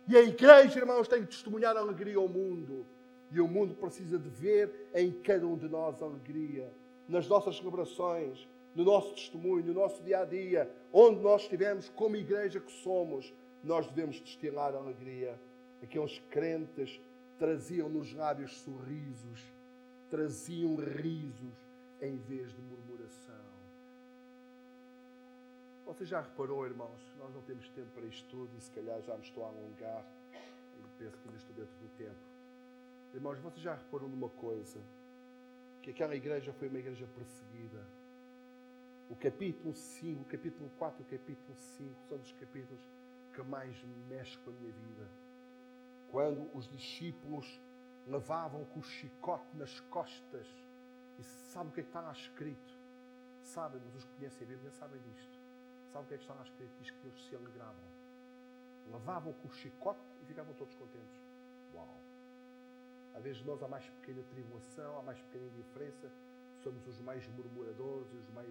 E 0.08 0.18
a 0.18 0.24
igreja, 0.24 0.80
irmãos, 0.80 1.08
tem 1.08 1.22
que 1.22 1.28
testemunhar 1.28 1.78
a 1.78 1.82
alegria 1.82 2.18
ao 2.18 2.28
mundo. 2.28 2.84
E 3.32 3.40
o 3.40 3.48
mundo 3.48 3.76
precisa 3.76 4.18
de 4.18 4.28
ver 4.28 4.90
em 4.96 5.12
cada 5.12 5.46
um 5.46 5.56
de 5.56 5.70
nós 5.70 6.02
a 6.02 6.06
alegria. 6.06 6.74
Nas 7.08 7.28
nossas 7.28 7.58
celebrações, 7.58 8.48
no 8.74 8.84
nosso 8.84 9.14
testemunho, 9.14 9.66
no 9.66 9.74
nosso 9.74 10.02
dia 10.02 10.22
a 10.22 10.26
dia, 10.26 10.68
onde 10.92 11.20
nós 11.20 11.44
estivermos 11.44 11.90
como 11.90 12.16
igreja 12.16 12.60
que 12.60 12.72
somos, 12.72 13.32
nós 13.64 13.86
devemos 13.86 14.20
destilar 14.20 14.74
a 14.74 14.78
alegria. 14.78 15.40
Aqueles 15.82 16.20
crentes 16.30 17.02
traziam 17.38 17.88
nos 17.88 18.14
lábios 18.14 18.52
sorrisos, 18.60 19.42
traziam 20.10 20.76
risos 20.76 21.56
em 22.02 22.18
vez 22.18 22.52
de 22.52 22.62
murmuração. 22.62 23.50
Você 25.86 26.06
já 26.06 26.22
reparou, 26.22 26.66
irmãos, 26.66 27.02
nós 27.18 27.34
não 27.34 27.42
temos 27.44 27.68
tempo 27.70 27.90
para 27.96 28.06
isto 28.06 28.28
tudo 28.30 28.52
e 28.58 28.62
se 28.62 28.70
calhar 28.72 29.02
já 29.02 29.16
me 29.16 29.24
estou 29.24 29.44
a 29.46 29.48
alongar 29.48 30.06
e 30.78 31.00
penso 31.00 31.18
que 31.18 31.28
ainda 31.28 31.38
estou 31.38 31.56
dentro 31.56 31.76
do 31.80 31.88
tempo. 31.98 32.20
Irmãos, 33.14 33.40
você 33.40 33.60
já 33.60 33.74
reparou 33.74 34.08
numa 34.10 34.30
coisa? 34.30 34.80
Que 35.82 35.92
aquela 35.92 36.16
igreja 36.16 36.54
foi 36.54 36.68
uma 36.68 36.78
igreja 36.78 37.08
perseguida. 37.16 37.88
O 39.10 39.16
capítulo 39.16 39.74
5, 39.74 40.22
o 40.22 40.26
capítulo 40.26 40.70
4 40.78 41.02
e 41.02 41.04
o 41.04 41.18
capítulo 41.18 41.56
5 41.56 41.96
são 42.08 42.18
dos 42.18 42.34
capítulos 42.34 42.82
que 43.34 43.42
mais 43.44 43.82
mexem 44.10 44.38
com 44.44 44.52
a 44.52 44.54
minha 44.54 44.72
vida 44.74 45.29
quando 46.12 46.50
os 46.56 46.68
discípulos 46.68 47.62
levavam 48.08 48.66
com 48.66 48.80
o 48.80 48.84
chicote 48.84 49.56
nas 49.56 49.80
costas. 49.82 50.48
E 51.18 51.24
sabe 51.24 51.70
o 51.70 51.74
que 51.74 51.82
é 51.82 51.84
que 51.84 51.90
está 51.90 52.02
lá 52.02 52.12
escrito? 52.12 52.80
Sabem, 53.42 53.82
mas 53.84 53.96
os 53.96 54.06
que 54.06 54.16
conhecem 54.16 54.46
a 54.46 54.50
Bíblia 54.50 54.72
sabem 54.72 55.02
disto. 55.02 55.40
Sabe 55.92 56.06
o 56.06 56.08
que 56.08 56.14
é 56.14 56.18
que 56.18 56.24
está 56.24 56.34
lá 56.34 56.44
escrito? 56.44 56.72
Diz 56.80 56.92
que 56.92 57.08
eles 57.08 57.28
se 57.28 57.36
alegravam. 57.36 57.84
Levavam 58.92 59.34
com 59.34 59.48
o 59.48 59.52
chicote 59.52 60.00
e 60.22 60.26
ficavam 60.26 60.54
todos 60.54 60.74
contentes. 60.76 61.22
Uau! 61.74 62.00
Às 63.14 63.24
vezes 63.24 63.44
nós, 63.44 63.62
a 63.62 63.68
mais 63.68 63.86
pequena 63.90 64.24
tribulação, 64.24 65.00
a 65.00 65.02
mais 65.04 65.20
pequena 65.22 65.46
indiferença, 65.48 66.12
somos 66.64 66.86
os 66.88 67.00
mais 67.00 67.28
murmuradores 67.30 68.12
os 68.14 68.30
mais 68.30 68.50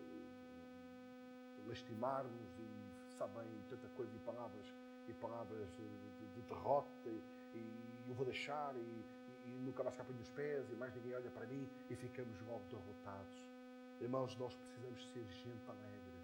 uh, 0.00 1.68
lastimarmos 1.68 2.58
e 2.58 3.14
sabem 3.16 3.46
tanta 3.68 3.88
coisa 3.90 4.14
e 4.14 4.18
palavras 4.20 4.66
e 5.08 5.12
palavras 5.14 5.68
de, 5.76 5.86
de, 5.86 6.25
de 6.36 6.42
derrota 6.42 7.08
e, 7.08 7.22
e, 7.54 8.04
eu 8.08 8.14
vou 8.14 8.26
deixar 8.26 8.74
e, 8.76 9.04
e, 9.46 9.48
nunca 9.64 9.82
mais 9.82 9.96
ponho 9.96 10.20
os 10.20 10.28
pés 10.30 10.70
e 10.70 10.76
mais 10.76 10.94
ninguém 10.94 11.14
olha 11.14 11.30
para 11.30 11.46
mim 11.46 11.68
e 11.90 11.96
ficamos 11.96 12.40
logo 12.42 12.62
derrotados. 12.70 13.50
Irmãos, 14.00 14.36
nós 14.36 14.54
precisamos 14.54 15.10
ser 15.12 15.24
gente 15.30 15.68
alegre, 15.68 16.20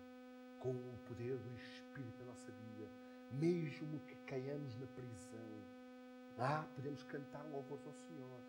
com 0.61 0.71
o 0.71 0.99
poder 1.09 1.37
do 1.39 1.57
Espírito 1.57 2.19
na 2.21 2.27
nossa 2.27 2.53
vida, 2.53 2.89
mesmo 3.33 3.99
que 4.01 4.15
caiamos 4.27 4.79
na 4.79 4.87
prisão. 4.89 5.73
Lá 6.37 6.69
podemos 6.75 7.03
cantar 7.05 7.45
louvores 7.51 7.87
ao 7.87 7.95
Senhor. 7.95 8.41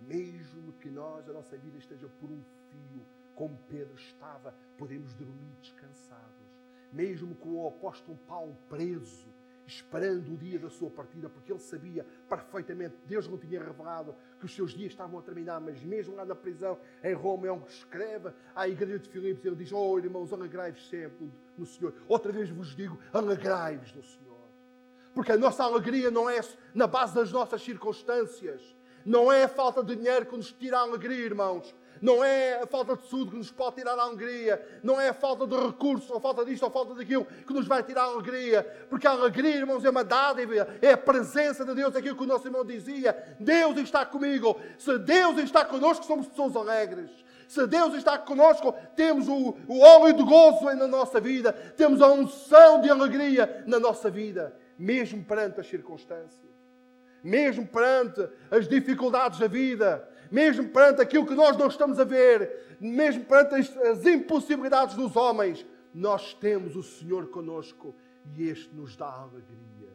Mesmo 0.00 0.72
que 0.74 0.90
nós, 0.90 1.28
a 1.28 1.32
nossa 1.32 1.56
vida 1.56 1.78
esteja 1.78 2.08
por 2.20 2.30
um 2.30 2.42
fio, 2.70 3.06
como 3.34 3.56
Pedro 3.68 3.94
estava, 3.94 4.54
podemos 4.76 5.14
dormir 5.14 5.54
descansados. 5.60 6.48
Mesmo 6.92 7.34
com 7.36 7.62
o 7.62 7.68
apóstolo 7.68 8.18
Paulo 8.26 8.56
preso, 8.68 9.28
esperando 9.76 10.32
o 10.32 10.36
dia 10.36 10.58
da 10.58 10.70
sua 10.70 10.90
partida, 10.90 11.28
porque 11.28 11.52
ele 11.52 11.60
sabia 11.60 12.06
perfeitamente, 12.28 12.94
Deus 13.06 13.28
não 13.28 13.38
tinha 13.38 13.62
revelado 13.62 14.14
que 14.38 14.44
os 14.44 14.54
seus 14.54 14.72
dias 14.72 14.92
estavam 14.92 15.18
a 15.18 15.22
terminar, 15.22 15.60
mas 15.60 15.82
mesmo 15.82 16.14
lá 16.14 16.24
na 16.24 16.34
prisão, 16.34 16.78
em 17.02 17.14
Roma, 17.14 17.50
onde 17.50 17.70
escreve 17.70 18.30
à 18.54 18.68
igreja 18.68 18.98
de 18.98 19.08
Filipos, 19.08 19.44
ele 19.44 19.56
diz, 19.56 19.72
oh 19.72 19.98
irmãos, 19.98 20.32
alegrai-vos 20.32 20.88
sempre 20.88 21.32
no 21.56 21.66
Senhor. 21.66 21.94
Outra 22.08 22.32
vez 22.32 22.50
vos 22.50 22.74
digo, 22.74 22.98
alegrai-vos 23.12 23.92
no 23.94 24.02
Senhor. 24.02 24.32
Porque 25.14 25.32
a 25.32 25.36
nossa 25.36 25.64
alegria 25.64 26.10
não 26.10 26.28
é 26.28 26.40
na 26.74 26.86
base 26.86 27.14
das 27.14 27.30
nossas 27.32 27.62
circunstâncias, 27.62 28.76
não 29.04 29.32
é 29.32 29.44
a 29.44 29.48
falta 29.48 29.82
de 29.82 29.96
dinheiro 29.96 30.26
que 30.26 30.36
nos 30.36 30.52
tira 30.52 30.78
a 30.78 30.82
alegria, 30.82 31.24
irmãos 31.24 31.74
não 32.02 32.22
é 32.22 32.60
a 32.60 32.66
falta 32.66 32.96
de 32.96 33.08
saúde 33.08 33.30
que 33.30 33.36
nos 33.36 33.52
pode 33.52 33.76
tirar 33.76 33.96
a 33.96 34.02
alegria, 34.02 34.60
não 34.82 35.00
é 35.00 35.10
a 35.10 35.14
falta 35.14 35.46
de 35.46 35.56
recursos, 35.56 36.10
ou 36.10 36.20
falta 36.20 36.44
disto, 36.44 36.64
ou 36.64 36.70
falta 36.70 36.94
daquilo 36.94 37.24
que 37.24 37.54
nos 37.54 37.68
vai 37.68 37.80
tirar 37.84 38.02
a 38.02 38.06
alegria, 38.06 38.64
porque 38.90 39.06
a 39.06 39.12
alegria, 39.12 39.54
irmãos, 39.54 39.84
é 39.84 39.90
uma 39.90 40.02
dádiva, 40.02 40.66
é 40.82 40.92
a 40.92 40.98
presença 40.98 41.64
de 41.64 41.72
Deus, 41.76 41.94
é 41.94 41.98
aquilo 42.00 42.16
que 42.16 42.24
o 42.24 42.26
nosso 42.26 42.48
irmão 42.48 42.64
dizia: 42.64 43.36
Deus 43.38 43.76
está 43.76 44.04
comigo. 44.04 44.60
Se 44.76 44.98
Deus 44.98 45.38
está 45.38 45.64
conosco, 45.64 46.04
somos 46.04 46.26
pessoas 46.26 46.56
alegres. 46.56 47.10
Se 47.46 47.66
Deus 47.66 47.94
está 47.94 48.18
conosco, 48.18 48.74
temos 48.96 49.28
o, 49.28 49.54
o 49.68 49.80
óleo 49.80 50.14
de 50.14 50.24
gozo 50.24 50.64
na 50.74 50.88
nossa 50.88 51.20
vida, 51.20 51.52
temos 51.52 52.00
a 52.02 52.08
unção 52.08 52.80
de 52.80 52.90
alegria 52.90 53.62
na 53.66 53.78
nossa 53.78 54.10
vida, 54.10 54.56
mesmo 54.76 55.22
perante 55.22 55.60
as 55.60 55.68
circunstâncias, 55.68 56.50
mesmo 57.22 57.64
perante 57.66 58.26
as 58.50 58.66
dificuldades 58.66 59.38
da 59.38 59.46
vida, 59.46 60.08
mesmo 60.32 60.70
perante 60.70 61.02
aquilo 61.02 61.26
que 61.26 61.34
nós 61.34 61.58
não 61.58 61.66
estamos 61.66 62.00
a 62.00 62.04
ver, 62.04 62.78
mesmo 62.80 63.22
perante 63.26 63.54
as, 63.54 63.76
as 63.76 64.06
impossibilidades 64.06 64.96
dos 64.96 65.14
homens, 65.14 65.64
nós 65.92 66.32
temos 66.32 66.74
o 66.74 66.82
Senhor 66.82 67.28
conosco 67.28 67.94
e 68.34 68.48
este 68.48 68.74
nos 68.74 68.96
dá 68.96 69.12
alegria. 69.12 69.92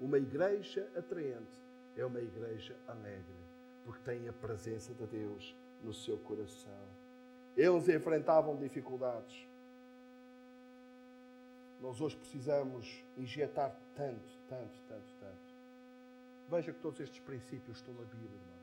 Uma 0.00 0.16
igreja 0.16 0.90
atraente 0.96 1.60
é 1.94 2.04
uma 2.06 2.18
igreja 2.18 2.74
alegre, 2.86 3.36
porque 3.84 4.00
tem 4.04 4.26
a 4.26 4.32
presença 4.32 4.94
de 4.94 5.06
Deus 5.06 5.54
no 5.82 5.92
seu 5.92 6.16
coração. 6.16 6.88
Eles 7.54 7.90
enfrentavam 7.90 8.56
dificuldades. 8.56 9.46
Nós 11.78 12.00
hoje 12.00 12.16
precisamos 12.16 13.04
injetar 13.18 13.78
tanto, 13.94 14.38
tanto, 14.48 14.80
tanto, 14.88 15.14
tanto. 15.20 15.54
Veja 16.48 16.72
que 16.72 16.80
todos 16.80 17.00
estes 17.00 17.20
princípios 17.20 17.76
estão 17.76 17.92
na 17.92 18.04
Bíblia, 18.04 18.30
irmão. 18.30 18.57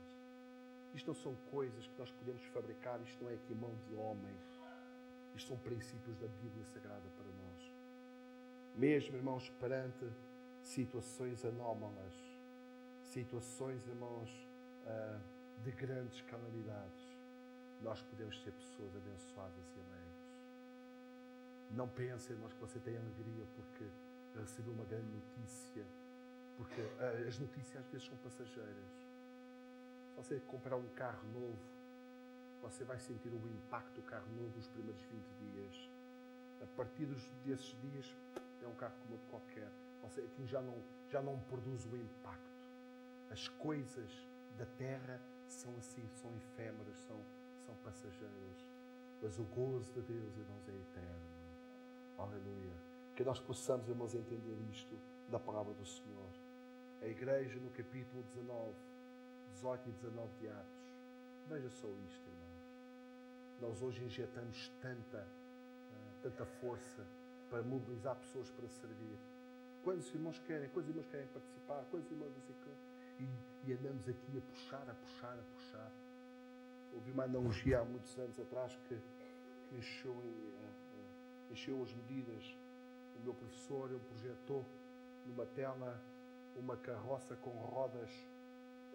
Isto 0.95 1.07
não 1.07 1.15
são 1.15 1.35
coisas 1.51 1.85
que 1.85 1.99
nós 1.99 2.09
podemos 2.09 2.41
fabricar, 2.45 3.01
isto 3.01 3.21
não 3.21 3.29
é 3.29 3.33
aqui 3.33 3.53
mão 3.53 3.75
de 3.85 3.95
homem. 3.95 4.33
Isto 5.35 5.49
são 5.49 5.57
princípios 5.57 6.17
da 6.17 6.27
Bíblia 6.27 6.63
Sagrada 6.63 7.09
para 7.17 7.25
nós. 7.25 7.73
Mesmo, 8.73 9.17
irmãos, 9.17 9.49
perante 9.59 10.09
situações 10.61 11.43
anómalas, 11.43 12.13
situações, 13.03 13.85
irmãos, 13.85 14.29
ah, 14.87 15.19
de 15.63 15.71
grandes 15.71 16.21
calamidades, 16.21 17.17
nós 17.81 18.01
podemos 18.01 18.41
ser 18.41 18.53
pessoas 18.53 18.95
abençoadas 18.95 19.65
e 19.75 19.79
alegres. 19.81 20.15
Não 21.71 21.89
pense, 21.89 22.31
irmãos, 22.31 22.53
que 22.53 22.61
você 22.61 22.79
tem 22.79 22.95
alegria 22.95 23.45
porque 23.53 23.85
recebeu 24.39 24.71
uma 24.71 24.85
grande 24.85 25.09
notícia, 25.11 25.85
porque 26.55 26.81
ah, 27.01 27.27
as 27.27 27.37
notícias 27.37 27.83
às 27.83 27.91
vezes 27.91 28.07
são 28.07 28.17
passageiras 28.17 29.05
você 30.15 30.39
comprar 30.39 30.77
um 30.77 30.87
carro 30.89 31.27
novo, 31.33 31.59
você 32.61 32.83
vai 32.83 32.97
sentir 32.97 33.29
o 33.29 33.47
impacto 33.47 33.95
do 33.95 34.01
carro 34.03 34.27
novo 34.35 34.55
nos 34.55 34.67
primeiros 34.69 35.01
20 35.03 35.23
dias. 35.51 35.89
A 36.61 36.65
partir 36.77 37.05
desses 37.05 37.81
dias, 37.81 38.15
é 38.63 38.67
um 38.67 38.75
carro 38.75 38.95
como 39.01 39.13
outro 39.13 39.27
qualquer. 39.29 39.71
Você, 40.03 40.21
aquilo 40.21 40.47
já 40.47 40.61
não, 40.61 40.81
já 41.09 41.21
não 41.21 41.39
produz 41.41 41.85
o 41.85 41.95
impacto. 41.95 42.65
As 43.29 43.47
coisas 43.47 44.11
da 44.57 44.65
terra 44.65 45.21
são 45.47 45.75
assim, 45.77 46.07
são 46.15 46.35
efêmeras, 46.37 46.97
são, 46.99 47.19
são 47.65 47.75
passageiras, 47.83 48.67
mas 49.21 49.37
o 49.37 49.43
gozo 49.43 49.91
de 49.93 50.01
Deus, 50.01 50.37
irmãos, 50.37 50.67
é 50.69 50.71
eterno. 50.71 51.35
Aleluia. 52.17 52.75
Que 53.15 53.23
nós 53.23 53.39
possamos, 53.39 53.87
irmãos, 53.89 54.13
entender 54.13 54.57
isto 54.71 54.97
da 55.29 55.39
palavra 55.39 55.73
do 55.73 55.85
Senhor. 55.85 56.29
A 57.01 57.07
igreja, 57.07 57.59
no 57.59 57.69
capítulo 57.71 58.23
19, 58.23 58.73
18 59.55 59.89
e 59.89 59.91
19 59.93 60.37
de 60.37 60.49
Atos. 60.49 60.93
Veja 61.47 61.69
só 61.69 61.87
isto, 61.87 62.29
irmãos. 62.29 62.55
Nós 63.61 63.81
hoje 63.81 64.03
injetamos 64.03 64.69
tanta, 64.81 65.17
uh, 65.17 66.21
tanta 66.21 66.45
força 66.45 67.07
para 67.49 67.63
mobilizar 67.63 68.15
pessoas 68.17 68.51
para 68.51 68.67
servir. 68.67 69.17
Quantos 69.83 70.13
irmãos 70.13 70.37
querem? 70.39 70.69
Quantos 70.69 70.89
irmãos 70.89 71.07
querem 71.07 71.27
participar? 71.27 71.85
Quantos 71.89 72.11
irmãos 72.11 72.35
assim 72.37 72.53
e, 73.19 73.69
e 73.69 73.73
andamos 73.73 74.09
aqui 74.09 74.37
a 74.37 74.41
puxar, 74.41 74.89
a 74.89 74.93
puxar, 74.93 75.39
a 75.39 75.43
puxar. 75.43 75.91
Houve 76.93 77.11
uma 77.11 77.23
analogia 77.23 77.79
há 77.79 77.85
muitos 77.85 78.17
anos 78.19 78.37
atrás 78.39 78.75
que, 78.87 78.99
que 79.69 79.75
encheu, 79.77 80.11
uh, 80.11 81.51
encheu 81.51 81.81
as 81.81 81.93
medidas. 81.93 82.43
O 83.15 83.23
meu 83.23 83.33
professor 83.33 83.89
ele 83.89 84.03
projetou 84.09 84.65
numa 85.25 85.45
tela 85.45 86.01
uma 86.57 86.75
carroça 86.75 87.35
com 87.37 87.51
rodas 87.51 88.09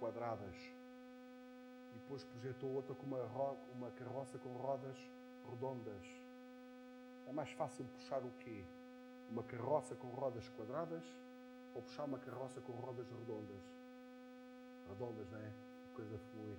quadradas 0.00 0.56
e 1.92 1.98
depois 1.98 2.24
projetou 2.24 2.70
outra 2.72 2.94
com 2.94 3.04
uma, 3.04 3.22
uma 3.74 3.90
carroça 3.92 4.38
com 4.38 4.48
rodas 4.54 4.96
redondas. 5.48 6.04
É 7.26 7.32
mais 7.32 7.50
fácil 7.52 7.84
puxar 7.84 8.24
o 8.24 8.30
quê? 8.38 8.64
Uma 9.28 9.44
carroça 9.44 9.94
com 9.94 10.08
rodas 10.08 10.48
quadradas 10.48 11.04
ou 11.74 11.82
puxar 11.82 12.04
uma 12.04 12.18
carroça 12.18 12.60
com 12.62 12.72
rodas 12.72 13.08
redondas? 13.10 13.62
Redondas, 14.88 15.30
não 15.30 15.38
é? 15.38 15.52
A 15.92 15.94
coisa 15.94 16.18
flui. 16.18 16.56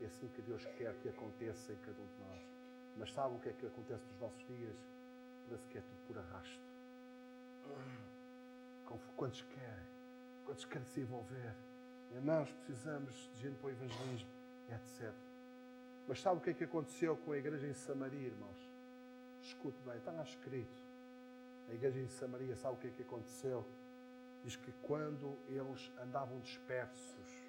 É 0.00 0.04
assim 0.04 0.28
que 0.28 0.42
Deus 0.42 0.64
quer 0.76 0.94
que 1.00 1.08
aconteça 1.08 1.72
em 1.72 1.76
cada 1.78 2.00
um 2.00 2.06
de 2.06 2.18
nós. 2.18 2.42
Mas 2.98 3.12
sabe 3.12 3.34
o 3.34 3.40
que 3.40 3.48
é 3.48 3.52
que 3.54 3.66
acontece 3.66 4.04
nos 4.06 4.20
nossos 4.20 4.46
dias? 4.46 4.76
Parece 5.46 5.66
que 5.68 5.78
é 5.78 5.80
tudo 5.80 6.06
por 6.06 6.18
arrasto. 6.18 6.66
Quantos 9.16 9.42
querem? 9.42 9.86
Quantos 10.44 10.64
querem 10.66 10.86
se 10.86 11.00
envolver? 11.00 11.56
Irmãos, 12.12 12.50
precisamos 12.64 13.14
de 13.34 13.42
gente 13.42 13.56
para 13.56 13.66
o 13.66 13.70
evangelismo, 13.70 14.28
etc. 14.70 15.12
Mas 16.06 16.20
sabe 16.20 16.38
o 16.38 16.40
que 16.40 16.50
é 16.50 16.54
que 16.54 16.64
aconteceu 16.64 17.16
com 17.16 17.32
a 17.32 17.38
igreja 17.38 17.66
em 17.66 17.74
Samaria, 17.74 18.28
irmãos? 18.28 18.70
Escute 19.42 19.78
bem, 19.82 19.96
está 19.96 20.12
lá 20.12 20.22
escrito. 20.22 20.80
A 21.68 21.74
igreja 21.74 21.98
em 21.98 22.08
Samaria, 22.08 22.56
sabe 22.56 22.74
o 22.74 22.78
que 22.78 22.86
é 22.86 22.90
que 22.90 23.02
aconteceu? 23.02 23.66
Diz 24.44 24.54
que 24.56 24.72
quando 24.82 25.36
eles 25.48 25.90
andavam 26.00 26.38
dispersos, 26.40 27.46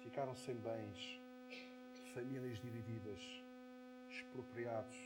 ficaram 0.00 0.34
sem 0.34 0.54
bens, 0.56 1.20
famílias 2.14 2.58
divididas, 2.60 3.20
expropriados, 4.08 4.96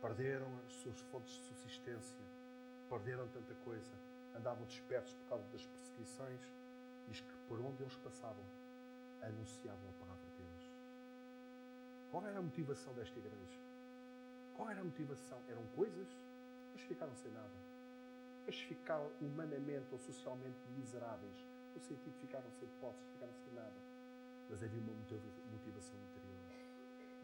perderam 0.00 0.48
as 0.66 0.72
suas 0.74 0.98
fontes 1.10 1.34
de 1.34 1.42
subsistência, 1.44 2.24
perderam 2.88 3.28
tanta 3.28 3.54
coisa 3.64 3.92
andavam 4.34 4.64
dispersos 4.66 5.14
por 5.14 5.28
causa 5.28 5.44
das 5.52 5.64
perseguições, 5.64 6.40
diz 7.08 7.20
que 7.20 7.32
por 7.48 7.60
onde 7.60 7.82
eles 7.82 7.96
passavam, 7.96 8.44
anunciavam 9.22 9.90
a 9.90 9.92
palavra 9.92 10.24
de 10.30 10.42
Deus. 10.42 10.70
Qual 12.10 12.26
era 12.26 12.38
a 12.38 12.42
motivação 12.42 12.92
desta 12.94 13.18
igreja? 13.18 13.58
Qual 14.54 14.70
era 14.70 14.80
a 14.80 14.84
motivação? 14.84 15.38
Eram 15.48 15.66
coisas, 15.74 16.08
mas 16.72 16.82
ficaram 16.82 17.14
sem 17.16 17.30
nada. 17.32 17.64
Mas 18.46 18.56
ficaram 18.60 19.10
humanamente 19.20 19.86
ou 19.90 19.98
socialmente 19.98 20.58
miseráveis, 20.76 21.44
no 21.74 21.80
sentido 21.80 22.12
de 22.12 22.20
ficaram 22.20 22.50
sem 22.58 22.68
posses, 22.80 23.02
ficaram 23.14 23.32
sem 23.44 23.52
nada. 23.54 23.74
Mas 24.50 24.62
havia 24.62 24.80
uma 24.80 24.92
motivação 24.92 25.98
interior. 26.10 26.34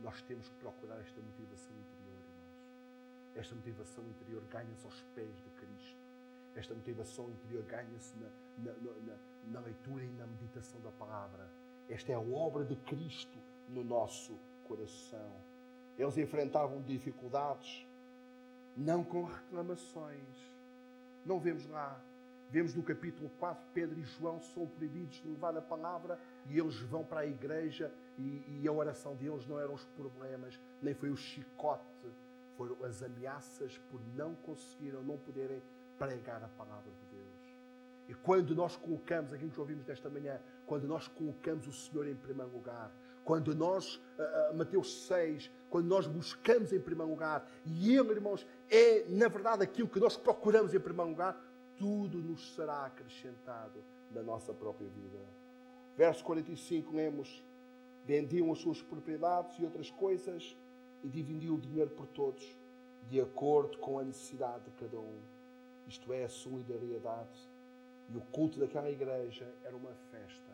Nós 0.01 0.23
temos 0.23 0.49
que 0.49 0.55
procurar 0.57 0.99
esta 1.01 1.21
motivação 1.21 1.77
interior, 1.77 2.19
irmãos. 2.19 3.37
Esta 3.37 3.55
motivação 3.55 4.05
interior 4.09 4.43
ganha-se 4.51 4.85
aos 4.87 5.03
pés 5.15 5.37
de 5.43 5.51
Cristo 5.51 6.10
esta 6.55 6.75
motivação 6.75 7.31
interior 7.31 7.63
ganha-se 7.65 8.17
na, 8.19 8.29
na, 8.59 8.73
na, 8.73 9.17
na, 9.47 9.61
leitura 9.61 10.05
e 10.05 10.13
na 10.13 10.27
meditação 10.27 10.81
da 10.81 10.91
palavra. 10.91 11.49
Esta 11.89 12.13
é 12.13 12.15
a 12.15 12.21
obra 12.21 12.65
de 12.65 12.77
Cristo 12.77 13.39
no 13.69 13.85
nosso 13.85 14.39
coração. 14.65 15.33
Eles 15.99 16.17
enfrentavam 16.17 16.83
dificuldades, 16.83 17.87
não 18.77 19.05
com 19.05 19.25
reclamações. 19.25 20.51
Não 21.25 21.39
vemos 21.39 21.67
lá. 21.67 22.01
Vemos 22.51 22.75
no 22.75 22.83
capítulo 22.83 23.31
4, 23.39 23.65
Pedro 23.73 24.01
e 24.01 24.03
João 24.03 24.41
são 24.41 24.67
proibidos 24.67 25.23
de 25.23 25.29
levar 25.29 25.57
a 25.57 25.63
palavra 25.63 26.19
e 26.49 26.59
eles 26.59 26.81
vão 26.81 27.05
para 27.05 27.21
a 27.21 27.27
igreja 27.27 27.93
e, 28.19 28.61
e 28.63 28.67
a 28.67 28.73
oração 28.73 29.15
deles 29.15 29.47
não 29.47 29.61
eram 29.61 29.75
os 29.75 29.85
problemas, 29.85 30.61
nem 30.83 30.93
foi 30.93 31.11
o 31.11 31.17
chicote, 31.17 31.85
foram 32.57 32.85
as 32.85 33.05
ameaças 33.05 33.79
por 33.89 34.01
não 34.17 34.35
conseguiram, 34.35 35.01
não 35.01 35.17
poderem 35.17 35.63
pregar 36.01 36.43
a 36.43 36.49
palavra 36.49 36.91
de 36.91 37.05
Deus. 37.15 37.59
E 38.09 38.15
quando 38.15 38.55
nós 38.55 38.75
colocamos, 38.75 39.35
aquilo 39.35 39.51
que 39.51 39.61
ouvimos 39.61 39.85
desta 39.85 40.09
manhã, 40.09 40.41
quando 40.65 40.89
nós 40.89 41.07
colocamos 41.07 41.67
o 41.67 41.73
Senhor 41.73 42.09
em 42.09 42.15
primeiro 42.15 42.51
lugar, 42.51 42.91
quando 43.23 43.55
nós, 43.55 43.97
uh, 43.97 44.57
Mateus 44.57 45.07
6, 45.07 45.51
quando 45.69 45.87
nós 45.87 46.07
buscamos 46.07 46.73
em 46.73 46.81
primeiro 46.81 47.11
lugar, 47.11 47.47
e 47.67 47.95
Ele, 47.95 48.13
irmãos, 48.13 48.47
é 48.71 49.05
na 49.11 49.29
verdade 49.29 49.63
aquilo 49.63 49.89
que 49.89 50.01
nós 50.01 50.17
procuramos 50.17 50.73
em 50.73 50.81
primeiro 50.81 51.11
lugar, 51.11 51.39
tudo 51.77 52.17
nos 52.19 52.55
será 52.55 52.87
acrescentado 52.87 53.85
na 54.11 54.23
nossa 54.23 54.55
própria 54.55 54.89
vida. 54.89 55.19
Verso 55.99 56.25
45, 56.25 56.97
lemos: 56.97 57.45
Vendiam 58.07 58.51
as 58.51 58.59
suas 58.59 58.81
propriedades 58.81 59.59
e 59.59 59.65
outras 59.65 59.91
coisas 59.91 60.57
e 61.05 61.09
dividiam 61.09 61.57
o 61.57 61.61
dinheiro 61.61 61.91
por 61.91 62.07
todos, 62.07 62.59
de 63.07 63.21
acordo 63.21 63.77
com 63.79 63.99
a 63.99 64.03
necessidade 64.03 64.65
de 64.65 64.71
cada 64.73 64.99
um 64.99 65.40
isto 65.91 66.13
é, 66.13 66.25
a 66.25 66.29
solidariedade. 66.29 67.51
E 68.09 68.17
o 68.17 68.21
culto 68.33 68.61
daquela 68.61 68.89
igreja 68.89 69.47
era 69.65 69.77
uma 69.77 69.93
festa. 70.11 70.53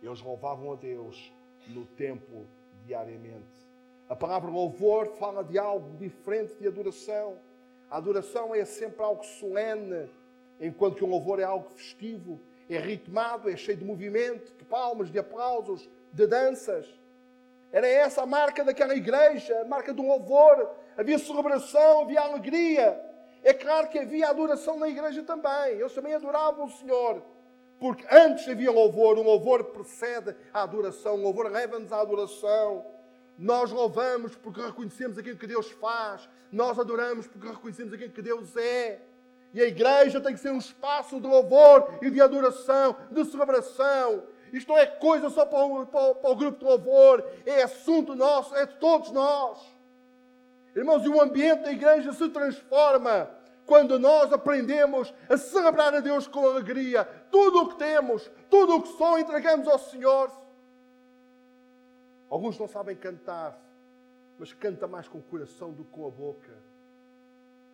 Eles 0.00 0.20
louvavam 0.20 0.72
a 0.72 0.76
Deus 0.76 1.32
no 1.66 1.84
templo 1.84 2.46
diariamente. 2.86 3.64
A 4.08 4.14
palavra 4.14 4.50
louvor 4.50 5.08
fala 5.18 5.42
de 5.42 5.58
algo 5.58 5.96
diferente 5.96 6.54
de 6.54 6.68
adoração. 6.68 7.36
A 7.90 7.96
adoração 7.96 8.54
é 8.54 8.64
sempre 8.64 9.02
algo 9.02 9.24
solene, 9.24 10.08
enquanto 10.60 10.96
que 10.96 11.04
o 11.04 11.08
louvor 11.08 11.40
é 11.40 11.44
algo 11.44 11.68
festivo, 11.70 12.40
é 12.68 12.78
ritmado, 12.78 13.50
é 13.50 13.56
cheio 13.56 13.78
de 13.78 13.84
movimento, 13.84 14.56
de 14.56 14.64
palmas, 14.64 15.10
de 15.10 15.18
aplausos, 15.18 15.88
de 16.12 16.26
danças. 16.26 16.86
Era 17.72 17.88
essa 17.88 18.22
a 18.22 18.26
marca 18.26 18.62
daquela 18.62 18.94
igreja, 18.94 19.62
a 19.62 19.64
marca 19.64 19.92
do 19.92 20.02
louvor. 20.02 20.70
Havia 20.96 21.18
celebração, 21.18 22.02
havia 22.02 22.20
alegria. 22.20 23.13
É 23.44 23.52
claro 23.52 23.88
que 23.88 23.98
havia 23.98 24.28
adoração 24.28 24.78
na 24.78 24.88
igreja 24.88 25.22
também. 25.22 25.78
Eles 25.78 25.92
também 25.92 26.14
adoravam 26.14 26.64
o 26.64 26.70
Senhor. 26.70 27.22
Porque 27.78 28.06
antes 28.10 28.48
havia 28.48 28.70
louvor, 28.70 29.18
o 29.18 29.22
louvor 29.22 29.64
precede 29.64 30.34
a 30.52 30.62
adoração, 30.62 31.16
o 31.16 31.22
louvor 31.22 31.50
leva-nos 31.50 31.92
à 31.92 32.00
adoração. 32.00 32.86
Nós 33.36 33.70
louvamos 33.70 34.34
porque 34.36 34.62
reconhecemos 34.62 35.18
aquilo 35.18 35.36
que 35.36 35.46
Deus 35.46 35.70
faz, 35.72 36.26
nós 36.50 36.78
adoramos 36.78 37.26
porque 37.26 37.46
reconhecemos 37.46 37.92
aquilo 37.92 38.12
que 38.12 38.22
Deus 38.22 38.56
é. 38.56 39.02
E 39.52 39.60
a 39.60 39.66
igreja 39.66 40.20
tem 40.20 40.32
que 40.32 40.40
ser 40.40 40.50
um 40.50 40.58
espaço 40.58 41.20
de 41.20 41.26
louvor 41.26 41.98
e 42.00 42.10
de 42.10 42.20
adoração, 42.20 42.96
de 43.10 43.24
celebração. 43.26 44.22
Isto 44.52 44.68
não 44.68 44.78
é 44.78 44.86
coisa 44.86 45.28
só 45.28 45.44
para 45.44 45.64
o, 45.64 45.86
para, 45.86 46.14
para 46.14 46.30
o 46.30 46.36
grupo 46.36 46.58
de 46.60 46.64
louvor, 46.64 47.24
é 47.44 47.64
assunto 47.64 48.14
nosso, 48.14 48.54
é 48.54 48.64
de 48.64 48.76
todos 48.76 49.10
nós. 49.10 49.73
Irmãos, 50.74 51.04
e 51.04 51.08
o 51.08 51.20
ambiente 51.20 51.62
da 51.62 51.72
igreja 51.72 52.12
se 52.12 52.28
transforma 52.28 53.30
quando 53.64 53.98
nós 53.98 54.32
aprendemos 54.32 55.14
a 55.28 55.36
celebrar 55.36 55.94
a 55.94 56.00
Deus 56.00 56.26
com 56.26 56.46
alegria. 56.46 57.04
Tudo 57.30 57.62
o 57.62 57.68
que 57.68 57.76
temos, 57.76 58.30
tudo 58.50 58.76
o 58.76 58.82
que 58.82 58.88
sou, 58.88 59.18
entregamos 59.18 59.68
ao 59.68 59.78
Senhor. 59.78 60.30
Alguns 62.28 62.58
não 62.58 62.66
sabem 62.66 62.96
cantar, 62.96 63.58
mas 64.38 64.52
canta 64.52 64.88
mais 64.88 65.06
com 65.06 65.18
o 65.18 65.22
coração 65.22 65.72
do 65.72 65.84
que 65.84 65.90
com 65.90 66.06
a 66.06 66.10
boca. 66.10 66.52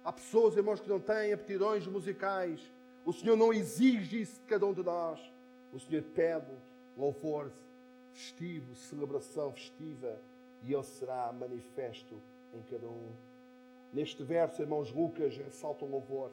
Há 0.05 0.13
pessoas, 0.13 0.57
irmãos, 0.57 0.81
que 0.81 0.89
não 0.89 1.01
têm 1.01 1.33
aptidões 1.33 1.87
musicais. 1.87 2.61
O 3.05 3.13
Senhor 3.13 3.37
não 3.37 3.53
exige 3.53 4.21
isso 4.21 4.41
de 4.41 4.47
cada 4.47 4.67
um 4.67 4.75
de 4.75 4.83
nós. 4.83 5.21
O 5.73 5.81
Senhor 5.81 6.03
pede 6.03 6.53
louvor 6.97 7.51
festivo, 8.13 8.75
celebração 8.75 9.53
festiva, 9.53 10.21
e 10.63 10.75
Ele 10.75 10.83
será 10.83 11.33
manifesto 11.33 12.21
em 12.55 12.63
cada 12.63 12.89
um. 12.89 13.13
Neste 13.93 14.23
verso, 14.23 14.63
irmãos, 14.63 14.93
Lucas 14.93 15.37
ressalta 15.37 15.85
o 15.85 15.91
louvor, 15.91 16.33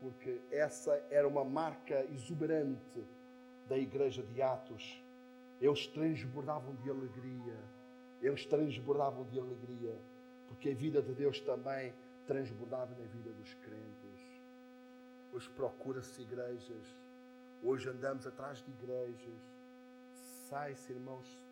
porque 0.00 0.40
essa 0.50 0.92
era 1.10 1.28
uma 1.28 1.44
marca 1.44 2.04
exuberante 2.12 3.04
da 3.68 3.76
igreja 3.76 4.22
de 4.22 4.40
Atos. 4.42 5.02
Eles 5.60 5.86
transbordavam 5.86 6.74
de 6.76 6.90
alegria, 6.90 7.56
eles 8.20 8.46
transbordavam 8.46 9.24
de 9.26 9.38
alegria, 9.38 9.94
porque 10.48 10.70
a 10.70 10.74
vida 10.74 11.02
de 11.02 11.12
Deus 11.14 11.40
também 11.40 11.92
transbordava 12.26 12.94
na 12.98 13.04
vida 13.06 13.30
dos 13.32 13.54
crentes. 13.54 14.12
Hoje 15.32 15.48
procura-se 15.50 16.20
igrejas, 16.22 16.96
hoje 17.62 17.88
andamos 17.88 18.26
atrás 18.26 18.62
de 18.62 18.70
igrejas. 18.70 19.40
Sai-se, 20.48 20.92
irmãos, 20.92 21.42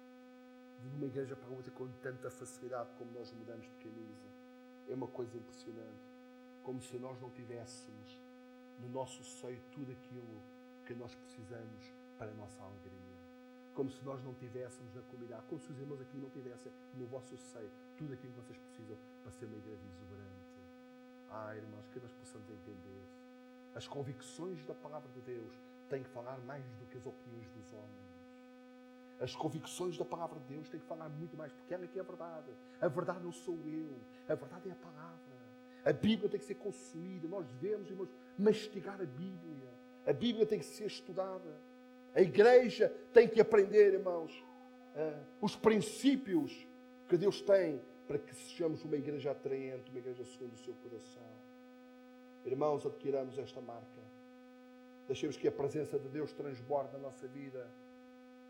de 0.81 0.97
uma 0.97 1.07
igreja 1.07 1.37
para 1.37 1.49
outra 1.51 1.71
com 1.73 1.89
tanta 2.03 2.31
facilidade 2.31 2.91
como 2.97 3.11
nós 3.13 3.33
mudamos 3.33 3.67
de 3.67 3.75
camisa. 3.77 4.29
É 4.89 4.95
uma 4.95 5.09
coisa 5.09 5.37
impressionante. 5.37 6.11
Como 6.63 6.81
se 6.83 6.99
nós 6.99 7.21
não 7.21 7.31
tivéssemos 7.31 8.21
no 8.79 8.89
nosso 8.89 9.23
seio 9.23 9.61
tudo 9.73 9.93
aquilo 9.93 10.43
que 10.87 10.95
nós 10.95 11.15
precisamos 11.15 11.93
para 12.19 12.31
a 12.31 12.35
nossa 12.35 12.63
alegria. 12.63 13.21
Como 13.75 13.91
se 13.91 14.05
nós 14.05 14.23
não 14.25 14.35
tivéssemos 14.35 14.95
na 14.95 15.03
comunidade, 15.03 15.47
como 15.49 15.61
se 15.61 15.71
os 15.71 15.79
irmãos 15.79 16.01
aqui 16.01 16.17
não 16.17 16.29
tivessem 16.31 16.73
no 16.95 17.07
vosso 17.07 17.37
seio 17.37 17.71
tudo 17.97 18.15
aquilo 18.15 18.33
que 18.33 18.41
vocês 18.41 18.59
precisam 18.59 18.97
para 19.23 19.31
ser 19.33 19.47
uma 19.47 19.57
igreja 19.57 19.83
exuberante. 19.87 20.41
Ah, 21.31 21.55
irmãos, 21.55 21.87
que 21.93 22.01
nós 22.01 22.13
possamos 22.13 22.51
entender. 22.51 23.05
As 23.75 23.87
convicções 23.87 24.65
da 24.65 24.75
palavra 24.75 25.09
de 25.13 25.21
Deus 25.21 25.55
têm 25.89 26.03
que 26.03 26.11
falar 26.11 26.39
mais 26.41 26.65
do 26.77 26.87
que 26.87 26.99
as 26.99 27.07
opiniões 27.07 27.49
dos 27.51 27.73
homens. 27.73 28.10
As 29.21 29.37
convicções 29.37 29.99
da 29.99 30.05
palavra 30.05 30.41
de 30.41 30.55
Deus 30.55 30.69
têm 30.71 30.81
que 30.81 30.87
falar 30.87 31.09
muito 31.11 31.37
mais, 31.37 31.53
porque 31.53 31.75
ela 31.75 31.85
é 31.85 31.87
que 31.87 31.99
é 31.99 32.01
a 32.01 32.05
verdade. 32.05 32.51
A 32.81 32.89
verdade 32.89 33.23
não 33.23 33.31
sou 33.31 33.59
eu, 33.67 34.01
a 34.27 34.35
verdade 34.35 34.71
é 34.71 34.73
a 34.73 34.77
palavra. 34.77 35.21
A 35.85 35.93
Bíblia 35.93 36.29
tem 36.29 36.41
que 36.41 36.47
ser 36.47 36.55
consumida, 36.55 37.29
nós 37.29 37.47
devemos, 37.47 37.91
irmãos, 37.91 38.09
mastigar 38.39 38.99
a 39.01 39.05
Bíblia. 39.05 39.69
A 40.07 40.13
Bíblia 40.13 40.47
tem 40.47 40.59
que 40.59 40.65
ser 40.65 40.87
estudada. 40.87 41.61
A 42.15 42.23
igreja 42.23 42.89
tem 43.13 43.29
que 43.29 43.41
aprender, 43.41 43.93
irmãos, 43.93 44.33
uh, 44.97 45.25
os 45.41 45.55
princípios 45.55 46.67
que 47.07 47.17
Deus 47.19 47.43
tem 47.43 47.81
para 48.07 48.19
que 48.19 48.35
sejamos 48.35 48.85
uma 48.85 48.97
igreja 48.97 49.31
atraente, 49.31 49.91
uma 49.91 49.99
igreja 49.99 50.25
segundo 50.25 50.55
o 50.55 50.59
seu 50.59 50.75
coração. 50.75 51.31
Irmãos, 52.45 52.87
adquiramos 52.87 53.39
esta 53.39 53.61
marca. 53.61 54.01
Deixemos 55.07 55.37
que 55.37 55.47
a 55.47 55.53
presença 55.53 55.99
de 55.99 56.09
Deus 56.09 56.33
transborde 56.33 56.93
na 56.93 56.99
nossa 56.99 57.29
vida 57.29 57.71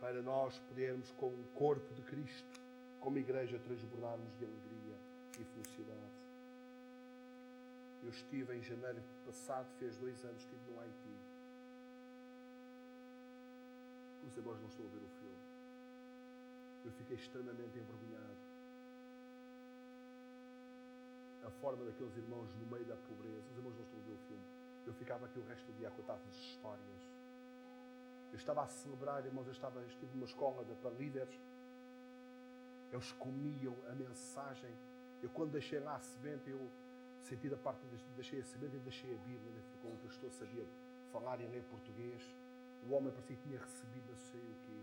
para 0.00 0.22
nós 0.22 0.58
podermos, 0.60 1.10
com 1.12 1.26
o 1.26 1.44
corpo 1.54 1.92
de 1.94 2.02
Cristo, 2.02 2.60
como 3.00 3.18
igreja, 3.18 3.58
transbordarmos 3.58 4.34
de 4.38 4.44
alegria 4.44 4.96
e 5.38 5.44
felicidade. 5.44 6.20
Eu 8.02 8.08
estive 8.08 8.56
em 8.56 8.62
janeiro 8.62 9.02
passado, 9.26 9.68
fez 9.78 9.96
dois 9.98 10.24
anos, 10.24 10.40
estive 10.40 10.60
no 10.70 10.80
Haiti. 10.80 11.16
Os 14.26 14.36
irmãos 14.36 14.60
não 14.60 14.68
estão 14.68 14.86
a 14.86 14.88
ver 14.88 14.96
o 14.96 15.08
filme. 15.20 15.38
Eu 16.84 16.92
fiquei 16.92 17.16
extremamente 17.16 17.78
envergonhado. 17.78 18.40
A 21.44 21.50
forma 21.50 21.84
daqueles 21.84 22.16
irmãos 22.16 22.54
no 22.54 22.66
meio 22.66 22.84
da 22.86 22.96
pobreza. 22.96 23.44
Os 23.50 23.56
irmãos 23.56 23.74
não 23.76 23.84
estão 23.84 24.00
a 24.00 24.02
ver 24.02 24.12
o 24.12 24.18
filme. 24.28 24.44
Eu 24.86 24.94
ficava 24.94 25.26
aqui 25.26 25.38
o 25.38 25.44
resto 25.44 25.66
do 25.66 25.72
dia 25.74 25.88
a 25.88 25.90
contar 25.90 26.14
as 26.14 26.34
histórias. 26.34 27.19
Eu 28.30 28.36
estava 28.36 28.62
a 28.62 28.66
celebrar, 28.66 29.24
irmãos, 29.24 29.46
eu 29.46 29.52
estava, 29.52 29.82
estive 29.84 30.12
numa 30.14 30.26
escola 30.26 30.64
de, 30.64 30.74
para 30.74 30.90
líderes. 30.90 31.34
Eles 32.92 33.12
comiam 33.12 33.76
a 33.88 33.94
mensagem. 33.94 34.72
Eu, 35.22 35.30
quando 35.30 35.52
deixei 35.52 35.80
lá 35.80 35.96
a 35.96 36.00
semente, 36.00 36.48
eu 36.48 36.70
senti 37.22 37.48
da 37.48 37.56
parte, 37.56 37.80
deixei 38.14 38.40
a 38.40 38.44
semente 38.44 38.76
e 38.76 38.80
deixei 38.80 39.14
a 39.14 39.18
Bíblia. 39.18 39.52
Né? 39.52 39.62
Ficou 39.72 39.92
um 39.92 39.96
pastor, 39.98 40.30
sabia 40.32 40.64
falar 41.12 41.40
e 41.40 41.46
ler 41.46 41.64
português. 41.64 42.22
O 42.88 42.94
homem 42.94 43.12
parecia 43.12 43.36
que 43.36 43.42
tinha 43.42 43.58
recebido 43.58 44.08
não 44.08 44.16
sei 44.16 44.40
o 44.40 44.54
quê. 44.66 44.80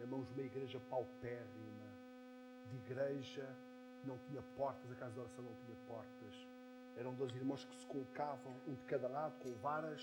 Irmãos, 0.00 0.30
uma 0.30 0.42
igreja 0.42 0.80
paupérrima, 0.90 1.86
de 2.68 2.76
igreja 2.76 3.46
que 4.00 4.08
não 4.08 4.18
tinha 4.18 4.42
portas, 4.56 4.90
a 4.90 4.94
casa 4.94 5.12
de 5.12 5.20
oração 5.20 5.44
não 5.44 5.54
tinha 5.54 5.76
portas. 5.86 6.48
Eram 6.96 7.14
dois 7.14 7.34
irmãos 7.34 7.64
que 7.64 7.76
se 7.76 7.86
colocavam, 7.86 8.54
um 8.66 8.74
de 8.74 8.84
cada 8.84 9.08
lado, 9.08 9.34
com 9.38 9.54
varas, 9.56 10.02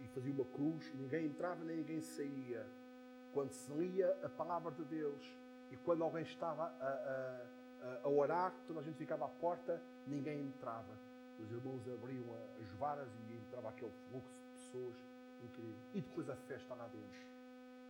e 0.00 0.08
fazia 0.08 0.32
uma 0.32 0.44
cruz, 0.44 0.86
e 0.94 0.96
ninguém 0.96 1.26
entrava 1.26 1.64
nem 1.64 1.76
ninguém 1.78 2.00
saía. 2.00 2.66
Quando 3.32 3.52
se 3.52 3.72
lia 3.72 4.10
a 4.22 4.28
palavra 4.28 4.70
de 4.72 4.84
Deus, 4.84 5.24
e 5.70 5.76
quando 5.78 6.04
alguém 6.04 6.22
estava 6.22 6.64
a, 6.64 7.48
a, 7.82 8.00
a 8.04 8.08
orar, 8.08 8.54
toda 8.66 8.80
a 8.80 8.82
gente 8.82 8.96
ficava 8.96 9.24
à 9.24 9.28
porta, 9.28 9.82
ninguém 10.06 10.42
entrava. 10.42 10.98
Os 11.38 11.50
irmãos 11.50 11.82
abriam 11.88 12.24
as 12.60 12.70
varas 12.72 13.08
e 13.28 13.34
entrava 13.34 13.70
aquele 13.70 13.92
fluxo 14.08 14.32
de 14.32 14.50
pessoas 14.52 14.96
incrível. 15.42 15.80
E 15.92 16.00
depois 16.00 16.30
a 16.30 16.36
festa 16.36 16.74
lá 16.74 16.86
dentro 16.88 17.20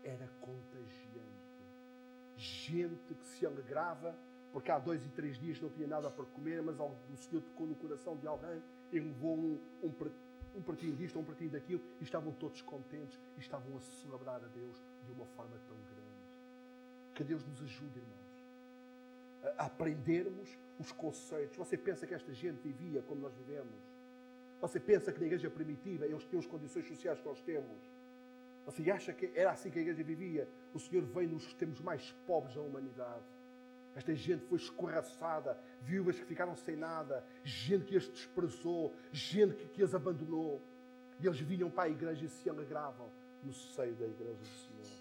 era 0.03 0.29
contagiante. 0.41 1.45
Gente 2.37 3.15
que 3.15 3.27
se 3.27 3.47
alegrava 3.47 4.17
porque 4.55 4.71
há 4.71 4.79
dois 4.79 5.05
e 5.05 5.09
três 5.09 5.37
dias 5.37 5.61
não 5.61 5.69
tinha 5.69 5.89
nada 5.89 6.09
para 6.09 6.25
comer, 6.27 6.63
mas 6.63 6.79
o 6.79 7.17
Senhor 7.17 7.43
tocou 7.43 7.67
no 7.67 7.75
coração 7.75 8.17
de 8.17 8.25
alguém 8.29 8.63
e 8.93 9.01
levou 9.01 9.37
um, 9.37 9.61
um, 9.83 9.93
um 10.55 10.63
pratinho 10.63 10.95
disto, 10.97 11.19
um 11.19 11.25
pratinho 11.25 11.51
daquilo, 11.51 11.83
e 12.01 12.05
estavam 12.05 12.33
todos 12.33 12.63
contentes 12.63 13.19
e 13.37 13.41
estavam 13.41 13.77
a 13.77 13.81
celebrar 13.81 14.43
a 14.43 14.49
Deus 14.49 14.77
de 15.05 15.13
uma 15.13 15.27
forma 15.27 15.57
tão 15.67 15.77
grande. 15.77 16.05
Que 17.15 17.25
Deus 17.25 17.45
nos 17.45 17.61
ajude, 17.63 17.99
irmãos, 17.99 19.59
a 19.59 19.67
aprendermos 19.67 20.59
os 20.79 20.93
conceitos. 20.93 21.57
Você 21.57 21.77
pensa 21.77 22.07
que 22.07 22.15
esta 22.15 22.33
gente 22.33 22.61
vivia 22.63 23.03
como 23.03 23.21
nós 23.21 23.35
vivemos? 23.35 23.75
Você 24.61 24.81
pensa 24.81 25.13
que 25.13 25.21
na 25.21 25.27
igreja 25.27 25.51
primitiva 25.51 26.07
eles 26.07 26.25
tinham 26.25 26.41
as 26.41 26.47
condições 26.47 26.87
sociais 26.89 27.21
que 27.21 27.27
nós 27.27 27.41
temos? 27.43 27.79
Você 28.65 28.91
acha 28.91 29.13
que 29.13 29.31
era 29.35 29.51
assim 29.51 29.71
que 29.71 29.79
a 29.79 29.83
igreja 29.83 30.03
vivia? 30.03 30.49
O 30.73 30.81
Senhor 30.81 31.05
veio 31.05 31.29
nos 31.29 31.53
tempos 31.55 31.81
mais 31.81 32.13
pobres 32.27 32.55
da 32.55 32.63
humanidade. 32.63 33.25
Esta 33.95 34.15
gente 34.15 34.45
foi 34.47 34.59
escorraçada, 34.59 35.59
viúvas 35.81 36.19
que 36.19 36.25
ficaram 36.25 36.57
sem 36.57 36.77
nada, 36.77 37.25
gente 37.45 37.85
que 37.85 37.97
as 37.97 38.09
desprezou, 38.09 38.93
gente 39.13 39.55
que, 39.55 39.69
que 39.69 39.83
as 39.83 39.95
abandonou. 39.95 40.61
E 41.21 41.27
eles 41.27 41.41
vinham 41.41 41.71
para 41.71 41.85
a 41.85 41.89
igreja 41.89 42.25
e 42.25 42.29
se 42.29 42.51
alegravam 42.51 43.09
no 43.43 43.53
seio 43.53 43.95
da 43.95 44.07
igreja 44.07 44.35
do 44.35 44.47
Senhor. 44.47 44.99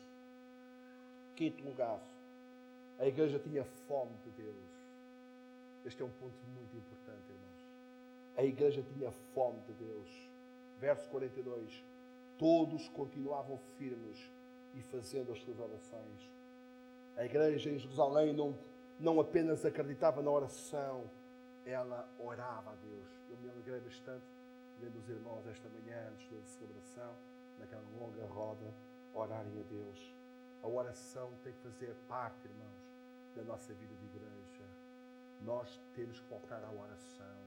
Quinto 1.35 1.63
lugar, 1.63 1.99
a 2.99 3.07
igreja 3.07 3.39
tinha 3.39 3.63
fome 3.63 4.15
de 4.23 4.29
Deus. 4.31 4.73
Este 5.85 6.01
é 6.01 6.05
um 6.05 6.11
ponto 6.11 6.37
muito 6.55 6.77
importante, 6.77 7.23
irmãos. 7.29 7.53
A 8.37 8.43
igreja 8.43 8.83
tinha 8.93 9.11
fome 9.33 9.59
de 9.61 9.73
Deus. 9.73 10.29
Verso 10.79 11.09
42. 11.09 11.83
Todos 12.37 12.87
continuavam 12.89 13.57
firmes 13.77 14.31
e 14.75 14.81
fazendo 14.81 15.31
as 15.31 15.41
suas 15.41 15.59
orações. 15.59 16.31
A 17.15 17.25
igreja 17.25 17.69
em 17.69 17.77
Jerusalém 17.77 18.33
não, 18.33 18.57
não 19.03 19.19
apenas 19.19 19.65
acreditava 19.65 20.21
na 20.21 20.31
oração, 20.31 21.11
ela 21.65 22.09
orava 22.17 22.71
a 22.71 22.75
Deus. 22.75 23.09
Eu 23.29 23.37
me 23.37 23.49
alegrei 23.49 23.81
bastante 23.81 24.25
vendo 24.79 24.97
os 24.97 25.09
irmãos 25.09 25.45
esta 25.45 25.67
manhã, 25.67 26.09
antes 26.09 26.29
da 26.31 26.41
celebração, 26.45 27.13
naquela 27.59 27.83
longa 27.99 28.25
roda, 28.27 28.73
orarem 29.13 29.59
a 29.59 29.63
Deus. 29.63 30.15
A 30.63 30.67
oração 30.69 31.33
tem 31.43 31.51
que 31.51 31.59
fazer 31.59 31.93
parte, 32.07 32.47
irmãos, 32.47 32.89
da 33.35 33.43
nossa 33.43 33.73
vida 33.73 33.93
de 33.93 34.05
igreja. 34.05 34.63
Nós 35.41 35.81
temos 35.93 36.21
que 36.21 36.29
voltar 36.29 36.63
à 36.63 36.71
oração. 36.71 37.43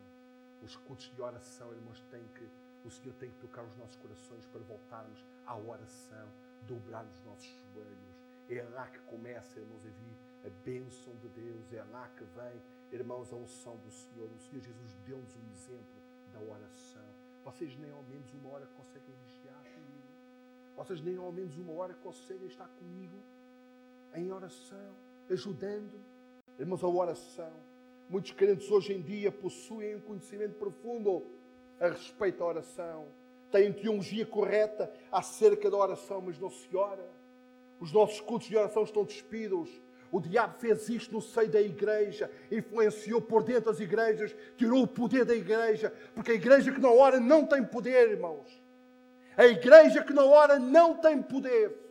Os 0.60 0.76
cultos 0.76 1.10
de 1.14 1.22
oração, 1.22 1.72
irmãos, 1.72 2.02
têm 2.10 2.28
que, 2.34 2.46
o 2.84 2.90
Senhor 2.90 3.14
tem 3.14 3.30
que 3.30 3.38
tocar 3.38 3.64
os 3.64 3.74
nossos 3.78 3.96
corações 3.96 4.44
para 4.44 4.60
voltarmos 4.60 5.24
à 5.46 5.56
oração, 5.56 6.28
dobrarmos 6.66 7.18
os 7.18 7.24
nossos 7.24 7.48
joelhos. 7.72 8.20
É 8.50 8.62
lá 8.74 8.86
que 8.88 8.98
começa, 9.00 9.58
irmãos, 9.58 9.86
a 9.86 9.88
vir 9.88 10.25
a 10.44 10.48
bênção 10.64 11.14
de 11.16 11.28
Deus. 11.28 11.72
É 11.72 11.82
lá 11.84 12.08
que 12.16 12.24
vem, 12.24 12.62
irmãos, 12.92 13.32
a 13.32 13.36
unção 13.36 13.76
do 13.78 13.90
Senhor. 13.90 14.30
O 14.30 14.38
Senhor 14.38 14.62
Jesus 14.62 14.94
deu-nos 15.04 15.34
o 15.34 15.40
exemplo 15.52 16.02
da 16.32 16.40
oração. 16.40 17.06
Vocês 17.44 17.76
nem 17.76 17.90
ao 17.90 18.02
menos 18.02 18.32
uma 18.34 18.50
hora 18.50 18.66
conseguem 18.66 19.14
vigiar 19.24 19.62
comigo. 19.62 20.06
Vocês 20.76 21.00
nem 21.00 21.16
ao 21.16 21.32
menos 21.32 21.56
uma 21.56 21.72
hora 21.72 21.94
conseguem 21.94 22.48
estar 22.48 22.68
comigo 22.68 23.16
em 24.14 24.30
oração, 24.32 24.94
ajudando. 25.28 26.00
Irmãos, 26.58 26.82
a 26.82 26.88
oração 26.88 27.52
Muitos 28.08 28.30
crentes 28.30 28.70
hoje 28.70 28.92
em 28.92 29.00
dia 29.00 29.32
possuem 29.32 29.96
um 29.96 30.00
conhecimento 30.00 30.54
profundo 30.54 31.26
a 31.80 31.88
respeito 31.88 32.38
da 32.38 32.44
oração. 32.44 33.08
Têm 33.50 33.72
teologia 33.72 34.24
correta 34.24 34.92
acerca 35.10 35.68
da 35.68 35.76
oração, 35.76 36.20
mas 36.20 36.38
não 36.38 36.48
se 36.48 36.74
ora. 36.76 37.04
Os 37.80 37.92
nossos 37.92 38.20
cultos 38.20 38.46
de 38.46 38.56
oração 38.56 38.84
estão 38.84 39.04
despidos. 39.04 39.68
O 40.10 40.20
diabo 40.20 40.58
fez 40.58 40.88
isto 40.88 41.12
no 41.12 41.20
seio 41.20 41.50
da 41.50 41.60
igreja, 41.60 42.30
influenciou 42.50 43.20
por 43.20 43.42
dentro 43.42 43.70
das 43.72 43.80
igrejas, 43.80 44.34
tirou 44.56 44.82
o 44.82 44.86
poder 44.86 45.24
da 45.24 45.34
igreja, 45.34 45.92
porque 46.14 46.32
a 46.32 46.34
igreja 46.34 46.72
que 46.72 46.80
não 46.80 46.96
ora 46.98 47.18
não 47.18 47.46
tem 47.46 47.64
poder, 47.64 48.10
irmãos. 48.10 48.62
A 49.36 49.46
igreja 49.46 50.02
que 50.02 50.12
não 50.12 50.30
ora 50.30 50.58
não 50.58 50.94
tem 50.94 51.20
poder. 51.20 51.86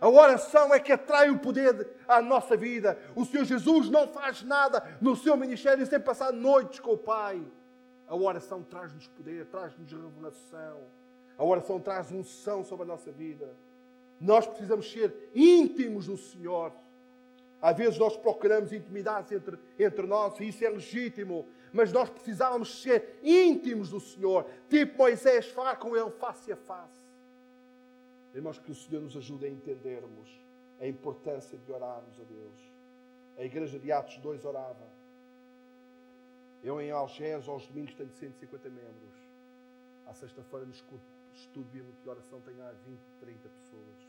A 0.00 0.08
oração 0.08 0.74
é 0.74 0.80
que 0.80 0.90
atrai 0.90 1.30
o 1.30 1.38
poder 1.38 1.94
à 2.08 2.20
nossa 2.20 2.56
vida. 2.56 2.98
O 3.14 3.24
Senhor 3.24 3.44
Jesus 3.44 3.88
não 3.88 4.08
faz 4.08 4.42
nada 4.42 4.82
no 5.00 5.14
seu 5.14 5.36
ministério 5.36 5.86
sem 5.86 6.00
passar 6.00 6.32
noites 6.32 6.80
com 6.80 6.94
o 6.94 6.98
Pai. 6.98 7.40
A 8.08 8.16
oração 8.16 8.64
traz-nos 8.64 9.06
poder, 9.06 9.46
traz-nos 9.46 9.92
revelação. 9.92 10.80
A 11.38 11.44
oração 11.44 11.78
traz 11.78 12.10
unção 12.10 12.64
sobre 12.64 12.82
a 12.82 12.86
nossa 12.86 13.12
vida. 13.12 13.54
Nós 14.20 14.44
precisamos 14.44 14.90
ser 14.90 15.30
íntimos 15.34 16.06
do 16.06 16.16
Senhor. 16.16 16.72
Às 17.62 17.76
vezes 17.76 17.96
nós 17.96 18.16
procuramos 18.16 18.72
intimidade 18.72 19.32
entre, 19.32 19.56
entre 19.78 20.04
nós 20.04 20.38
e 20.40 20.48
isso 20.48 20.64
é 20.64 20.68
legítimo, 20.68 21.48
mas 21.72 21.92
nós 21.92 22.10
precisávamos 22.10 22.82
ser 22.82 23.20
íntimos 23.22 23.90
do 23.90 24.00
Senhor, 24.00 24.44
tipo 24.68 24.98
Moisés, 24.98 25.46
falar 25.46 25.76
com 25.76 25.96
Ele 25.96 26.10
face 26.10 26.50
a 26.50 26.56
face. 26.56 27.00
Irmãos, 28.34 28.58
que 28.58 28.72
o 28.72 28.74
Senhor 28.74 29.00
nos 29.00 29.16
ajude 29.16 29.46
a 29.46 29.48
entendermos 29.48 30.28
a 30.80 30.86
importância 30.88 31.56
de 31.56 31.70
orarmos 31.70 32.18
a 32.18 32.24
Deus. 32.24 32.72
A 33.38 33.44
igreja 33.44 33.78
de 33.78 33.92
Atos 33.92 34.18
2 34.18 34.44
orava. 34.44 34.90
Eu 36.64 36.80
em 36.80 36.90
Algés, 36.90 37.46
aos 37.46 37.66
domingos, 37.68 37.94
tenho 37.94 38.10
150 38.10 38.68
membros. 38.68 39.14
À 40.06 40.14
sexta-feira, 40.14 40.66
no 40.66 40.72
estudo 41.32 41.68
bíblico 41.70 42.02
de 42.02 42.08
oração, 42.08 42.40
tenho 42.40 42.56
20, 42.84 43.00
30 43.20 43.48
pessoas. 43.48 44.08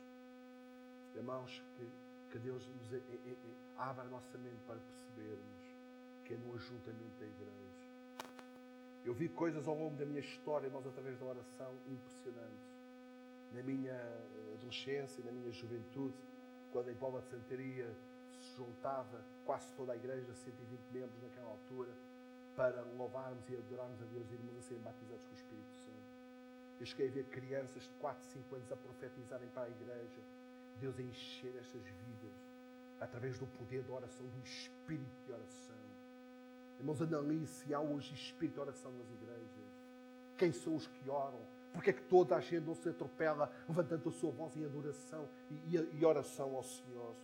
Irmãos, 1.15 1.63
que, 1.75 1.87
que 2.33 2.39
Deus 2.39 2.67
nos 2.67 2.89
abra 3.77 4.01
a 4.03 4.07
nossa 4.07 4.35
mente 4.39 4.59
para 4.65 4.79
percebermos 4.79 5.53
que 6.25 6.33
é 6.33 6.37
no 6.37 6.55
ajuntamento 6.55 7.19
da 7.19 7.27
igreja. 7.27 7.53
Eu 9.05 9.13
vi 9.13 9.29
coisas 9.29 9.67
ao 9.67 9.77
longo 9.77 9.95
da 9.95 10.05
minha 10.05 10.19
história, 10.19 10.65
irmãos, 10.65 10.87
através 10.87 11.19
da 11.19 11.25
oração, 11.25 11.75
impressionantes. 11.87 12.73
Na 13.51 13.61
minha 13.61 13.93
eh, 13.93 14.53
adolescência, 14.55 15.23
na 15.23 15.31
minha 15.31 15.51
juventude, 15.51 16.15
quando 16.71 16.89
em 16.89 16.95
Póvoa 16.95 17.21
de 17.21 17.27
Santaria 17.27 17.93
se 18.31 18.55
juntava 18.55 19.23
quase 19.45 19.71
toda 19.75 19.93
a 19.93 19.95
igreja, 19.95 20.33
120 20.33 20.79
membros 20.91 21.21
naquela 21.21 21.51
altura, 21.51 21.91
para 22.55 22.81
louvarmos 22.97 23.47
e 23.47 23.57
adorarmos 23.57 24.01
a 24.01 24.05
Deus 24.05 24.31
e 24.31 24.33
irmãos 24.33 24.57
a 24.57 24.61
serem 24.63 24.81
batizados 24.81 25.23
com 25.25 25.31
o 25.31 25.35
Espírito 25.35 25.73
Santo. 25.85 26.13
Eu 26.79 26.85
cheguei 26.87 27.09
a 27.09 27.11
ver 27.11 27.25
crianças 27.25 27.83
de 27.83 27.89
4, 27.99 28.25
5 28.25 28.55
anos 28.55 28.71
a 28.71 28.75
profetizarem 28.75 29.49
para 29.49 29.65
a 29.65 29.69
igreja, 29.69 30.21
Deus 30.83 30.99
a 30.99 31.01
encher 31.01 31.55
estas 31.57 31.81
vidas 31.81 32.33
através 32.99 33.39
do 33.39 33.47
poder 33.47 33.83
da 33.83 33.93
oração, 33.93 34.25
do 34.25 34.43
Espírito 34.43 35.15
de 35.25 35.31
oração. 35.31 35.75
Irmãos, 36.77 37.01
analise 37.01 37.47
se 37.47 37.73
há 37.73 37.79
hoje 37.79 38.13
Espírito 38.13 38.55
de 38.55 38.59
oração 38.59 38.91
nas 38.91 39.09
igrejas. 39.11 39.47
Quem 40.37 40.51
são 40.51 40.75
os 40.75 40.85
que 40.85 41.09
oram? 41.09 41.39
Porque 41.71 41.91
é 41.91 41.93
que 41.93 42.03
toda 42.03 42.35
a 42.35 42.41
gente 42.41 42.65
não 42.65 42.75
se 42.75 42.89
atropela 42.89 43.49
levantando 43.67 44.09
a 44.09 44.11
sua 44.11 44.31
voz 44.31 44.57
em 44.57 44.65
adoração 44.65 45.29
e, 45.49 45.77
e, 45.77 45.99
e 45.99 46.05
oração 46.05 46.53
ao 46.53 46.63
Senhor? 46.63 47.15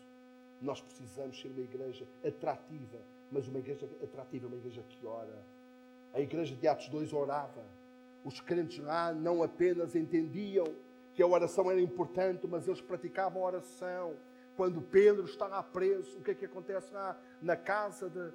Nós 0.62 0.80
precisamos 0.80 1.39
ser 1.39 1.49
uma 1.49 1.60
igreja 1.60 2.07
atrativa, 2.26 2.99
mas 3.30 3.45
uma 3.49 3.60
igreja 3.60 3.89
atrativa, 4.01 4.47
uma 4.47 4.55
igreja 4.55 4.84
que 4.84 5.05
ora. 5.05 5.43
A 6.14 6.22
igreja 6.22 6.55
de 6.55 6.66
Atos 6.66 6.88
2 6.88 7.12
orava. 7.12 7.66
Os 8.24 8.39
crentes 8.39 8.80
lá 8.80 9.14
não 9.14 9.43
apenas 9.43 9.95
entendiam 9.95 10.66
que 11.20 11.24
a 11.24 11.28
oração 11.28 11.70
era 11.70 11.82
importante, 11.82 12.47
mas 12.47 12.65
eles 12.65 12.80
praticavam 12.80 13.43
a 13.43 13.47
oração. 13.47 14.15
Quando 14.55 14.82
Pedro 14.82 15.26
está 15.26 15.47
lá 15.47 15.61
preso, 15.61 16.17
o 16.17 16.24
que 16.24 16.32
é 16.32 16.34
que 16.34 16.45
acontece 16.45 16.93
lá 16.93 17.20
na 17.41 17.57
casa 17.57 18.09
de, 18.09 18.20
uh, 18.20 18.34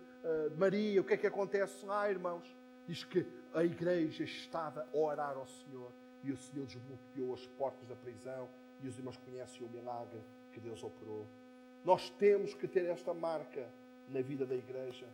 Maria? 0.59 1.01
O 1.01 1.05
que 1.05 1.15
é 1.15 1.17
que 1.17 1.27
acontece 1.27 1.87
lá, 1.87 2.11
irmãos? 2.11 2.45
Diz 2.87 3.03
que 3.03 3.27
a 3.55 3.65
igreja 3.65 4.23
estava 4.25 4.87
a 4.93 4.97
orar 4.99 5.35
ao 5.35 5.47
Senhor 5.47 5.91
e 6.23 6.31
o 6.31 6.37
Senhor 6.37 6.67
desbloqueou 6.67 7.33
as 7.33 7.47
portas 7.57 7.89
da 7.89 7.97
prisão 7.97 8.51
e 8.83 8.87
os 8.87 8.99
irmãos 8.99 9.17
conhecem 9.17 9.67
o 9.67 9.71
milagre 9.71 10.21
que 10.53 10.61
Deus 10.61 10.85
operou. 10.85 11.27
Nós 11.87 12.11
temos 12.11 12.53
que 12.53 12.69
ter 12.69 12.85
esta 12.85 13.15
marca 13.15 13.67
na 14.11 14.21
vida 14.21 14.45
da 14.45 14.55
igreja. 14.55 15.07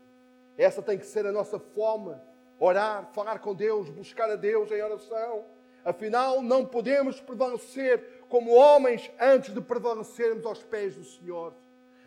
Essa 0.59 0.83
tem 0.83 0.99
que 0.99 1.07
ser 1.07 1.25
a 1.25 1.31
nossa 1.31 1.61
fome. 1.61 2.16
Orar, 2.59 3.12
falar 3.12 3.39
com 3.39 3.55
Deus, 3.55 3.89
buscar 3.89 4.29
a 4.29 4.35
Deus 4.35 4.73
em 4.73 4.83
oração. 4.83 5.45
Afinal, 5.85 6.43
não 6.43 6.64
podemos 6.64 7.20
prevalecer 7.20 8.22
como 8.28 8.53
homens 8.53 9.11
antes 9.20 9.53
de 9.53 9.61
prevalecermos 9.61 10.45
aos 10.47 10.62
pés 10.62 10.95
do 10.95 11.05
Senhor. 11.05 11.55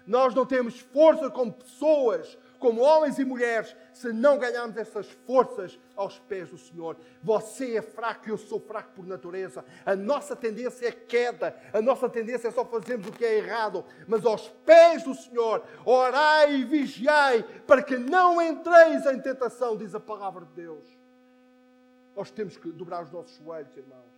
Nós 0.05 0.35
não 0.35 0.45
temos 0.45 0.79
força 0.79 1.29
como 1.29 1.53
pessoas 1.53 2.37
como 2.63 2.81
homens 2.81 3.19
e 3.19 3.25
mulheres, 3.25 3.75
se 3.91 4.13
não 4.13 4.37
ganharmos 4.37 4.77
essas 4.77 5.05
forças 5.27 5.77
aos 5.97 6.17
pés 6.17 6.47
do 6.47 6.57
Senhor. 6.57 6.95
Você 7.21 7.75
é 7.75 7.81
fraco, 7.81 8.29
eu 8.29 8.37
sou 8.37 8.57
fraco 8.57 8.93
por 8.95 9.05
natureza. 9.05 9.65
A 9.85 9.97
nossa 9.97 10.33
tendência 10.33 10.87
é 10.87 10.91
queda, 10.93 11.53
a 11.73 11.81
nossa 11.81 12.07
tendência 12.07 12.47
é 12.47 12.51
só 12.51 12.63
fazermos 12.63 13.07
o 13.07 13.11
que 13.11 13.25
é 13.25 13.39
errado. 13.39 13.83
Mas 14.07 14.25
aos 14.25 14.47
pés 14.65 15.03
do 15.03 15.13
Senhor, 15.13 15.61
orai 15.83 16.55
e 16.55 16.63
vigiai 16.63 17.43
para 17.67 17.83
que 17.83 17.97
não 17.97 18.41
entreis 18.41 19.05
em 19.07 19.19
tentação, 19.19 19.75
diz 19.75 19.93
a 19.93 19.99
palavra 19.99 20.45
de 20.45 20.53
Deus. 20.53 21.02
Nós 22.15 22.31
temos 22.31 22.57
que 22.57 22.71
dobrar 22.71 23.03
os 23.03 23.11
nossos 23.11 23.35
joelhos, 23.37 23.75
irmãos. 23.75 24.13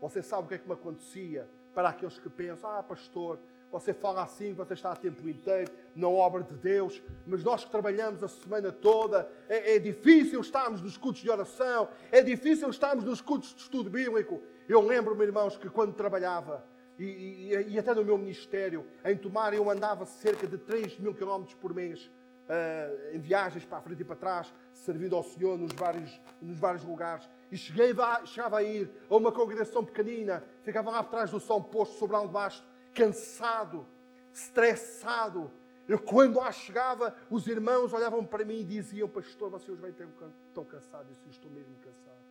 Você 0.00 0.22
sabe 0.22 0.44
o 0.44 0.48
que 0.48 0.54
é 0.54 0.58
que 0.58 0.66
me 0.66 0.74
acontecia 0.74 1.48
para 1.74 1.88
aqueles 1.88 2.18
que 2.18 2.28
pensam: 2.28 2.70
ah, 2.70 2.82
pastor, 2.82 3.38
você 3.74 3.92
fala 3.92 4.22
assim, 4.22 4.52
você 4.52 4.74
está 4.74 4.92
a 4.92 4.96
tempo 4.96 5.28
inteiro 5.28 5.72
na 5.96 6.08
obra 6.08 6.44
de 6.44 6.54
Deus, 6.54 7.02
mas 7.26 7.42
nós 7.42 7.64
que 7.64 7.70
trabalhamos 7.70 8.22
a 8.22 8.28
semana 8.28 8.70
toda, 8.70 9.28
é, 9.48 9.74
é 9.74 9.78
difícil 9.80 10.40
estarmos 10.40 10.80
nos 10.80 10.96
cultos 10.96 11.22
de 11.22 11.28
oração, 11.28 11.88
é 12.12 12.22
difícil 12.22 12.70
estarmos 12.70 13.04
nos 13.04 13.20
cultos 13.20 13.52
de 13.52 13.62
estudo 13.62 13.90
bíblico. 13.90 14.40
Eu 14.68 14.80
lembro-me, 14.80 15.24
irmãos, 15.24 15.56
que 15.56 15.68
quando 15.68 15.92
trabalhava, 15.92 16.64
e, 16.96 17.04
e, 17.04 17.68
e, 17.70 17.78
até 17.78 17.92
no 17.92 18.04
meu 18.04 18.16
ministério, 18.16 18.86
em 19.04 19.16
Tomar, 19.16 19.52
eu 19.52 19.68
andava 19.68 20.06
cerca 20.06 20.46
de 20.46 20.56
3 20.56 20.98
mil 21.00 21.12
quilómetros 21.12 21.56
por 21.56 21.74
mês. 21.74 22.08
Uh, 22.44 23.16
em 23.16 23.18
viagens 23.18 23.64
para 23.64 23.78
a 23.78 23.80
frente 23.80 24.02
e 24.02 24.04
para 24.04 24.16
trás, 24.16 24.52
servindo 24.74 25.16
ao 25.16 25.22
Senhor 25.22 25.56
nos 25.56 25.72
vários, 25.72 26.20
nos 26.42 26.58
vários 26.58 26.84
lugares. 26.84 27.26
E 27.50 27.56
cheguei, 27.56 27.94
chegava 28.26 28.58
a 28.58 28.62
ir 28.62 28.90
a 29.08 29.16
uma 29.16 29.32
congregação 29.32 29.82
pequenina, 29.82 30.44
ficava 30.62 30.90
lá 30.90 30.98
atrás 30.98 31.30
do 31.30 31.40
som 31.40 31.62
posto 31.62 31.98
sobre 31.98 32.16
um 32.16 32.28
baixo, 32.28 32.62
cansado, 32.94 33.86
estressado. 34.32 35.50
Eu, 35.88 35.98
quando 35.98 36.38
lá 36.38 36.50
chegava, 36.52 37.16
os 37.30 37.46
irmãos 37.46 37.92
olhavam 37.92 38.24
para 38.24 38.44
mim 38.44 38.60
e 38.60 38.64
diziam: 38.64 39.08
Pastor, 39.08 39.50
você 39.50 39.70
hoje 39.70 39.80
vai 39.80 39.92
ter 39.92 40.06
tão 40.52 40.64
cansado. 40.64 41.06
Eu 41.08 41.14
disse: 41.14 41.30
Estou 41.30 41.50
mesmo 41.50 41.74
cansado. 41.76 42.24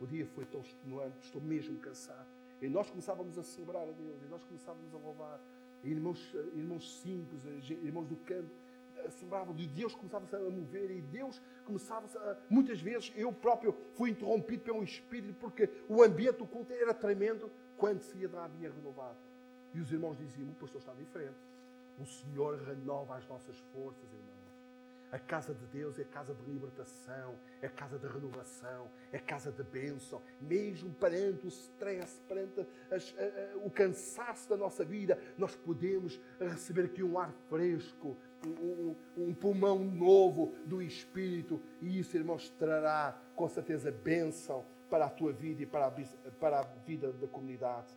O 0.00 0.06
dia 0.06 0.26
foi 0.34 0.44
tão 0.44 0.60
extenuante, 0.60 1.16
estou 1.22 1.40
mesmo 1.40 1.78
cansado. 1.78 2.26
E 2.60 2.68
nós 2.68 2.90
começávamos 2.90 3.38
a 3.38 3.42
celebrar 3.42 3.82
a 3.82 3.92
Deus, 3.92 4.22
e 4.22 4.26
nós 4.30 4.42
começávamos 4.44 4.94
a 4.94 4.98
louvar. 4.98 5.40
Irmãos, 5.82 6.34
irmãos 6.54 7.00
simples, 7.00 7.40
irmãos 7.68 8.06
do 8.06 8.16
campo, 8.16 8.50
celebravam, 9.10 9.54
e 9.58 9.66
Deus 9.66 9.94
começava 9.94 10.24
a 10.36 10.50
mover, 10.50 10.90
e 10.90 11.00
Deus 11.00 11.40
começava 11.64 12.06
a. 12.06 12.36
Muitas 12.48 12.80
vezes 12.80 13.12
eu 13.16 13.32
próprio 13.32 13.76
fui 13.94 14.10
interrompido 14.10 14.62
pelo 14.62 14.82
Espírito, 14.82 15.34
porque 15.40 15.68
o 15.88 16.02
ambiente 16.02 16.38
do 16.38 16.46
culto 16.46 16.72
era 16.72 16.94
tremendo 16.94 17.50
quando 17.76 18.00
se 18.00 18.18
ia 18.18 18.28
dar 18.28 18.44
a 18.44 18.48
minha 18.48 18.70
renovada. 18.70 19.16
E 19.74 19.80
os 19.80 19.92
irmãos 19.92 20.16
diziam: 20.16 20.48
o 20.48 20.54
pastor 20.54 20.80
está 20.80 20.92
diferente. 20.92 21.36
O 21.98 22.06
Senhor 22.06 22.58
renova 22.62 23.16
as 23.16 23.26
nossas 23.28 23.56
forças, 23.72 24.12
irmãos. 24.12 24.34
A 25.14 25.18
casa 25.20 25.54
de 25.54 25.64
Deus 25.66 25.96
é 26.00 26.02
casa 26.02 26.34
de 26.34 26.50
libertação, 26.50 27.36
é 27.62 27.68
casa 27.68 27.96
de 27.96 28.06
renovação, 28.08 28.90
é 29.12 29.18
casa 29.20 29.52
de 29.52 29.62
bênção. 29.62 30.20
Mesmo 30.40 30.92
perante 30.94 31.46
o 31.46 31.48
stress, 31.48 32.20
perante 32.28 32.66
as, 32.90 33.14
a, 33.16 33.22
a, 33.22 33.56
o 33.58 33.70
cansaço 33.70 34.48
da 34.48 34.56
nossa 34.56 34.84
vida, 34.84 35.16
nós 35.38 35.54
podemos 35.54 36.20
receber 36.40 36.86
aqui 36.86 37.00
um 37.00 37.16
ar 37.16 37.32
fresco, 37.48 38.16
um, 38.46 38.94
um, 39.16 39.34
pulmão 39.34 39.78
novo 39.78 40.54
do 40.64 40.82
Espírito. 40.82 41.60
E 41.80 41.98
isso, 41.98 42.16
irmãos, 42.16 42.50
trará 42.50 43.18
com 43.34 43.48
certeza 43.48 43.90
bênção 43.90 44.64
para 44.90 45.06
a 45.06 45.10
tua 45.10 45.32
vida 45.32 45.62
e 45.62 45.66
para 45.66 45.86
a, 45.86 46.30
para 46.38 46.60
a 46.60 46.62
vida 46.84 47.12
da 47.12 47.26
comunidade. 47.26 47.92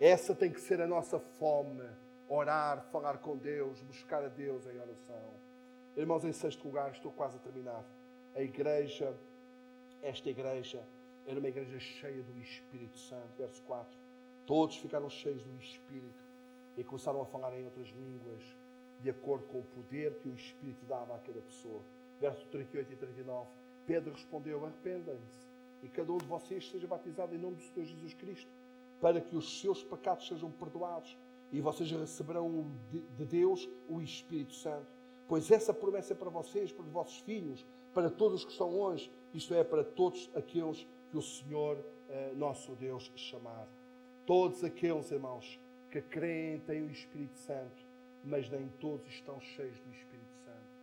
Essa 0.00 0.34
tem 0.34 0.50
que 0.50 0.60
ser 0.60 0.80
a 0.80 0.86
nossa 0.86 1.18
fome. 1.18 1.88
Orar, 2.28 2.86
falar 2.90 3.18
com 3.18 3.36
Deus, 3.36 3.82
buscar 3.82 4.24
a 4.24 4.28
Deus 4.28 4.66
em 4.66 4.78
oração. 4.78 5.34
Irmãos, 5.96 6.24
em 6.24 6.32
sexto 6.32 6.64
lugar, 6.66 6.90
estou 6.90 7.12
quase 7.12 7.36
a 7.36 7.40
terminar. 7.40 7.84
A 8.34 8.42
igreja, 8.42 9.14
esta 10.02 10.28
igreja, 10.28 10.82
era 11.26 11.38
uma 11.38 11.48
igreja 11.48 11.78
cheia 11.78 12.22
do 12.22 12.38
Espírito 12.38 12.98
Santo. 12.98 13.28
Verso 13.38 13.62
4. 13.62 13.96
Todos 14.46 14.76
ficaram 14.76 15.08
cheios 15.08 15.42
do 15.42 15.56
Espírito 15.56 16.22
e 16.76 16.84
começaram 16.84 17.22
a 17.22 17.26
falar 17.26 17.56
em 17.58 17.64
outras 17.64 17.88
línguas, 17.88 18.42
de 19.04 19.10
acordo 19.10 19.44
com 19.48 19.58
o 19.58 19.64
poder 19.64 20.14
que 20.14 20.28
o 20.28 20.34
Espírito 20.34 20.82
dava 20.86 21.14
a 21.14 21.18
cada 21.18 21.40
pessoa. 21.42 21.82
Verso 22.18 22.46
38 22.46 22.90
e 22.90 22.96
39. 22.96 23.50
Pedro 23.86 24.12
respondeu: 24.14 24.64
Arrependem-se 24.64 25.46
e 25.82 25.88
cada 25.90 26.10
um 26.10 26.16
de 26.16 26.24
vocês 26.24 26.70
seja 26.70 26.86
batizado 26.86 27.34
em 27.34 27.38
nome 27.38 27.56
do 27.56 27.62
Senhor 27.62 27.84
Jesus 27.84 28.14
Cristo 28.14 28.50
para 29.02 29.20
que 29.20 29.36
os 29.36 29.60
seus 29.60 29.84
pecados 29.84 30.26
sejam 30.26 30.50
perdoados 30.50 31.18
e 31.52 31.60
vocês 31.60 31.90
receberão 31.90 32.66
de 32.90 33.26
Deus 33.26 33.68
o 33.86 34.00
Espírito 34.00 34.54
Santo. 34.54 34.86
Pois 35.28 35.50
essa 35.50 35.74
promessa 35.74 36.14
é 36.14 36.16
para 36.16 36.30
vocês, 36.30 36.72
para 36.72 36.86
os 36.86 36.90
vossos 36.90 37.18
filhos, 37.18 37.66
para 37.92 38.08
todos 38.08 38.40
os 38.40 38.44
que 38.46 38.52
estão 38.52 38.70
longe, 38.70 39.12
isto 39.34 39.52
é, 39.52 39.62
para 39.62 39.84
todos 39.84 40.30
aqueles 40.34 40.86
que 41.10 41.18
o 41.18 41.22
Senhor, 41.22 41.78
eh, 42.08 42.32
nosso 42.34 42.74
Deus, 42.74 43.12
chamar. 43.14 43.68
Todos 44.24 44.64
aqueles, 44.64 45.10
irmãos, 45.10 45.60
que 45.90 46.00
creem 46.00 46.60
têm 46.60 46.82
o 46.82 46.90
Espírito 46.90 47.36
Santo, 47.36 47.83
mas 48.24 48.48
nem 48.48 48.68
todos 48.80 49.06
estão 49.08 49.40
cheios 49.40 49.78
do 49.80 49.90
Espírito 49.90 50.34
Santo. 50.44 50.74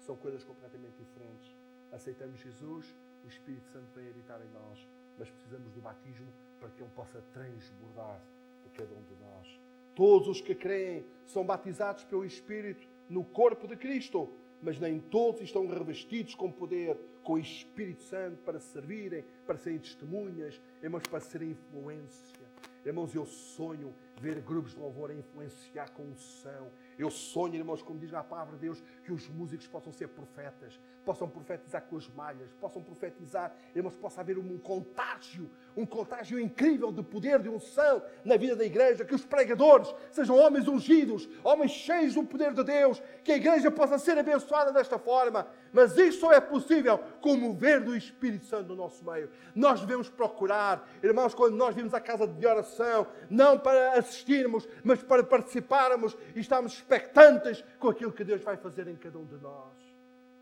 São 0.00 0.16
coisas 0.16 0.44
completamente 0.44 0.96
diferentes. 0.98 1.54
Aceitamos 1.90 2.38
Jesus, 2.40 2.94
o 3.24 3.28
Espírito 3.28 3.66
Santo 3.70 3.86
vem 3.94 4.08
habitar 4.08 4.40
em 4.42 4.50
nós, 4.52 4.86
mas 5.18 5.30
precisamos 5.30 5.72
do 5.72 5.80
batismo 5.80 6.30
para 6.60 6.68
que 6.68 6.82
Ele 6.82 6.90
possa 6.94 7.22
transbordar 7.32 8.20
por 8.62 8.72
cada 8.72 8.94
um 8.94 9.02
de 9.02 9.14
nós. 9.16 9.60
Todos 9.94 10.28
os 10.28 10.40
que 10.40 10.54
creem 10.54 11.06
são 11.24 11.46
batizados 11.46 12.04
pelo 12.04 12.24
Espírito 12.24 12.86
no 13.08 13.24
corpo 13.24 13.66
de 13.66 13.76
Cristo, 13.76 14.28
mas 14.60 14.78
nem 14.78 14.98
todos 14.98 15.40
estão 15.40 15.66
revestidos 15.66 16.34
com 16.34 16.50
poder, 16.50 16.98
com 17.22 17.34
o 17.34 17.38
Espírito 17.38 18.02
Santo 18.02 18.38
para 18.42 18.58
servirem, 18.58 19.24
para 19.46 19.56
serem 19.56 19.78
testemunhas, 19.78 20.60
mas 20.82 21.06
para 21.06 21.20
serem 21.20 21.50
influência. 21.50 22.43
Irmãos, 22.84 23.14
eu 23.14 23.24
sonho 23.24 23.94
ver 24.20 24.40
grupos 24.40 24.72
de 24.72 24.78
louvor 24.78 25.10
a 25.10 25.14
influenciar 25.14 25.90
com 25.90 26.02
unção. 26.02 26.70
Eu 26.98 27.10
sonho, 27.10 27.54
irmãos, 27.54 27.82
como 27.82 27.98
diz 27.98 28.12
na 28.12 28.22
palavra 28.22 28.54
de 28.54 28.60
Deus, 28.60 28.82
que 29.02 29.12
os 29.12 29.28
músicos 29.28 29.66
possam 29.66 29.92
ser 29.92 30.08
profetas, 30.08 30.78
possam 31.04 31.28
profetizar 31.28 31.82
com 31.82 31.96
as 31.96 32.08
malhas, 32.08 32.52
possam 32.60 32.82
profetizar, 32.82 33.54
irmãos, 33.74 33.96
possa 33.96 34.20
haver 34.20 34.38
um 34.38 34.58
contágio, 34.58 35.50
um 35.76 35.86
contágio 35.86 36.38
incrível 36.38 36.92
de 36.92 37.02
poder, 37.02 37.40
de 37.40 37.48
unção 37.48 38.02
na 38.24 38.36
vida 38.36 38.54
da 38.54 38.64
igreja, 38.64 39.04
que 39.04 39.14
os 39.14 39.24
pregadores 39.24 39.92
sejam 40.12 40.36
homens 40.36 40.68
ungidos, 40.68 41.28
homens 41.42 41.72
cheios 41.72 42.14
do 42.14 42.24
poder 42.24 42.52
de 42.52 42.62
Deus, 42.62 43.02
que 43.24 43.32
a 43.32 43.36
igreja 43.36 43.70
possa 43.70 43.98
ser 43.98 44.18
abençoada 44.18 44.72
desta 44.72 44.98
forma. 44.98 45.48
Mas 45.74 45.98
isso 45.98 46.20
só 46.20 46.32
é 46.32 46.40
possível 46.40 46.96
com 47.20 47.32
o 47.32 47.36
mover 47.36 47.82
do 47.82 47.96
Espírito 47.96 48.46
Santo 48.46 48.68
no 48.68 48.76
nosso 48.76 49.04
meio. 49.04 49.28
Nós 49.56 49.80
devemos 49.80 50.08
procurar, 50.08 50.88
irmãos, 51.02 51.34
quando 51.34 51.56
nós 51.56 51.74
vimos 51.74 51.92
a 51.92 52.00
casa 52.00 52.28
de 52.28 52.46
oração, 52.46 53.08
não 53.28 53.58
para 53.58 53.98
assistirmos, 53.98 54.68
mas 54.84 55.02
para 55.02 55.24
participarmos 55.24 56.16
e 56.32 56.38
estarmos 56.38 56.74
expectantes 56.74 57.64
com 57.80 57.88
aquilo 57.88 58.12
que 58.12 58.22
Deus 58.22 58.40
vai 58.40 58.56
fazer 58.56 58.86
em 58.86 58.94
cada 58.94 59.18
um 59.18 59.24
de 59.24 59.34
nós. 59.38 59.74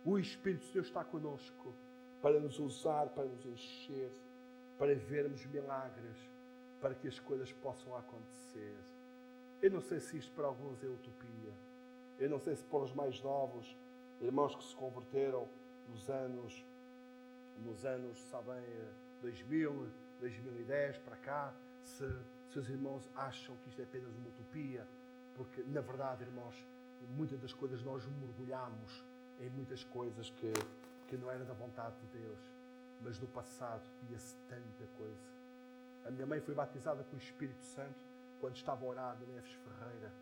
O 0.05 0.19
Espírito 0.19 0.67
de 0.67 0.75
Deus 0.75 0.89
está 0.89 1.03
conosco 1.03 1.75
para 2.21 2.39
nos 2.39 2.59
usar, 2.59 3.07
para 3.07 3.25
nos 3.25 3.47
encher, 3.47 4.11
para 4.79 4.95
vermos 4.95 5.47
milagres, 5.47 6.17
para 6.79 6.95
que 6.95 7.09
as 7.09 7.19
coisas 7.19 7.51
possam 7.55 7.97
acontecer. 7.97 8.77
Eu 9.63 9.71
não 9.71 9.81
sei 9.81 9.99
se 9.99 10.19
isto 10.19 10.31
para 10.33 10.47
alguns 10.47 10.85
é 10.85 10.87
utopia. 10.89 11.55
Eu 12.19 12.29
não 12.29 12.39
sei 12.39 12.55
se 12.55 12.63
para 12.65 12.81
os 12.81 12.93
mais 12.93 13.23
novos 13.23 13.75
irmãos 14.23 14.55
que 14.55 14.65
se 14.65 14.75
converteram 14.77 15.49
nos 15.89 16.09
anos, 16.09 16.65
nos 17.59 17.85
anos, 17.85 18.19
sabem, 18.31 18.63
2000, 19.21 19.91
2010 20.21 20.99
para 20.99 21.17
cá, 21.17 21.55
se, 21.83 22.07
se 22.51 22.59
os 22.59 22.69
irmãos 22.69 23.11
acham 23.17 23.57
que 23.57 23.69
isto 23.69 23.81
é 23.81 23.85
apenas 23.85 24.15
uma 24.15 24.29
utopia, 24.29 24.87
porque 25.35 25.63
na 25.65 25.81
verdade, 25.81 26.23
irmãos, 26.23 26.55
muitas 27.17 27.41
das 27.41 27.53
coisas 27.53 27.83
nós 27.83 28.07
mergulhamos 28.07 29.05
em 29.41 29.51
muitas 29.51 29.83
coisas 29.85 30.31
que, 30.31 30.53
que 31.09 31.17
não 31.17 31.31
era 31.31 31.45
da 31.45 31.55
vontade 31.55 31.97
de 31.97 32.19
Deus, 32.19 32.39
mas 33.01 33.19
no 33.19 33.27
passado 33.27 33.83
via-se 34.09 34.37
tanta 34.49 34.87
coisa. 34.97 35.33
A 36.05 36.11
minha 36.11 36.27
mãe 36.27 36.41
foi 36.41 36.55
batizada 36.55 37.03
com 37.05 37.17
o 37.17 37.19
Espírito 37.19 37.65
Santo 37.65 38.05
quando 38.41 38.57
estava 38.57 38.85
a 38.85 38.89
orar 38.89 39.19
na 39.21 39.27
Neves 39.27 39.53
Ferreira 39.53 40.13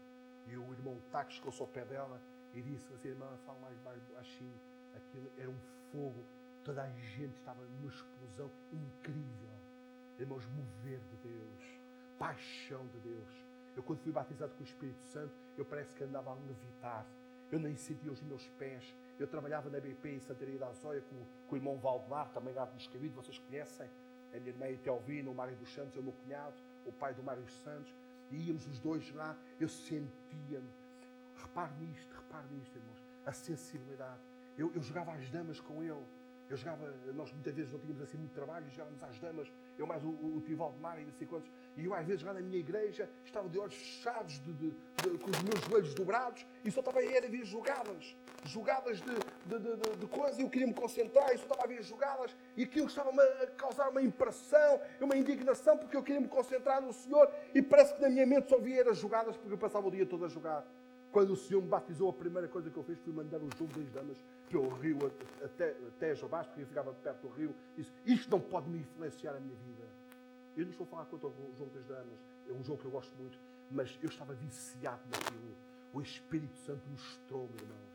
e 0.46 0.56
o 0.56 0.72
irmão 0.72 0.98
Taques 1.10 1.36
chegou-se 1.36 1.60
ao 1.60 1.68
pé 1.68 1.84
dela 1.84 2.20
e 2.54 2.62
disse 2.62 2.92
assim, 2.92 3.08
irmã, 3.08 3.26
fala 3.46 3.58
mais 3.60 3.78
baixinho. 4.12 4.60
Aquilo 4.94 5.30
era 5.38 5.48
um 5.48 5.58
fogo. 5.92 6.24
Toda 6.64 6.82
a 6.82 6.90
gente 6.90 7.36
estava 7.36 7.62
numa 7.62 7.88
explosão 7.88 8.50
incrível. 8.72 9.50
Irmãos, 10.18 10.44
mover 10.48 11.00
de 11.00 11.16
Deus. 11.28 11.80
Paixão 12.18 12.86
de 12.88 12.98
Deus. 13.00 13.28
Eu, 13.76 13.82
quando 13.82 14.00
fui 14.00 14.12
batizado 14.12 14.52
com 14.54 14.60
o 14.60 14.66
Espírito 14.66 15.00
Santo, 15.04 15.32
eu 15.56 15.64
parece 15.64 15.94
que 15.94 16.04
andava 16.04 16.32
a 16.32 16.34
levitar. 16.34 17.06
Eu 17.50 17.58
nem 17.58 17.76
sentia 17.76 18.12
os 18.12 18.20
meus 18.22 18.46
pés. 18.50 18.94
Eu 19.18 19.26
trabalhava 19.26 19.70
na 19.70 19.80
BP 19.80 20.08
em 20.10 20.20
Santaria 20.20 20.58
da 20.58 20.68
Azóia 20.68 21.02
com, 21.02 21.16
com 21.48 21.54
o 21.54 21.58
irmão 21.58 21.78
Valdemar, 21.78 22.30
também 22.32 22.54
lá 22.54 22.64
de 22.64 22.74
Moscavide, 22.74 23.14
vocês 23.14 23.38
conhecem. 23.38 23.88
A 24.32 24.38
minha 24.38 24.50
irmã 24.50 24.68
Etelvina, 24.68 25.30
o 25.30 25.34
Mário 25.34 25.56
dos 25.56 25.72
Santos, 25.72 25.96
é 25.96 26.00
o 26.00 26.02
meu 26.02 26.12
cunhado, 26.12 26.54
o 26.86 26.92
pai 26.92 27.14
do 27.14 27.22
Mário 27.22 27.42
dos 27.42 27.54
Santos. 27.62 27.92
E 28.30 28.48
íamos 28.48 28.66
os 28.66 28.78
dois 28.78 29.12
lá, 29.14 29.36
eu 29.58 29.68
sentia-me 29.68 30.70
Repare 31.42 31.72
nisto, 31.80 32.14
repare 32.14 32.46
nisto, 32.52 32.76
irmãos. 32.76 33.02
A 33.26 33.32
sensibilidade. 33.32 34.20
Eu, 34.56 34.72
eu 34.74 34.82
jogava 34.82 35.12
às 35.12 35.30
damas 35.30 35.60
com 35.60 35.82
ele. 35.82 36.04
Eu 36.50 36.56
jogava, 36.56 36.92
nós 37.14 37.32
muitas 37.32 37.54
vezes 37.54 37.72
não 37.72 37.78
tínhamos 37.78 38.02
assim 38.02 38.18
muito 38.18 38.34
trabalho, 38.34 38.68
jogávamos 38.70 39.00
às 39.04 39.16
damas, 39.20 39.52
eu 39.78 39.86
mais 39.86 40.02
o, 40.02 40.08
o, 40.08 40.38
o 40.38 40.40
Tival 40.40 40.72
de 40.72 40.80
Mar 40.80 41.00
e 41.00 41.04
não 41.04 41.12
sei 41.12 41.24
quantos, 41.24 41.48
e 41.76 41.84
eu 41.84 41.94
às 41.94 42.04
vezes 42.04 42.24
lá 42.24 42.34
na 42.34 42.40
minha 42.40 42.58
igreja 42.58 43.08
estava 43.24 43.48
de 43.48 43.56
olhos 43.56 43.72
fechados, 43.72 44.40
de, 44.40 44.52
de, 44.54 44.70
de, 44.70 45.18
com 45.18 45.30
os 45.30 45.42
meus 45.42 45.60
joelhos 45.60 45.94
dobrados, 45.94 46.44
e 46.64 46.70
só 46.72 46.80
estava 46.80 46.98
a 46.98 47.02
ver 47.02 47.44
jogadas, 47.44 48.16
jogadas 48.46 49.00
de, 49.00 49.14
de, 49.46 49.96
de, 49.96 50.06
coisas, 50.08 50.40
e 50.40 50.42
eu 50.42 50.50
queria 50.50 50.66
me 50.66 50.74
concentrar, 50.74 51.32
e 51.32 51.38
só 51.38 51.44
estava 51.44 51.62
a 51.62 51.66
ver 51.68 51.84
jogadas, 51.84 52.36
e 52.56 52.64
aquilo 52.64 52.88
estava 52.88 53.10
a 53.10 53.46
causar 53.52 53.88
uma 53.88 54.02
impressão, 54.02 54.80
uma 55.00 55.16
indignação, 55.16 55.78
porque 55.78 55.96
eu 55.96 56.02
queria 56.02 56.20
me 56.20 56.28
concentrar 56.28 56.82
no 56.82 56.92
Senhor, 56.92 57.32
e 57.54 57.62
parece 57.62 57.94
que 57.94 58.02
na 58.02 58.10
minha 58.10 58.26
mente 58.26 58.48
só 58.48 58.58
via 58.58 58.90
as 58.90 58.98
jogadas, 58.98 59.36
porque 59.36 59.54
eu 59.54 59.58
passava 59.58 59.86
o 59.86 59.90
dia 59.92 60.04
todo 60.04 60.24
a 60.24 60.28
jogar. 60.28 60.66
Quando 61.12 61.32
o 61.32 61.36
Senhor 61.36 61.60
me 61.60 61.68
batizou, 61.68 62.08
a 62.08 62.12
primeira 62.12 62.46
coisa 62.46 62.70
que 62.70 62.76
eu 62.76 62.84
fiz 62.84 62.98
foi 63.00 63.12
mandar 63.12 63.38
o 63.38 63.48
jogo 63.58 63.72
das 63.78 63.90
damas 63.90 64.16
pelo 64.48 64.68
rio 64.68 64.98
até, 65.42 65.70
até 65.88 66.14
Jobás, 66.14 66.46
porque 66.46 66.62
eu 66.62 66.66
ficava 66.66 66.92
perto 66.92 67.26
do 67.26 67.34
rio. 67.34 67.54
Disse: 67.76 67.90
Isto 68.06 68.30
não 68.30 68.40
pode 68.40 68.68
me 68.68 68.78
influenciar 68.78 69.34
a 69.34 69.40
minha 69.40 69.56
vida. 69.56 69.88
Eu 70.56 70.64
não 70.64 70.70
estou 70.70 70.84
a 70.86 70.90
falar 70.90 71.04
contra 71.06 71.28
o 71.28 71.54
jogo 71.58 71.70
das 71.74 71.84
damas, 71.86 72.18
é 72.48 72.52
um 72.52 72.62
jogo 72.62 72.80
que 72.80 72.84
eu 72.84 72.90
gosto 72.90 73.14
muito, 73.16 73.38
mas 73.70 73.98
eu 74.02 74.08
estava 74.08 74.34
viciado 74.34 75.02
naquilo. 75.10 75.56
O 75.92 76.00
Espírito 76.00 76.56
Santo 76.58 76.82
mostrou-me, 76.88 77.54
irmãos. 77.56 77.90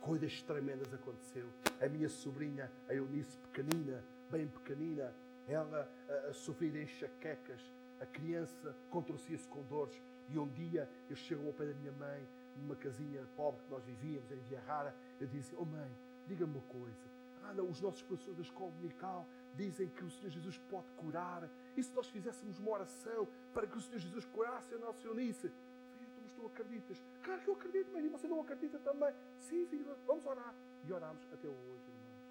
Coisas 0.00 0.42
tremendas 0.42 0.92
aconteceram. 0.92 1.48
A 1.80 1.88
minha 1.88 2.08
sobrinha, 2.08 2.70
a 2.88 2.94
Eunice, 2.94 3.38
pequenina, 3.38 4.04
bem 4.30 4.46
pequenina, 4.48 5.14
ela 5.48 5.88
a, 6.08 6.28
a 6.28 6.32
sofria 6.32 6.70
de 6.70 6.82
enxaquecas. 6.82 7.60
A 8.00 8.06
criança 8.06 8.74
contorcia-se 8.90 9.46
com 9.48 9.62
dores. 9.62 9.94
E 10.28 10.38
um 10.38 10.48
dia 10.48 10.88
eu 11.08 11.16
chego 11.16 11.46
ao 11.46 11.52
pé 11.52 11.66
da 11.66 11.74
minha 11.74 11.92
mãe 11.92 12.26
numa 12.56 12.76
casinha 12.76 13.26
pobre 13.36 13.62
que 13.62 13.70
nós 13.70 13.84
vivíamos 13.84 14.30
em 14.30 14.40
Via 14.48 14.60
Rara, 14.60 14.94
eu 15.20 15.26
disse: 15.26 15.54
Oh 15.56 15.64
mãe, 15.64 15.90
diga-me 16.26 16.54
uma 16.54 16.62
coisa. 16.62 17.12
Ah, 17.44 17.54
não, 17.54 17.68
os 17.68 17.80
nossos 17.80 18.02
professores 18.02 18.36
da 18.36 18.42
escola 18.42 18.70
dominical 18.72 19.26
dizem 19.54 19.88
que 19.88 20.04
o 20.04 20.10
Senhor 20.10 20.30
Jesus 20.30 20.58
pode 20.70 20.90
curar. 20.92 21.48
E 21.76 21.82
se 21.82 21.92
nós 21.92 22.08
fizéssemos 22.08 22.58
uma 22.58 22.70
oração 22.70 23.28
para 23.52 23.66
que 23.66 23.76
o 23.76 23.80
Senhor 23.80 23.98
Jesus 23.98 24.24
curasse 24.26 24.74
a 24.74 24.78
nossa 24.78 25.06
Eunice? 25.06 25.48
Filha, 25.48 26.10
tu, 26.14 26.20
mas 26.22 26.32
tu 26.32 26.46
acreditas? 26.46 27.02
Claro 27.22 27.40
que 27.42 27.48
eu 27.48 27.54
acredito, 27.54 27.92
mãe, 27.92 28.04
e 28.04 28.08
você 28.08 28.28
não 28.28 28.40
acredita 28.40 28.78
também? 28.78 29.12
Sim, 29.38 29.66
filho, 29.66 29.86
vamos 30.06 30.24
orar. 30.24 30.54
E 30.84 30.92
orámos 30.92 31.22
até 31.32 31.48
hoje, 31.48 31.88
irmãos. 31.88 32.22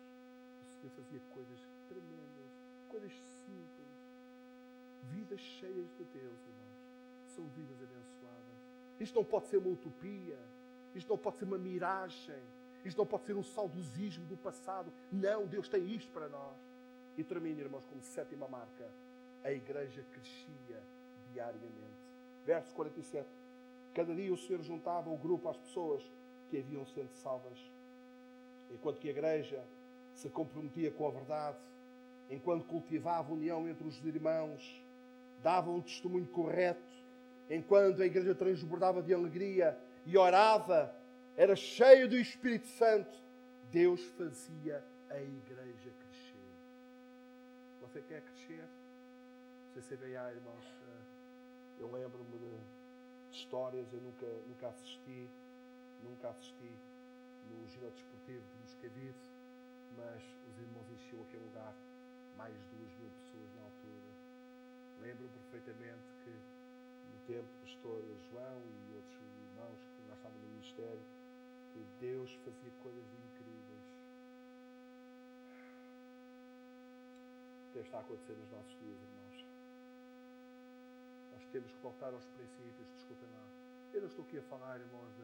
O 0.69 0.80
Senhor 0.80 0.91
fazia 0.91 1.19
coisas 1.34 1.59
tremendas, 1.88 2.51
coisas 2.88 3.13
simples, 3.45 3.88
vidas 5.03 5.39
cheias 5.39 5.89
de 5.97 6.03
Deus, 6.05 6.39
irmãos. 6.47 6.72
São 7.28 7.47
vidas 7.49 7.82
abençoadas. 7.82 8.20
Isto 9.02 9.16
não 9.16 9.26
pode 9.26 9.47
ser 9.47 9.58
uma 9.58 9.70
utopia. 9.70 10.38
Isto 10.93 11.10
não 11.10 11.18
pode 11.18 11.38
ser 11.38 11.45
uma 11.45 11.58
miragem. 11.58 12.43
Isto 12.86 12.99
não 12.99 13.06
pode 13.06 13.26
ser 13.26 13.36
um 13.36 13.43
saudosismo 13.43 14.26
do 14.28 14.38
passado. 14.38 14.93
Não, 15.12 15.47
Deus 15.47 15.68
tem 15.68 15.91
isto 15.91 16.12
para 16.12 16.30
nós. 16.30 16.56
E 17.18 17.24
termina, 17.24 17.62
irmãos, 17.62 17.84
como 17.86 18.02
sétima 18.04 18.47
marca. 18.47 18.88
A 19.43 19.52
igreja 19.52 20.06
crescia 20.12 20.84
diariamente. 21.34 21.99
Verso 22.45 22.76
47. 22.76 23.28
Cada 23.95 24.14
dia 24.14 24.32
o 24.32 24.38
Senhor 24.38 24.62
juntava 24.62 25.10
o 25.10 25.18
grupo 25.18 25.49
às 25.49 25.58
pessoas 25.58 26.04
que 26.49 26.60
haviam 26.60 26.86
sendo 26.86 27.12
salvas. 27.16 27.60
Enquanto 28.70 28.99
que 28.99 29.08
a 29.08 29.12
igreja 29.12 29.66
se 30.14 30.30
comprometia 30.30 30.91
com 30.91 31.08
a 31.08 31.12
verdade, 31.12 31.58
enquanto 32.30 32.66
cultivava 32.66 33.32
a 33.32 33.34
união 33.34 33.68
entre 33.68 33.88
os 33.88 33.97
irmãos, 34.06 34.86
dava 35.41 35.72
um 35.72 35.82
testemunho 35.82 36.28
correto 36.28 36.90
enquanto 37.52 38.02
a 38.02 38.06
igreja 38.06 38.34
transbordava 38.34 39.04
de 39.04 39.14
alegria 39.14 39.78
e 40.06 40.18
orava, 40.18 40.95
era 41.36 41.54
cheio 41.54 42.08
do 42.08 42.18
Espírito 42.18 42.68
Santo, 42.68 43.12
Deus 43.70 44.02
fazia 44.18 44.82
a 45.10 45.22
igreja 45.22 45.91
crescer. 45.99 46.52
Você 47.82 48.02
quer 48.02 48.22
crescer? 48.22 48.64
CCBA, 49.74 50.32
irmãos, 50.34 50.66
eh, 50.66 51.82
eu 51.82 51.91
lembro-me 51.91 52.38
de 52.38 53.38
histórias, 53.38 53.91
eu 53.93 54.02
nunca, 54.02 54.28
nunca 54.47 54.68
assisti, 54.70 55.30
nunca 56.04 56.30
assisti 56.30 56.72
no 57.49 57.68
Giro 57.68 57.89
Desportivo 57.91 58.43
de 58.47 58.56
Moscavide, 58.62 59.16
mas 59.97 60.24
os 60.49 60.58
irmãos 60.58 60.89
enchiam 60.91 61.22
aquele 61.24 61.43
lugar, 61.45 61.74
mais 62.38 62.54
de 62.54 62.76
duas 62.78 62.93
mil 62.99 63.10
pessoas 63.10 63.56
na 63.56 63.64
altura. 63.64 64.12
Lembro-me 65.02 65.30
perfeitamente 65.49 66.14
que 66.24 66.51
tempo, 67.32 67.47
pastor 67.63 68.03
João 68.29 68.59
e 68.67 68.93
outros 68.93 69.23
irmãos 69.39 69.79
que 69.79 70.03
nós 70.03 70.17
estávamos 70.17 70.43
no 70.43 70.49
ministério, 70.49 71.05
que 71.71 71.79
Deus 72.01 72.29
fazia 72.43 72.71
coisas 72.84 73.07
incríveis. 73.07 73.88
O 77.69 77.71
que 77.71 77.79
está 77.79 77.99
a 77.99 78.01
acontecer 78.01 78.36
nos 78.36 78.51
nossos 78.51 78.75
dias, 78.79 78.99
irmãos? 78.99 79.45
Nós 81.32 81.45
temos 81.53 81.71
que 81.71 81.79
voltar 81.79 82.13
aos 82.13 82.25
princípios, 82.36 82.91
desculpem 82.99 83.29
lá. 83.32 83.47
Eu 83.93 84.01
não 84.01 84.07
estou 84.09 84.25
aqui 84.25 84.38
a 84.38 84.43
falar, 84.43 84.82
irmãos, 84.82 85.15
de, 85.15 85.23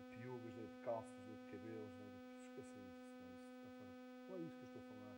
de 0.00 0.16
piugas, 0.16 0.54
nem 0.56 0.66
de 0.66 0.78
calças, 0.78 1.20
nem 1.28 1.36
de 1.36 1.44
cabelos, 1.52 1.92
nem 2.00 2.08
de. 2.08 2.18
Esquecem 2.48 2.82
isso, 2.88 3.04
não, 3.20 3.68
isso. 3.68 3.84
Não 4.30 4.36
é 4.36 4.40
isso 4.48 4.56
que 4.56 4.64
eu 4.64 4.80
estou 4.80 4.80
a 4.80 4.88
falar. 4.96 5.16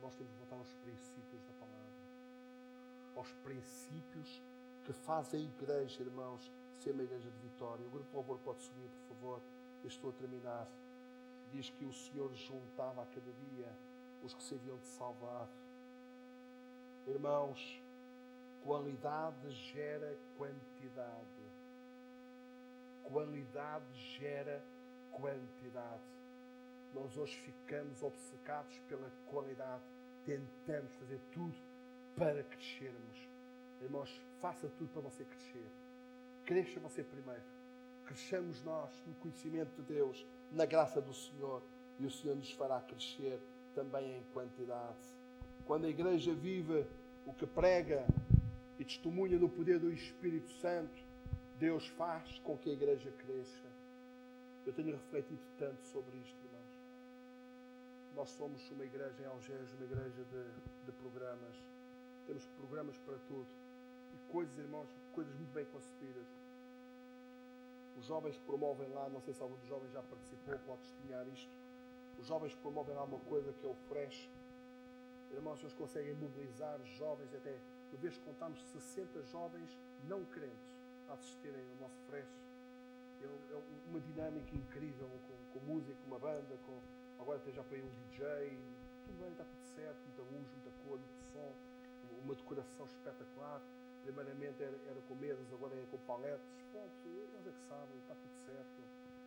Nós 0.00 0.14
temos 0.16 0.32
que 0.32 0.38
voltar 0.38 0.56
aos 0.56 0.72
princípios 0.80 1.42
da 1.44 1.52
palavra. 1.60 1.92
Aos 3.14 3.30
princípios 3.44 4.42
que 4.84 4.92
faz 4.92 5.32
a 5.34 5.38
igreja, 5.38 6.02
irmãos, 6.02 6.50
ser 6.80 6.92
uma 6.92 7.02
igreja 7.02 7.30
de 7.30 7.38
vitória. 7.38 7.86
O 7.86 7.90
grupo 7.90 8.08
de 8.08 8.16
louvor 8.16 8.38
pode 8.40 8.62
subir, 8.62 8.88
por 8.88 9.14
favor. 9.14 9.42
Eu 9.82 9.88
estou 9.88 10.10
a 10.10 10.12
terminar. 10.14 10.68
Diz 11.50 11.70
que 11.70 11.84
o 11.84 11.92
Senhor 11.92 12.32
juntava 12.34 13.02
a 13.02 13.06
cada 13.06 13.32
dia 13.32 13.68
os 14.22 14.34
que 14.34 14.42
se 14.42 14.54
haviam 14.54 14.78
de 14.78 14.86
salvar. 14.86 15.48
Irmãos, 17.06 17.82
Qualidade 18.62 19.50
gera 19.50 20.16
quantidade. 20.38 21.42
Qualidade 23.02 23.92
gera 24.18 24.64
quantidade. 25.10 26.02
Nós 26.94 27.16
hoje 27.16 27.36
ficamos 27.40 28.00
obcecados 28.04 28.78
pela 28.88 29.10
qualidade. 29.26 29.82
Tentamos 30.24 30.94
fazer 30.94 31.20
tudo 31.32 31.56
para 32.16 32.44
crescermos. 32.44 33.31
Irmãos, 33.82 34.08
faça 34.40 34.68
tudo 34.78 34.90
para 34.92 35.02
você 35.02 35.24
crescer. 35.24 35.66
Cresça 36.44 36.78
você 36.78 37.02
primeiro. 37.02 37.42
Cresçamos 38.04 38.62
nós 38.62 38.90
no 39.06 39.14
conhecimento 39.14 39.74
de 39.74 39.82
Deus, 39.82 40.24
na 40.52 40.64
graça 40.64 41.00
do 41.00 41.12
Senhor, 41.12 41.62
e 41.98 42.06
o 42.06 42.10
Senhor 42.10 42.36
nos 42.36 42.52
fará 42.52 42.80
crescer 42.80 43.40
também 43.74 44.18
em 44.18 44.22
quantidade. 44.32 44.98
Quando 45.64 45.86
a 45.86 45.88
igreja 45.88 46.32
vive 46.32 46.86
o 47.26 47.32
que 47.32 47.46
prega 47.46 48.06
e 48.78 48.84
testemunha 48.84 49.38
no 49.38 49.48
poder 49.48 49.80
do 49.80 49.92
Espírito 49.92 50.50
Santo, 50.52 51.02
Deus 51.58 51.88
faz 51.88 52.38
com 52.40 52.56
que 52.56 52.70
a 52.70 52.72
igreja 52.72 53.10
cresça. 53.10 53.66
Eu 54.64 54.72
tenho 54.72 54.92
refletido 54.92 55.42
tanto 55.58 55.84
sobre 55.86 56.18
isto, 56.18 56.38
irmãos. 56.44 56.62
Nós 58.14 58.30
somos 58.30 58.70
uma 58.70 58.84
igreja 58.84 59.22
em 59.22 59.26
Algés, 59.26 59.72
uma 59.74 59.84
igreja 59.84 60.24
de, 60.24 60.84
de 60.86 60.92
programas. 60.92 61.56
Temos 62.26 62.46
programas 62.46 62.96
para 62.98 63.18
tudo. 63.26 63.61
E 64.12 64.18
coisas, 64.30 64.56
irmãos, 64.58 64.88
coisas 65.12 65.34
muito 65.34 65.52
bem 65.52 65.64
concebidas. 65.66 66.26
Os 67.96 68.06
jovens 68.06 68.38
promovem 68.38 68.88
lá, 68.88 69.08
não 69.08 69.20
sei 69.20 69.34
se 69.34 69.42
algum 69.42 69.56
dos 69.56 69.68
jovens 69.68 69.92
já 69.92 70.02
participou, 70.02 70.58
pode 70.60 70.80
testemunhar 70.82 71.26
isto. 71.28 71.54
Os 72.18 72.26
jovens 72.26 72.54
promovem 72.54 72.94
lá 72.94 73.04
uma 73.04 73.18
coisa 73.20 73.52
que 73.52 73.66
é 73.66 73.68
o 73.68 73.74
Fresh. 73.88 74.30
Irmãos, 75.30 75.60
eles 75.60 75.74
conseguem 75.74 76.14
mobilizar 76.14 76.80
jovens, 76.84 77.34
até 77.34 77.58
uma 77.90 77.98
vez 77.98 78.16
contamos 78.18 78.62
60 78.72 79.22
jovens 79.24 79.78
não 80.04 80.24
crentes 80.24 80.78
a 81.08 81.14
assistirem 81.14 81.64
ao 81.70 81.76
nosso 81.76 81.98
Fresh. 82.06 82.28
É, 83.20 83.24
é 83.24 83.62
uma 83.88 84.00
dinâmica 84.00 84.54
incrível 84.56 85.08
com, 85.28 85.58
com 85.58 85.66
música, 85.66 85.98
uma 86.06 86.18
banda, 86.18 86.58
com, 86.66 86.80
agora 87.20 87.38
até 87.38 87.52
já 87.52 87.62
põe 87.62 87.80
um 87.80 87.88
DJ, 87.88 88.58
tudo 89.04 89.18
bem, 89.18 89.30
está 89.30 89.44
tudo 89.44 89.64
certo, 89.74 89.98
muita 90.04 90.22
luz, 90.22 90.50
muita 90.52 90.70
cor, 90.84 90.98
muito 90.98 91.22
som, 91.32 91.54
uma 92.24 92.34
decoração 92.34 92.86
espetacular. 92.86 93.62
Primeiramente 94.02 94.62
era, 94.62 94.76
era 94.88 95.00
com 95.02 95.14
mesas, 95.14 95.46
agora 95.52 95.74
é 95.74 95.86
com 95.90 95.98
paletes. 95.98 96.62
Pronto, 96.72 96.92
eles 97.06 97.46
é 97.46 97.52
que 97.52 97.68
sabem, 97.68 97.98
está 97.98 98.14
tudo 98.14 98.34
certo. 98.46 98.82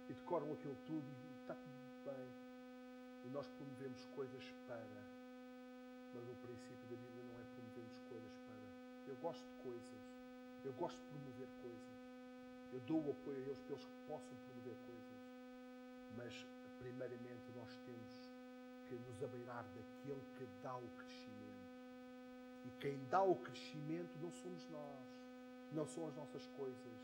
E 0.10 0.14
decoram 0.14 0.52
aquilo 0.52 0.76
tudo 0.86 1.08
e 1.08 1.42
está 1.42 1.56
tudo 1.56 1.76
bem. 2.04 2.30
E 3.26 3.30
nós 3.30 3.48
promovemos 3.48 4.06
coisas 4.16 4.44
para. 4.68 5.04
Mas 6.14 6.28
o 6.28 6.36
princípio 6.36 6.88
da 6.90 6.96
Bíblia 6.96 7.24
não 7.24 7.40
é 7.40 7.44
promovermos 7.56 8.00
coisas 8.10 8.38
para. 8.48 9.12
Eu 9.12 9.16
gosto 9.22 9.44
de 9.44 9.64
coisas. 9.64 10.04
Eu 10.64 10.74
gosto 10.74 10.98
de 10.98 11.08
promover 11.08 11.48
coisas. 11.62 11.96
Eu 12.74 12.80
dou 12.82 13.00
o 13.00 13.12
apoio 13.12 13.38
a 13.38 13.48
eles 13.48 13.60
para 13.60 13.76
eles 13.76 13.86
que 13.86 14.08
possam 14.08 14.36
promover 14.46 14.76
coisas. 14.86 15.22
Mas, 16.18 16.48
primeiramente, 16.80 17.52
nós 17.56 17.72
temos 17.86 18.30
que 18.88 18.96
nos 18.96 19.24
abeirar 19.24 19.64
daquele 19.64 20.22
que 20.38 20.46
dá 20.62 20.76
o 20.76 20.88
crescimento. 20.98 21.45
E 22.66 22.70
quem 22.80 23.00
dá 23.10 23.22
o 23.22 23.36
crescimento 23.36 24.18
não 24.20 24.32
somos 24.32 24.68
nós, 24.70 25.00
não 25.72 25.86
são 25.86 26.08
as 26.08 26.16
nossas 26.16 26.46
coisas, 26.58 26.98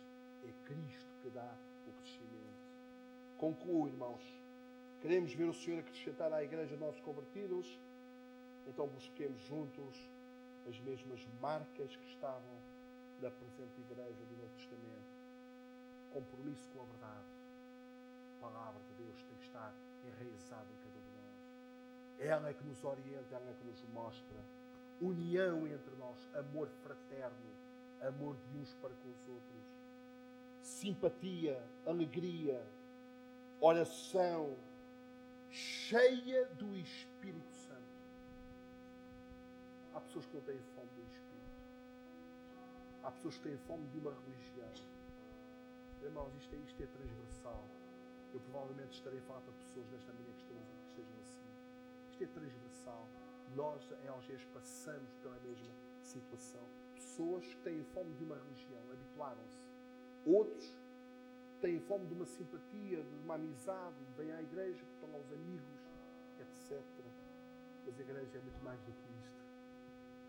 é 0.44 0.52
Cristo 0.66 1.14
que 1.22 1.30
dá 1.30 1.56
o 1.88 1.92
crescimento. 1.94 2.32
Concluo, 3.38 3.88
irmãos. 3.88 4.24
Queremos 5.02 5.34
ver 5.34 5.46
o 5.46 5.54
Senhor 5.54 5.80
acrescentar 5.80 6.32
à 6.34 6.44
igreja 6.44 6.76
novos 6.78 7.00
convertidos, 7.02 7.80
então 8.68 8.88
busquemos 8.88 9.42
juntos 9.42 9.98
as 10.68 10.80
mesmas 10.80 11.26
marcas 11.40 11.96
que 11.96 12.06
estavam 12.08 12.62
na 13.20 13.32
presente 13.32 13.82
igreja 13.82 14.26
do 14.26 14.38
Novo 14.38 14.54
Testamento. 14.56 15.12
Compromisso 16.12 16.70
com 16.70 16.82
a 16.82 16.86
verdade. 16.86 17.26
A 18.38 18.42
palavra 18.42 18.82
de 18.84 19.04
Deus 19.04 19.24
tem 19.24 19.38
que 19.38 19.46
estar 19.46 19.74
enraizada 20.06 20.68
em 20.72 20.78
cada 20.78 20.98
um 20.98 21.02
de 21.02 21.12
nós. 21.12 22.20
Ela 22.20 22.50
é 22.50 22.54
que 22.54 22.64
nos 22.64 22.84
orienta, 22.84 23.36
ela 23.36 23.50
é 23.50 23.54
que 23.54 23.64
nos 23.64 23.84
mostra 23.90 24.44
união 25.02 25.68
entre 25.68 25.96
nós, 25.96 26.30
amor 26.36 26.70
fraterno, 26.84 27.50
amor 28.02 28.38
de 28.38 28.58
uns 28.58 28.74
para 28.76 28.94
com 28.94 29.10
os 29.10 29.28
outros, 29.28 29.64
simpatia, 30.62 31.62
alegria, 31.86 32.64
oração, 33.60 34.56
cheia 35.50 36.46
do 36.56 36.76
Espírito 36.76 37.52
Santo. 37.52 37.82
Há 39.94 40.00
pessoas 40.02 40.26
que 40.28 40.36
não 40.36 40.44
têm 40.44 40.60
fome 40.76 40.90
do 40.96 41.02
Espírito. 41.02 41.32
Há 43.04 43.12
pessoas 43.12 43.38
que 43.38 43.44
têm 43.44 43.58
fome 43.58 43.88
de 43.88 43.98
uma 43.98 44.12
religião. 44.12 44.72
Irmãos, 46.04 46.34
isto 46.36 46.56
é, 46.56 46.58
isto 46.60 46.82
é 46.82 46.86
transversal. 46.86 47.66
Eu 48.34 48.40
provavelmente 48.40 48.94
estarei 48.94 49.20
a 49.20 49.22
falar 49.24 49.42
para 49.42 49.54
pessoas 49.54 49.90
nesta 49.92 50.14
manhã 50.14 50.32
que, 50.34 50.88
estejam 50.88 51.20
assim. 51.22 51.42
Isto 52.12 52.24
é 52.24 52.28
transversal 52.28 53.08
nós 53.56 53.82
em 54.04 54.08
Algés 54.08 54.44
passamos 54.54 55.14
pela 55.22 55.40
mesma 55.40 55.74
situação. 56.04 56.62
Pessoas 56.96 57.46
que 57.46 57.58
têm 57.64 57.84
fome 57.94 58.14
de 58.14 58.24
uma 58.24 58.36
religião, 58.36 58.82
habituaram-se. 58.92 59.70
Outros 60.26 60.82
têm 61.60 61.80
fome 61.82 62.08
de 62.08 62.14
uma 62.14 62.26
simpatia, 62.26 63.04
de 63.04 63.16
uma 63.24 63.36
amizade, 63.36 63.96
vêm 64.18 64.32
à 64.32 64.42
igreja, 64.42 64.84
estão 64.94 65.14
aos 65.14 65.32
amigos, 65.32 65.82
etc. 66.40 66.82
Mas 67.86 67.98
a 67.98 68.02
igreja 68.02 68.38
é 68.38 68.42
muito 68.42 68.64
mais 68.64 68.80
do 68.82 68.92
que 68.92 69.12
isto. 69.24 69.42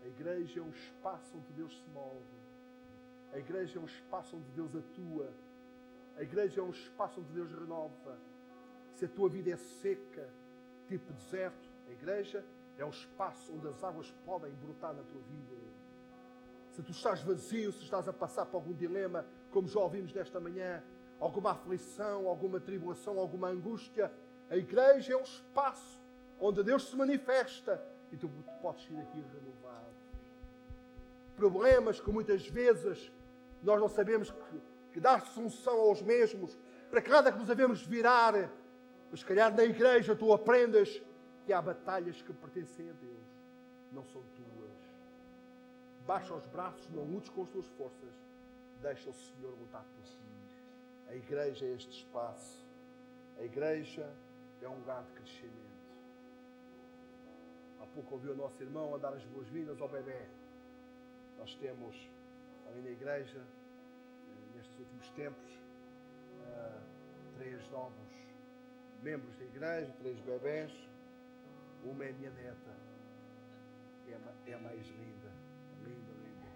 A 0.03 0.07
igreja 0.07 0.59
é 0.59 0.63
um 0.63 0.69
espaço 0.69 1.37
onde 1.37 1.53
Deus 1.53 1.73
se 1.79 1.89
move. 1.89 2.43
A 3.31 3.37
igreja 3.39 3.79
é 3.79 3.81
um 3.81 3.85
espaço 3.85 4.35
onde 4.35 4.49
Deus 4.51 4.75
atua. 4.75 5.33
A 6.17 6.21
igreja 6.21 6.61
é 6.61 6.63
um 6.63 6.69
espaço 6.71 7.21
onde 7.21 7.31
Deus 7.31 7.51
renova. 7.51 8.17
Se 8.95 9.05
a 9.05 9.07
tua 9.07 9.29
vida 9.29 9.51
é 9.51 9.57
seca, 9.57 10.29
tipo 10.87 11.11
deserto, 11.13 11.69
a 11.87 11.91
igreja 11.91 12.45
é 12.77 12.85
um 12.85 12.89
espaço 12.89 13.53
onde 13.53 13.67
as 13.67 13.83
águas 13.83 14.11
podem 14.25 14.51
brotar 14.53 14.93
na 14.93 15.03
tua 15.03 15.21
vida. 15.21 15.55
Se 16.71 16.81
tu 16.81 16.91
estás 16.91 17.21
vazio, 17.21 17.71
se 17.71 17.83
estás 17.83 18.07
a 18.07 18.13
passar 18.13 18.45
por 18.45 18.57
algum 18.57 18.73
dilema, 18.73 19.25
como 19.51 19.67
já 19.67 19.79
ouvimos 19.79 20.11
nesta 20.13 20.39
manhã, 20.39 20.83
alguma 21.19 21.51
aflição, 21.51 22.27
alguma 22.27 22.59
tribulação, 22.59 23.19
alguma 23.19 23.49
angústia, 23.49 24.11
a 24.49 24.57
igreja 24.57 25.13
é 25.13 25.17
um 25.17 25.21
espaço 25.21 26.01
onde 26.39 26.63
Deus 26.63 26.89
se 26.89 26.95
manifesta 26.95 27.83
e 28.11 28.17
tu 28.17 28.29
podes 28.61 28.89
ir 28.89 28.99
aqui 28.99 29.21
renovado. 29.21 29.93
Problemas 31.35 31.99
que 31.99 32.11
muitas 32.11 32.47
vezes 32.47 33.11
nós 33.61 33.79
não 33.79 33.87
sabemos 33.87 34.31
que, 34.31 34.61
que 34.93 34.99
dar 34.99 35.25
solução 35.27 35.79
aos 35.79 36.01
mesmos, 36.01 36.57
para 36.89 37.01
nada 37.07 37.31
que 37.31 37.37
nos 37.37 37.47
devemos 37.47 37.81
virar, 37.85 38.33
mas 39.09 39.19
se 39.19 39.25
calhar 39.25 39.55
na 39.55 39.63
igreja 39.63 40.15
tu 40.15 40.33
aprendes 40.33 41.01
que 41.45 41.53
há 41.53 41.61
batalhas 41.61 42.21
que 42.21 42.33
pertencem 42.33 42.89
a 42.89 42.93
Deus, 42.93 43.27
não 43.91 44.03
são 44.05 44.21
tuas. 44.35 44.93
Baixa 46.05 46.33
os 46.33 46.45
braços, 46.47 46.89
não 46.89 47.03
lutes 47.03 47.29
com 47.29 47.43
as 47.43 47.49
tuas 47.49 47.67
forças, 47.67 48.13
deixa 48.81 49.09
o 49.09 49.13
Senhor 49.13 49.53
lutar 49.59 49.85
por 49.95 50.03
ti. 50.03 50.17
A 51.07 51.15
igreja 51.15 51.65
é 51.65 51.73
este 51.73 51.91
espaço. 51.91 52.65
A 53.37 53.43
igreja 53.43 54.13
é 54.61 54.69
um 54.69 54.75
lugar 54.75 55.03
de 55.03 55.11
crescimento. 55.11 55.63
Há 57.81 57.85
pouco 57.87 58.15
ouvi 58.15 58.29
o 58.29 58.35
nosso 58.35 58.61
irmão 58.61 58.95
a 58.95 58.97
dar 58.97 59.13
as 59.13 59.23
boas-vindas 59.25 59.81
ao 59.81 59.89
bebê. 59.89 60.25
Nós 61.37 61.55
temos 61.55 61.95
ali 62.67 62.81
na 62.81 62.89
igreja, 62.89 63.39
eh, 63.39 64.55
nestes 64.55 64.79
últimos 64.79 65.09
tempos, 65.11 65.51
eh, 66.45 66.79
três 67.37 67.69
novos 67.69 68.13
membros 69.01 69.35
da 69.37 69.45
igreja, 69.45 69.93
três 69.99 70.19
bebés. 70.21 70.92
Uma 71.83 72.05
é 72.05 72.11
minha 72.13 72.31
neta. 72.31 72.71
É 74.07 74.13
a, 74.13 74.51
é 74.51 74.53
a 74.53 74.59
mais 74.59 74.87
linda. 74.87 75.31
Linda, 75.83 76.11
linda. 76.23 76.47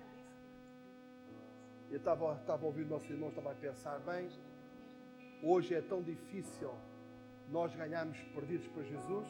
Eu 1.90 1.98
estava, 1.98 2.34
estava 2.36 2.66
ouvindo 2.66 2.90
nosso 2.90 3.12
irmão, 3.12 3.30
estava 3.30 3.52
a 3.52 3.56
pensar, 3.56 4.00
bem, 4.00 4.30
hoje 5.44 5.74
é 5.76 5.82
tão 5.82 6.02
difícil 6.02 6.74
nós 7.50 7.74
ganharmos 7.76 8.18
perdidos 8.34 8.68
para 8.68 8.84
Jesus. 8.84 9.28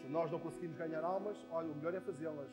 Se 0.00 0.08
nós 0.08 0.30
não 0.30 0.38
conseguimos 0.38 0.76
ganhar 0.76 1.02
almas, 1.02 1.36
olha, 1.50 1.68
o 1.70 1.74
melhor 1.74 1.94
é 1.94 2.00
fazê-las. 2.00 2.50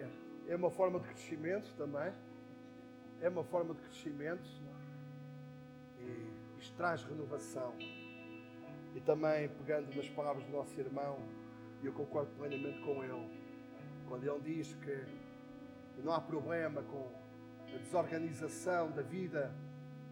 É, 0.00 0.52
é 0.52 0.56
uma 0.56 0.70
forma 0.70 0.98
de 0.98 1.06
crescimento 1.06 1.72
também. 1.76 2.12
É 3.20 3.28
uma 3.28 3.44
forma 3.44 3.74
de 3.74 3.80
crescimento. 3.82 4.48
E 6.00 6.58
isto 6.58 6.76
traz 6.76 7.04
renovação. 7.04 7.74
E 8.96 9.00
também, 9.02 9.50
pegando 9.50 9.94
nas 9.94 10.08
palavras 10.08 10.42
do 10.46 10.52
nosso 10.52 10.80
irmão, 10.80 11.18
e 11.82 11.86
eu 11.86 11.92
concordo 11.92 12.30
plenamente 12.38 12.80
com 12.80 13.04
ele, 13.04 13.30
quando 14.08 14.24
ele 14.24 14.40
diz 14.40 14.72
que 14.72 15.04
não 16.02 16.14
há 16.14 16.20
problema 16.20 16.82
com 16.82 17.12
a 17.74 17.76
desorganização 17.76 18.90
da 18.92 19.02
vida, 19.02 19.54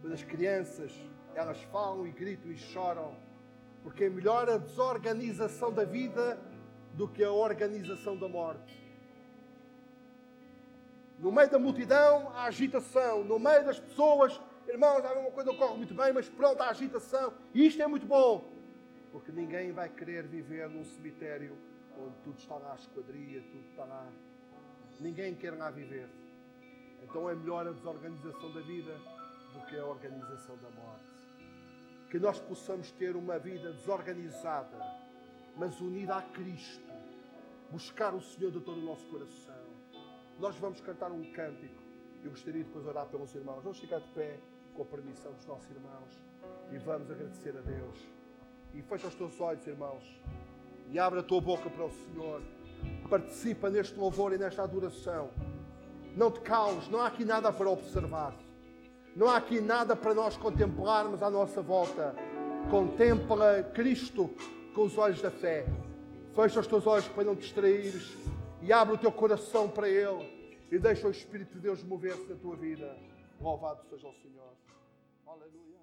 quando 0.03 0.13
as 0.13 0.23
crianças 0.23 0.93
elas 1.35 1.63
falam 1.63 2.07
e 2.07 2.11
gritam 2.11 2.53
e 2.53 2.59
choram, 2.59 3.17
porque 3.83 4.05
é 4.05 4.11
melhor 4.11 4.51
a 4.51 4.59
desorganização 4.59 5.73
da 5.73 5.85
vida 5.85 6.39
do 6.93 7.09
que 7.09 7.25
a 7.25 7.33
organização 7.33 8.19
da 8.19 8.29
morte. 8.29 8.79
No 11.19 11.33
meio 11.33 11.49
da 11.49 11.59
multidão, 11.59 12.31
há 12.35 12.45
agitação. 12.45 13.25
No 13.25 13.39
meio 13.39 13.65
das 13.65 13.81
pessoas, 13.81 14.39
irmãos, 14.69 15.03
há 15.07 15.15
uma 15.15 15.31
coisa 15.31 15.53
que 15.53 15.57
corre 15.57 15.77
muito 15.79 15.95
bem, 15.95 16.13
mas 16.13 16.29
pronto, 16.29 16.61
há 16.61 16.69
agitação. 16.69 17.33
E 17.55 17.67
isto 17.67 17.81
é 17.81 17.87
muito 17.87 18.07
bom. 18.07 18.54
Porque 19.15 19.31
ninguém 19.31 19.71
vai 19.71 19.89
querer 19.89 20.27
viver 20.27 20.69
num 20.69 20.85
cemitério 20.85 21.57
onde 21.97 22.17
tudo 22.25 22.37
está 22.37 22.57
à 22.57 22.75
esquadria, 22.75 23.41
tudo 23.43 23.65
está 23.71 23.85
lá. 23.85 24.13
Ninguém 24.99 25.37
quer 25.37 25.53
lá 25.53 25.71
viver. 25.71 26.09
Então 27.01 27.31
é 27.31 27.35
melhor 27.37 27.65
a 27.65 27.71
desorganização 27.71 28.53
da 28.53 28.61
vida 28.63 28.93
do 29.53 29.65
que 29.67 29.79
a 29.79 29.87
organização 29.87 30.57
da 30.57 30.69
morte. 30.71 31.15
Que 32.11 32.19
nós 32.19 32.41
possamos 32.41 32.91
ter 32.91 33.15
uma 33.15 33.39
vida 33.39 33.73
desorganizada, 33.75 34.77
mas 35.57 35.81
unida 35.81 36.17
a 36.17 36.23
Cristo. 36.23 36.93
Buscar 37.71 38.17
o 38.17 38.21
Senhor 38.21 38.51
de 38.51 38.59
todo 38.63 38.79
o 38.79 38.85
nosso 38.85 39.07
coração. 39.07 39.65
Nós 40.41 40.57
vamos 40.57 40.81
cantar 40.81 41.13
um 41.13 41.23
cântico. 41.33 41.81
Eu 42.25 42.31
gostaria 42.31 42.65
de 42.65 42.67
depois 42.67 42.85
orar 42.85 43.07
pelos 43.07 43.33
irmãos. 43.33 43.63
Vamos 43.63 43.79
ficar 43.79 44.01
de 44.01 44.09
pé 44.09 44.41
com 44.75 44.83
a 44.83 44.87
permissão 44.87 45.33
dos 45.35 45.47
nossos 45.47 45.71
irmãos 45.71 46.21
e 46.73 46.79
vamos 46.79 47.09
agradecer 47.09 47.57
a 47.57 47.61
Deus. 47.61 48.24
E 48.75 48.83
fecha 48.83 49.07
os 49.07 49.15
teus 49.15 49.41
olhos, 49.41 49.67
irmãos, 49.67 50.03
e 50.91 50.99
abre 50.99 51.21
a 51.21 51.23
tua 51.23 51.41
boca 51.41 51.71
para 51.71 51.85
o 51.85 51.91
Senhor. 51.91 52.43
Participa 53.09 53.71
neste 53.71 53.99
louvor 53.99 54.33
e 54.33 54.39
nesta 54.39 54.63
adoração. 54.63 55.31
Não 56.17 56.31
te 56.31 56.41
cales, 56.41 56.89
não 56.89 57.01
há 57.01 57.07
aqui 57.07 57.25
nada 57.25 57.53
para 57.53 57.71
observar. 57.71 58.35
Não 59.17 59.29
há 59.29 59.37
aqui 59.37 59.61
nada 59.61 59.95
para 59.95 60.13
nós 60.13 60.37
contemplarmos 60.37 61.23
à 61.23 61.31
nossa 61.31 61.63
volta. 61.63 62.15
Contempla 62.71 63.63
Cristo 63.75 64.29
com 64.75 64.83
os 64.83 64.99
olhos 64.99 65.23
da 65.23 65.31
fé. 65.31 65.67
Fecha 66.35 66.59
os 66.61 66.67
teus 66.67 66.87
olhos 66.87 67.07
para 67.09 67.25
não 67.25 67.37
te 67.37 67.43
distraires 67.43 68.17
e 68.61 68.73
abre 68.73 68.95
o 68.95 68.99
teu 68.99 69.13
coração 69.13 69.69
para 69.69 69.89
Ele 69.89 70.67
e 70.71 70.79
deixa 70.79 71.07
o 71.07 71.11
Espírito 71.11 71.55
de 71.55 71.61
Deus 71.61 71.83
mover-se 71.85 72.27
na 72.29 72.35
tua 72.35 72.57
vida. 72.57 72.97
Louvado 73.41 73.85
seja 73.89 74.09
o 74.09 74.15
Senhor. 74.15 74.53
Aleluia. 75.27 75.74